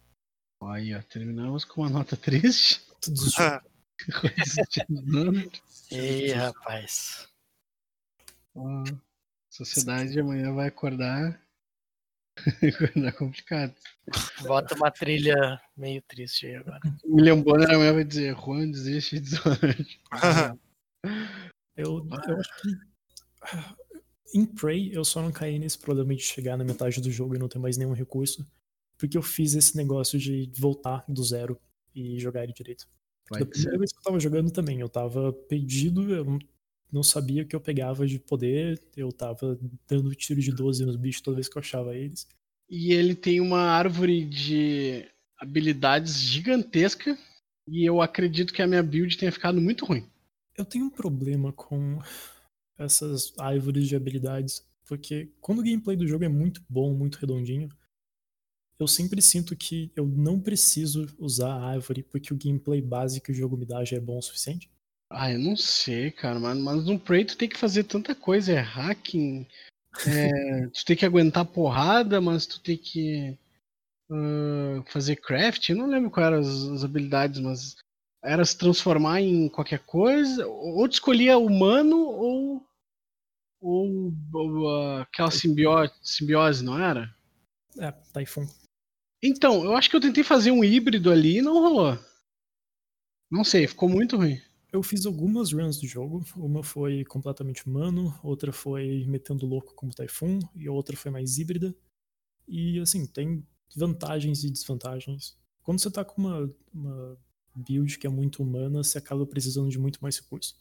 Aí, 0.62 0.94
ó, 0.94 1.02
terminamos 1.02 1.64
com 1.64 1.80
uma 1.80 1.90
nota 1.90 2.16
triste. 2.16 2.86
Tu 3.00 3.12
desistiu. 3.12 3.44
Ah, 3.44 3.62
Ei, 5.90 6.32
rapaz. 6.32 7.28
Ó, 8.54 8.82
a 8.82 8.84
sociedade 9.48 10.18
amanhã 10.18 10.52
vai 10.52 10.66
acordar. 10.66 11.40
acordar 12.74 13.12
complicado. 13.12 13.74
Bota 14.42 14.74
uma 14.74 14.90
trilha 14.90 15.60
meio 15.76 16.02
triste 16.02 16.46
aí 16.46 16.56
agora. 16.56 16.80
O 17.04 17.16
William 17.16 17.40
Bonner 17.40 17.70
amanhã 17.70 17.94
vai 17.94 18.04
dizer: 18.04 18.34
Juan, 18.34 18.68
desiste 18.68 19.20
de. 19.20 19.36
Eu, 21.76 22.04
eu 22.04 22.38
acho 22.40 22.50
que. 22.60 22.88
Em 24.34 24.44
Prey, 24.44 24.90
eu 24.92 25.04
só 25.04 25.22
não 25.22 25.32
caí 25.32 25.58
nesse 25.58 25.78
problema 25.78 26.14
de 26.14 26.22
chegar 26.22 26.56
na 26.56 26.64
metade 26.64 27.00
do 27.00 27.10
jogo 27.10 27.34
e 27.34 27.38
não 27.38 27.48
ter 27.48 27.58
mais 27.58 27.76
nenhum 27.76 27.92
recurso. 27.92 28.46
Porque 28.98 29.16
eu 29.16 29.22
fiz 29.22 29.54
esse 29.54 29.76
negócio 29.76 30.18
de 30.18 30.50
voltar 30.56 31.04
do 31.08 31.22
zero 31.22 31.58
e 31.94 32.18
jogar 32.18 32.44
ele 32.44 32.52
direito. 32.52 32.86
Vai 33.30 33.40
Da 33.40 33.46
primeira 33.46 33.78
vez 33.78 33.92
que 33.92 33.98
eu 33.98 34.02
tava 34.02 34.20
jogando 34.20 34.50
também, 34.50 34.80
eu 34.80 34.88
tava 34.88 35.32
perdido, 35.32 36.12
eu 36.12 36.24
não- 36.24 36.38
não 36.92 37.02
sabia 37.02 37.42
o 37.42 37.46
que 37.46 37.54
eu 37.54 37.60
pegava 37.60 38.06
de 38.06 38.18
poder, 38.18 38.82
eu 38.96 39.12
tava 39.12 39.58
dando 39.86 40.14
tiro 40.14 40.40
de 40.40 40.50
12 40.50 40.84
nos 40.84 40.96
bichos 40.96 41.20
toda 41.22 41.36
vez 41.36 41.48
que 41.48 41.56
eu 41.56 41.60
achava 41.60 41.94
eles. 41.94 42.26
E 42.68 42.92
ele 42.92 43.14
tem 43.14 43.40
uma 43.40 43.60
árvore 43.60 44.24
de 44.24 45.06
habilidades 45.38 46.20
gigantesca. 46.20 47.16
E 47.66 47.84
eu 47.84 48.00
acredito 48.00 48.52
que 48.52 48.62
a 48.62 48.66
minha 48.66 48.82
build 48.82 49.16
tenha 49.16 49.30
ficado 49.30 49.60
muito 49.60 49.84
ruim. 49.84 50.06
Eu 50.56 50.64
tenho 50.64 50.86
um 50.86 50.90
problema 50.90 51.52
com 51.52 51.98
essas 52.78 53.32
árvores 53.38 53.88
de 53.88 53.96
habilidades, 53.96 54.64
porque 54.86 55.30
quando 55.40 55.58
o 55.58 55.62
gameplay 55.62 55.96
do 55.96 56.06
jogo 56.06 56.24
é 56.24 56.28
muito 56.28 56.62
bom, 56.68 56.94
muito 56.94 57.16
redondinho, 57.16 57.68
eu 58.78 58.86
sempre 58.86 59.20
sinto 59.20 59.56
que 59.56 59.90
eu 59.96 60.06
não 60.06 60.40
preciso 60.40 61.06
usar 61.18 61.52
a 61.52 61.64
árvore 61.70 62.04
porque 62.04 62.32
o 62.32 62.38
gameplay 62.38 62.80
base 62.80 63.20
que 63.20 63.32
o 63.32 63.34
jogo 63.34 63.56
me 63.56 63.66
dá 63.66 63.84
já 63.84 63.96
é 63.96 64.00
bom 64.00 64.18
o 64.18 64.22
suficiente. 64.22 64.70
Ah, 65.10 65.32
eu 65.32 65.38
não 65.38 65.56
sei, 65.56 66.10
cara, 66.12 66.38
mas, 66.38 66.56
mas 66.58 66.84
no 66.84 66.98
Prey 67.00 67.24
tu 67.24 67.36
tem 67.36 67.48
que 67.48 67.56
fazer 67.58 67.84
tanta 67.84 68.14
coisa, 68.14 68.52
é 68.52 68.60
hacking, 68.60 69.46
é, 70.06 70.66
tu 70.72 70.84
tem 70.84 70.96
que 70.96 71.06
aguentar 71.06 71.46
porrada, 71.46 72.20
mas 72.20 72.46
tu 72.46 72.60
tem 72.60 72.76
que 72.76 73.36
ah, 74.10 74.82
fazer 74.86 75.16
craft, 75.16 75.68
eu 75.68 75.76
não 75.76 75.86
lembro 75.86 76.10
quais 76.10 76.26
eram 76.26 76.38
as, 76.38 76.46
as 76.46 76.84
habilidades, 76.84 77.40
mas 77.40 77.76
era 78.22 78.44
se 78.44 78.56
transformar 78.56 79.20
em 79.20 79.48
qualquer 79.48 79.80
coisa, 79.80 80.46
ou 80.46 80.88
tu 80.88 80.92
escolhia 80.92 81.38
humano 81.38 81.98
ou, 81.98 82.67
ou, 83.60 84.12
ou, 84.32 84.68
ah, 84.70 85.02
aquela 85.02 85.30
simbiose, 85.30 85.92
simbiose, 86.02 86.64
não 86.64 86.78
era? 86.78 87.14
É, 87.78 87.90
Typhoon. 87.90 88.46
Então, 89.22 89.64
eu 89.64 89.76
acho 89.76 89.90
que 89.90 89.96
eu 89.96 90.00
tentei 90.00 90.22
fazer 90.22 90.50
um 90.50 90.64
híbrido 90.64 91.10
ali 91.10 91.38
e 91.38 91.42
não 91.42 91.54
rolou. 91.54 91.98
Não 93.30 93.44
sei, 93.44 93.66
ficou 93.66 93.88
muito 93.88 94.16
ruim. 94.16 94.40
Eu 94.72 94.82
fiz 94.82 95.06
algumas 95.06 95.52
runs 95.52 95.78
do 95.78 95.86
jogo. 95.86 96.24
Uma 96.36 96.62
foi 96.62 97.04
completamente 97.04 97.66
humano, 97.66 98.18
outra 98.22 98.52
foi 98.52 99.04
metendo 99.06 99.46
louco 99.46 99.74
como 99.74 99.94
Typhoon, 99.94 100.38
e 100.54 100.68
a 100.68 100.72
outra 100.72 100.96
foi 100.96 101.10
mais 101.10 101.38
híbrida. 101.38 101.74
E 102.46 102.78
assim, 102.80 103.06
tem 103.06 103.46
vantagens 103.74 104.44
e 104.44 104.50
desvantagens. 104.50 105.36
Quando 105.62 105.80
você 105.80 105.90
tá 105.90 106.04
com 106.04 106.22
uma, 106.22 106.54
uma 106.72 107.18
build 107.54 107.98
que 107.98 108.06
é 108.06 108.10
muito 108.10 108.42
humana, 108.42 108.82
você 108.82 108.98
acaba 108.98 109.26
precisando 109.26 109.68
de 109.68 109.78
muito 109.78 109.98
mais 110.00 110.18
recurso. 110.18 110.56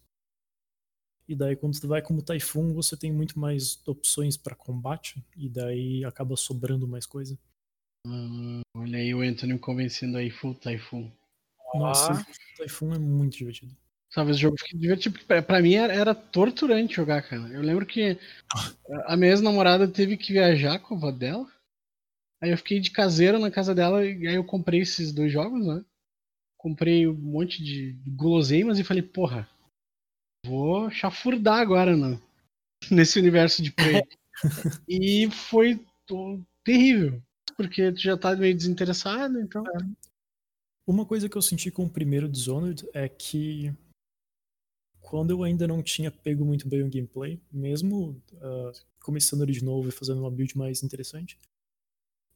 E 1.28 1.36
daí 1.36 1.55
quando 1.55 1.75
você 1.75 1.86
vai 1.86 2.01
como 2.01 2.21
Typhoon, 2.21 2.73
você 2.73 2.95
tem 2.95 3.11
muito 3.11 3.38
mais 3.38 3.82
opções 3.86 4.38
para 4.38 4.55
combate, 4.55 5.23
e 5.36 5.49
daí 5.49 6.05
acaba 6.05 6.36
sobrando 6.38 6.88
mais 6.88 7.05
coisa. 7.05 7.38
Hum, 8.05 8.61
olha 8.73 8.99
aí 8.99 9.13
o 9.13 9.21
Anthony 9.21 9.53
me 9.53 9.59
convencendo 9.59 10.17
aí, 10.17 10.30
full 10.30 10.55
Typhoon. 10.55 11.11
Nossa, 11.75 12.13
Ó. 12.13 12.63
Typhoon 12.63 12.93
é 12.93 12.99
muito 12.99 13.38
divertido. 13.38 13.75
Sabe, 14.09 14.32
esse 14.32 14.39
jogo 14.39 14.55
fica 14.57 14.78
divertido. 14.78 15.13
porque 15.13 15.28
Pra, 15.28 15.41
pra 15.41 15.61
mim 15.61 15.73
era, 15.73 15.93
era 15.93 16.15
torturante 16.15 16.95
jogar, 16.95 17.21
cara. 17.21 17.49
Eu 17.49 17.61
lembro 17.61 17.86
que 17.86 18.17
a 19.05 19.17
minha 19.17 19.32
ex-namorada 19.32 19.88
teve 19.88 20.15
que 20.15 20.32
viajar 20.32 20.80
com 20.80 20.95
a 20.95 20.97
avó 20.97 21.11
dela. 21.11 21.45
Aí 22.41 22.51
eu 22.51 22.57
fiquei 22.57 22.80
de 22.80 22.91
caseiro 22.91 23.39
na 23.39 23.51
casa 23.51 23.75
dela 23.75 24.05
e 24.05 24.28
aí 24.28 24.36
eu 24.36 24.43
comprei 24.43 24.82
esses 24.82 25.11
dois 25.11 25.32
jogos, 25.32 25.65
né? 25.65 25.84
Comprei 26.55 27.07
um 27.07 27.13
monte 27.13 27.63
de 27.63 27.97
guloseimas 28.07 28.80
e 28.80 28.84
falei, 28.84 29.03
porra, 29.03 29.49
vou 30.47 30.89
chafurdar 30.89 31.59
agora 31.59 31.95
no, 31.95 32.21
nesse 32.89 33.19
universo 33.19 33.61
de 33.61 33.71
Prey. 33.71 34.01
e 34.87 35.29
foi 35.29 35.83
terrível. 36.63 37.21
Porque 37.55 37.91
tu 37.91 37.99
já 37.99 38.17
tá 38.17 38.35
meio 38.35 38.55
desinteressado, 38.55 39.39
então. 39.39 39.63
Uma 40.85 41.05
coisa 41.05 41.27
que 41.27 41.37
eu 41.37 41.41
senti 41.41 41.69
com 41.69 41.85
o 41.85 41.89
primeiro 41.89 42.29
Dishonored 42.29 42.87
é 42.93 43.09
que 43.09 43.73
quando 45.01 45.31
eu 45.31 45.43
ainda 45.43 45.67
não 45.67 45.81
tinha 45.81 46.11
pego 46.11 46.45
muito 46.45 46.67
bem 46.67 46.83
o 46.83 46.89
gameplay, 46.89 47.39
mesmo 47.51 48.21
ah, 48.41 48.71
começando 49.01 49.43
ele 49.43 49.53
de 49.53 49.63
novo 49.63 49.89
e 49.89 49.91
fazendo 49.91 50.19
uma 50.19 50.31
build 50.31 50.57
mais 50.57 50.83
interessante, 50.83 51.37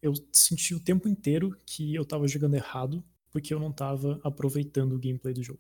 eu 0.01 0.13
senti 0.31 0.73
o 0.73 0.79
tempo 0.79 1.07
inteiro 1.07 1.55
que 1.65 1.93
eu 1.93 2.03
tava 2.03 2.27
jogando 2.27 2.55
errado 2.55 3.03
porque 3.31 3.53
eu 3.53 3.59
não 3.59 3.71
tava 3.71 4.19
aproveitando 4.23 4.93
o 4.93 4.99
gameplay 4.99 5.33
do 5.33 5.43
jogo. 5.43 5.59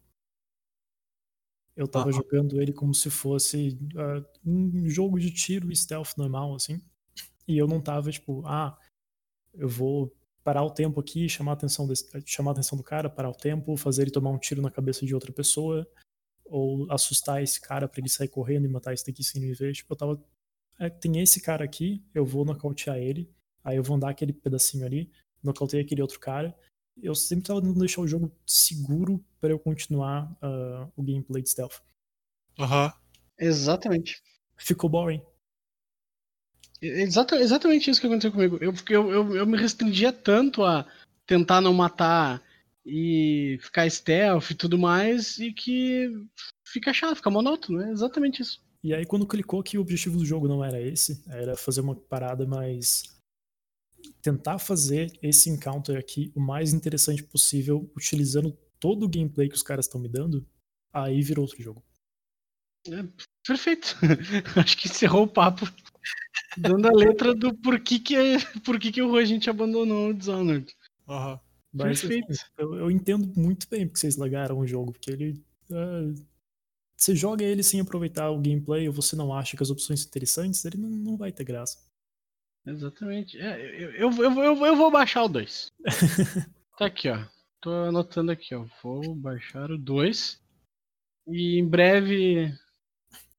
Eu 1.75 1.87
tava 1.87 2.09
Aham. 2.09 2.17
jogando 2.17 2.61
ele 2.61 2.73
como 2.73 2.93
se 2.93 3.09
fosse 3.09 3.77
ah, 3.95 4.23
um 4.45 4.89
jogo 4.89 5.19
de 5.19 5.31
tiro 5.31 5.71
e 5.71 5.75
stealth 5.75 6.17
normal, 6.17 6.55
assim. 6.55 6.81
E 7.47 7.57
eu 7.57 7.67
não 7.67 7.81
tava, 7.81 8.11
tipo, 8.11 8.45
ah, 8.45 8.77
eu 9.53 9.67
vou 9.67 10.13
parar 10.43 10.63
o 10.63 10.71
tempo 10.71 10.99
aqui, 10.99 11.29
chamar 11.29 11.51
a 11.51 11.53
atenção, 11.53 11.87
desse, 11.87 12.05
chamar 12.25 12.51
a 12.51 12.53
atenção 12.53 12.77
do 12.77 12.83
cara, 12.83 13.09
parar 13.09 13.29
o 13.29 13.35
tempo, 13.35 13.77
fazer 13.77 14.03
ele 14.03 14.11
tomar 14.11 14.31
um 14.31 14.37
tiro 14.37 14.61
na 14.61 14.71
cabeça 14.71 15.05
de 15.05 15.13
outra 15.13 15.31
pessoa, 15.31 15.87
ou 16.45 16.91
assustar 16.91 17.41
esse 17.41 17.59
cara 17.61 17.87
pra 17.87 17.99
ele 17.99 18.09
sair 18.09 18.27
correndo 18.27 18.65
e 18.65 18.69
matar 18.69 18.93
esse 18.93 19.05
daqui 19.05 19.23
sem 19.23 19.41
me 19.41 19.53
ver. 19.53 19.73
Tipo, 19.73 19.93
eu 19.93 19.97
tava. 19.97 20.23
É, 20.79 20.89
tem 20.89 21.19
esse 21.21 21.39
cara 21.39 21.63
aqui, 21.63 22.03
eu 22.13 22.25
vou 22.25 22.43
nocautear 22.43 22.97
ele, 22.97 23.29
aí 23.63 23.77
eu 23.77 23.83
vou 23.83 23.95
andar 23.95 24.09
aquele 24.09 24.33
pedacinho 24.33 24.85
ali, 24.85 25.11
nocautei 25.43 25.79
aquele 25.79 26.01
outro 26.01 26.19
cara. 26.19 26.57
Eu 27.01 27.15
sempre 27.15 27.45
tava 27.45 27.61
tentando 27.61 27.79
deixar 27.79 28.01
o 28.01 28.07
jogo 28.07 28.31
seguro 28.45 29.23
para 29.39 29.51
eu 29.51 29.59
continuar 29.59 30.31
uh, 30.41 30.91
o 30.95 31.03
gameplay 31.03 31.41
de 31.41 31.49
stealth. 31.49 31.81
Aham. 32.59 32.93
Exatamente. 33.37 34.21
Ficou 34.55 34.89
boring. 34.89 35.21
Exata, 36.81 37.35
exatamente 37.35 37.89
isso 37.89 38.01
que 38.01 38.07
aconteceu 38.07 38.31
comigo. 38.31 38.57
Eu, 38.59 38.73
eu, 38.89 39.11
eu, 39.11 39.35
eu 39.37 39.45
me 39.45 39.57
restringia 39.57 40.11
tanto 40.11 40.63
a 40.63 40.87
tentar 41.25 41.61
não 41.61 41.73
matar 41.73 42.41
e 42.85 43.59
ficar 43.61 43.89
stealth 43.89 44.49
e 44.49 44.55
tudo 44.55 44.77
mais, 44.77 45.37
e 45.37 45.53
que 45.53 46.09
fica 46.65 46.93
chato, 46.93 47.17
fica 47.17 47.29
monótono. 47.29 47.81
É 47.81 47.91
exatamente 47.91 48.41
isso. 48.41 48.59
E 48.83 48.95
aí, 48.95 49.05
quando 49.05 49.27
clicou 49.27 49.61
que 49.61 49.77
o 49.77 49.81
objetivo 49.81 50.17
do 50.17 50.25
jogo 50.25 50.47
não 50.47 50.65
era 50.65 50.81
esse, 50.81 51.23
era 51.27 51.55
fazer 51.55 51.81
uma 51.81 51.95
parada 51.95 52.47
mais. 52.47 53.03
Tentar 54.21 54.59
fazer 54.59 55.11
esse 55.21 55.49
encounter 55.49 55.97
aqui 55.97 56.31
o 56.35 56.39
mais 56.39 56.73
interessante 56.73 57.23
possível, 57.23 57.89
utilizando 57.95 58.57
todo 58.79 59.05
o 59.05 59.09
gameplay 59.09 59.47
que 59.47 59.55
os 59.55 59.63
caras 59.63 59.85
estão 59.85 60.01
me 60.01 60.09
dando, 60.09 60.45
aí 60.91 61.21
virou 61.21 61.45
outro 61.45 61.61
jogo. 61.61 61.83
É, 62.87 63.05
perfeito. 63.45 63.95
Acho 64.59 64.77
que 64.77 64.87
encerrou 64.87 65.23
o 65.23 65.27
papo 65.27 65.65
dando 66.57 66.87
a 66.87 66.91
letra 66.91 67.33
do 67.33 67.53
porquê 67.53 67.99
que, 67.99 68.15
por 68.63 68.79
que, 68.79 68.91
que 68.91 69.01
a 69.01 69.25
gente 69.25 69.49
abandonou 69.49 70.09
o 70.09 70.13
Dishonored. 70.13 70.73
Aham. 71.07 71.39
Mas 71.73 72.01
Perfeito. 72.01 72.31
assim, 72.31 72.41
eu, 72.57 72.75
eu 72.75 72.91
entendo 72.91 73.31
muito 73.39 73.67
bem 73.69 73.87
porque 73.87 73.99
vocês 73.99 74.17
largaram 74.17 74.59
o 74.59 74.67
jogo, 74.67 74.91
porque 74.91 75.11
ele. 75.11 75.41
ah, 75.71 76.13
você 76.97 77.15
joga 77.15 77.43
ele 77.43 77.63
sem 77.63 77.79
aproveitar 77.79 78.29
o 78.29 78.39
gameplay 78.39 78.87
ou 78.87 78.93
você 78.93 79.15
não 79.15 79.33
acha 79.33 79.57
que 79.57 79.63
as 79.63 79.71
opções 79.71 80.01
são 80.01 80.07
interessantes, 80.07 80.63
ele 80.65 80.77
não, 80.77 80.89
não 80.89 81.17
vai 81.17 81.31
ter 81.31 81.43
graça. 81.43 81.79
Exatamente. 82.65 83.37
É, 83.39 83.59
eu, 83.83 83.91
eu, 83.91 84.23
eu, 84.23 84.43
eu, 84.43 84.65
eu 84.65 84.75
vou 84.75 84.91
baixar 84.91 85.23
o 85.23 85.29
2. 85.29 85.71
tá 86.77 86.85
aqui, 86.85 87.09
ó. 87.09 87.25
Tô 87.61 87.71
anotando 87.71 88.31
aqui, 88.31 88.55
ó. 88.55 88.65
Vou 88.83 89.15
baixar 89.15 89.71
o 89.71 89.77
2. 89.77 90.39
E 91.27 91.59
em 91.59 91.67
breve 91.67 92.53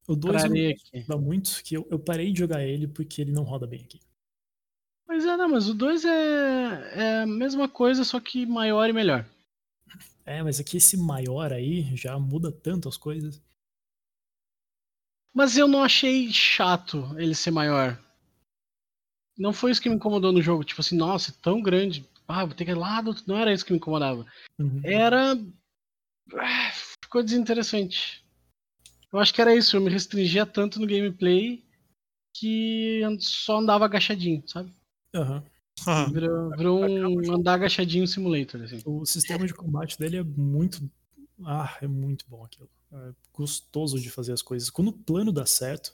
O 0.07 0.15
2 0.15 0.43
não 0.43 0.51
trarei 0.51 0.71
aqui. 0.71 1.05
dá 1.07 1.17
muito, 1.17 1.61
que 1.63 1.75
eu, 1.75 1.87
eu 1.91 1.99
parei 1.99 2.31
de 2.31 2.39
jogar 2.39 2.63
ele 2.63 2.87
porque 2.87 3.21
ele 3.21 3.31
não 3.31 3.43
roda 3.43 3.67
bem 3.67 3.83
aqui. 3.83 3.99
Mas 5.07 5.25
é, 5.25 5.37
não, 5.37 5.49
mas 5.49 5.69
o 5.69 5.73
2 5.73 6.05
é, 6.05 6.09
é 6.95 7.21
a 7.21 7.25
mesma 7.27 7.69
coisa, 7.69 8.03
só 8.03 8.19
que 8.19 8.45
maior 8.45 8.89
e 8.89 8.93
melhor. 8.93 9.25
É, 10.25 10.41
mas 10.41 10.59
aqui 10.59 10.77
esse 10.77 10.97
maior 10.97 11.51
aí 11.53 11.95
já 11.95 12.17
muda 12.19 12.51
tanto 12.51 12.87
as 12.89 12.97
coisas. 12.97 13.41
Mas 15.33 15.57
eu 15.57 15.67
não 15.67 15.83
achei 15.83 16.31
chato 16.31 17.13
ele 17.19 17.35
ser 17.35 17.51
maior. 17.51 17.99
Não 19.37 19.53
foi 19.53 19.71
isso 19.71 19.81
que 19.81 19.89
me 19.89 19.95
incomodou 19.95 20.31
no 20.31 20.41
jogo. 20.41 20.63
Tipo 20.63 20.81
assim, 20.81 20.95
nossa, 20.95 21.31
é 21.31 21.35
tão 21.41 21.61
grande. 21.61 22.07
Ah, 22.27 22.45
vou 22.45 22.55
ter 22.55 22.65
que 22.65 22.71
ir 22.71 22.75
lá 22.75 23.01
do 23.01 23.09
outro. 23.09 23.23
Não 23.27 23.37
era 23.37 23.53
isso 23.53 23.65
que 23.65 23.71
me 23.71 23.77
incomodava. 23.77 24.25
Uhum. 24.59 24.81
Era. 24.83 25.33
Ah, 26.35 26.71
Ficou 27.03 27.23
desinteressante. 27.23 28.23
Eu 29.11 29.19
acho 29.19 29.33
que 29.33 29.41
era 29.41 29.55
isso. 29.55 29.75
Eu 29.75 29.81
me 29.81 29.89
restringia 29.89 30.45
tanto 30.45 30.79
no 30.79 30.87
gameplay 30.87 31.63
que 32.35 33.01
só 33.19 33.59
andava 33.59 33.85
agachadinho, 33.85 34.43
sabe? 34.47 34.73
Aham. 35.13 35.43
Aham. 35.87 36.11
Virou, 36.11 36.49
virou 36.55 36.87
um 36.87 37.35
andar 37.35 37.55
agachadinho 37.55 38.07
simulator, 38.07 38.61
assim. 38.61 38.81
O 38.85 39.05
sistema 39.05 39.45
de 39.45 39.53
combate 39.53 39.97
dele 39.99 40.17
é 40.17 40.23
muito. 40.23 40.89
Ah, 41.45 41.77
é 41.81 41.87
muito 41.87 42.25
bom 42.27 42.43
aquilo. 42.43 42.69
É 42.91 43.11
gostoso 43.33 43.99
de 43.99 44.09
fazer 44.09 44.33
as 44.33 44.41
coisas. 44.41 44.69
Quando 44.69 44.89
o 44.89 44.93
plano 44.93 45.31
dá 45.31 45.45
certo. 45.45 45.93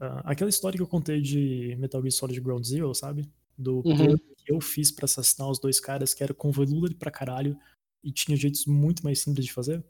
Ah, 0.00 0.22
aquela 0.24 0.50
história 0.50 0.76
que 0.76 0.82
eu 0.82 0.86
contei 0.88 1.20
de 1.20 1.76
Metal 1.78 2.00
Gear 2.00 2.12
Solid 2.12 2.40
Ground 2.40 2.64
Zero, 2.64 2.94
sabe? 2.94 3.28
Do 3.56 3.76
Uhum. 3.76 3.96
plano 3.96 4.18
que 4.18 4.52
eu 4.52 4.60
fiz 4.60 4.90
pra 4.90 5.04
assassinar 5.04 5.48
os 5.50 5.58
dois 5.58 5.80
caras, 5.80 6.12
que 6.12 6.22
era 6.22 6.34
convoluto 6.34 6.96
pra 6.96 7.10
caralho 7.10 7.56
e 8.02 8.12
tinha 8.12 8.36
jeitos 8.36 8.66
muito 8.66 9.02
mais 9.04 9.20
simples 9.20 9.46
de 9.46 9.52
fazer. 9.52 9.82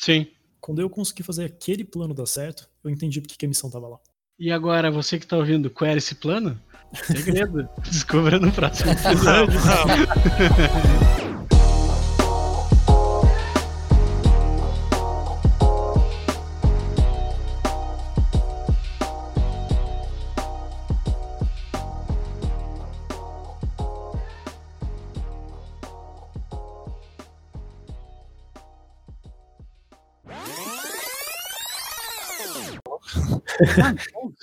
Sim. 0.00 0.26
Quando 0.60 0.80
eu 0.80 0.90
consegui 0.90 1.22
fazer 1.22 1.44
aquele 1.44 1.84
plano 1.84 2.12
dar 2.14 2.26
certo, 2.26 2.68
eu 2.82 2.90
entendi 2.90 3.20
porque 3.20 3.36
que 3.36 3.46
a 3.46 3.48
missão 3.48 3.70
tava 3.70 3.88
lá. 3.88 3.98
E 4.38 4.50
agora, 4.50 4.90
você 4.90 5.18
que 5.18 5.26
tá 5.26 5.36
ouvindo, 5.36 5.70
qual 5.70 5.88
era 5.88 5.98
esse 5.98 6.16
plano? 6.16 6.60
Segredo. 7.06 7.68
Descubra 7.84 8.38
no 8.38 8.50
próximo 8.52 8.90
episódio. 8.90 9.58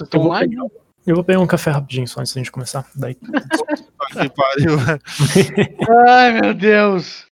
Estão 0.01 0.27
lá? 0.27 0.43
então? 0.45 0.69
Eu 1.05 1.15
vou 1.15 1.23
pegar 1.23 1.39
um 1.39 1.47
café 1.47 1.71
rapidinho 1.71 2.07
só 2.07 2.19
antes 2.19 2.33
da 2.33 2.39
gente 2.39 2.51
começar. 2.51 2.85
Daí. 2.95 3.17
Que 4.11 4.29
pariu. 4.29 4.75
Ai, 6.05 6.41
meu 6.41 6.53
Deus. 6.53 7.27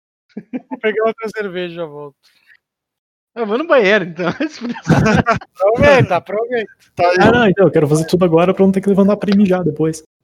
Vou 0.52 0.78
pegar 0.78 1.06
outra 1.06 1.26
cerveja 1.34 1.72
e 1.72 1.76
já 1.76 1.86
volto. 1.86 2.14
Eu 3.34 3.46
vou 3.46 3.56
no 3.56 3.66
banheiro, 3.66 4.04
então. 4.04 4.28
Aproveita, 5.58 6.16
aproveita. 6.16 6.72
Tá. 6.94 7.04
Ah, 7.20 7.32
não, 7.32 7.48
então, 7.48 7.66
eu 7.66 7.70
quero 7.70 7.88
fazer 7.88 8.06
tudo 8.06 8.24
agora 8.26 8.52
pra 8.52 8.64
não 8.64 8.72
ter 8.72 8.80
que 8.80 8.88
levantar 8.88 9.16
pra 9.16 9.30
ir 9.30 9.36
mijar 9.36 9.64
depois. 9.64 10.02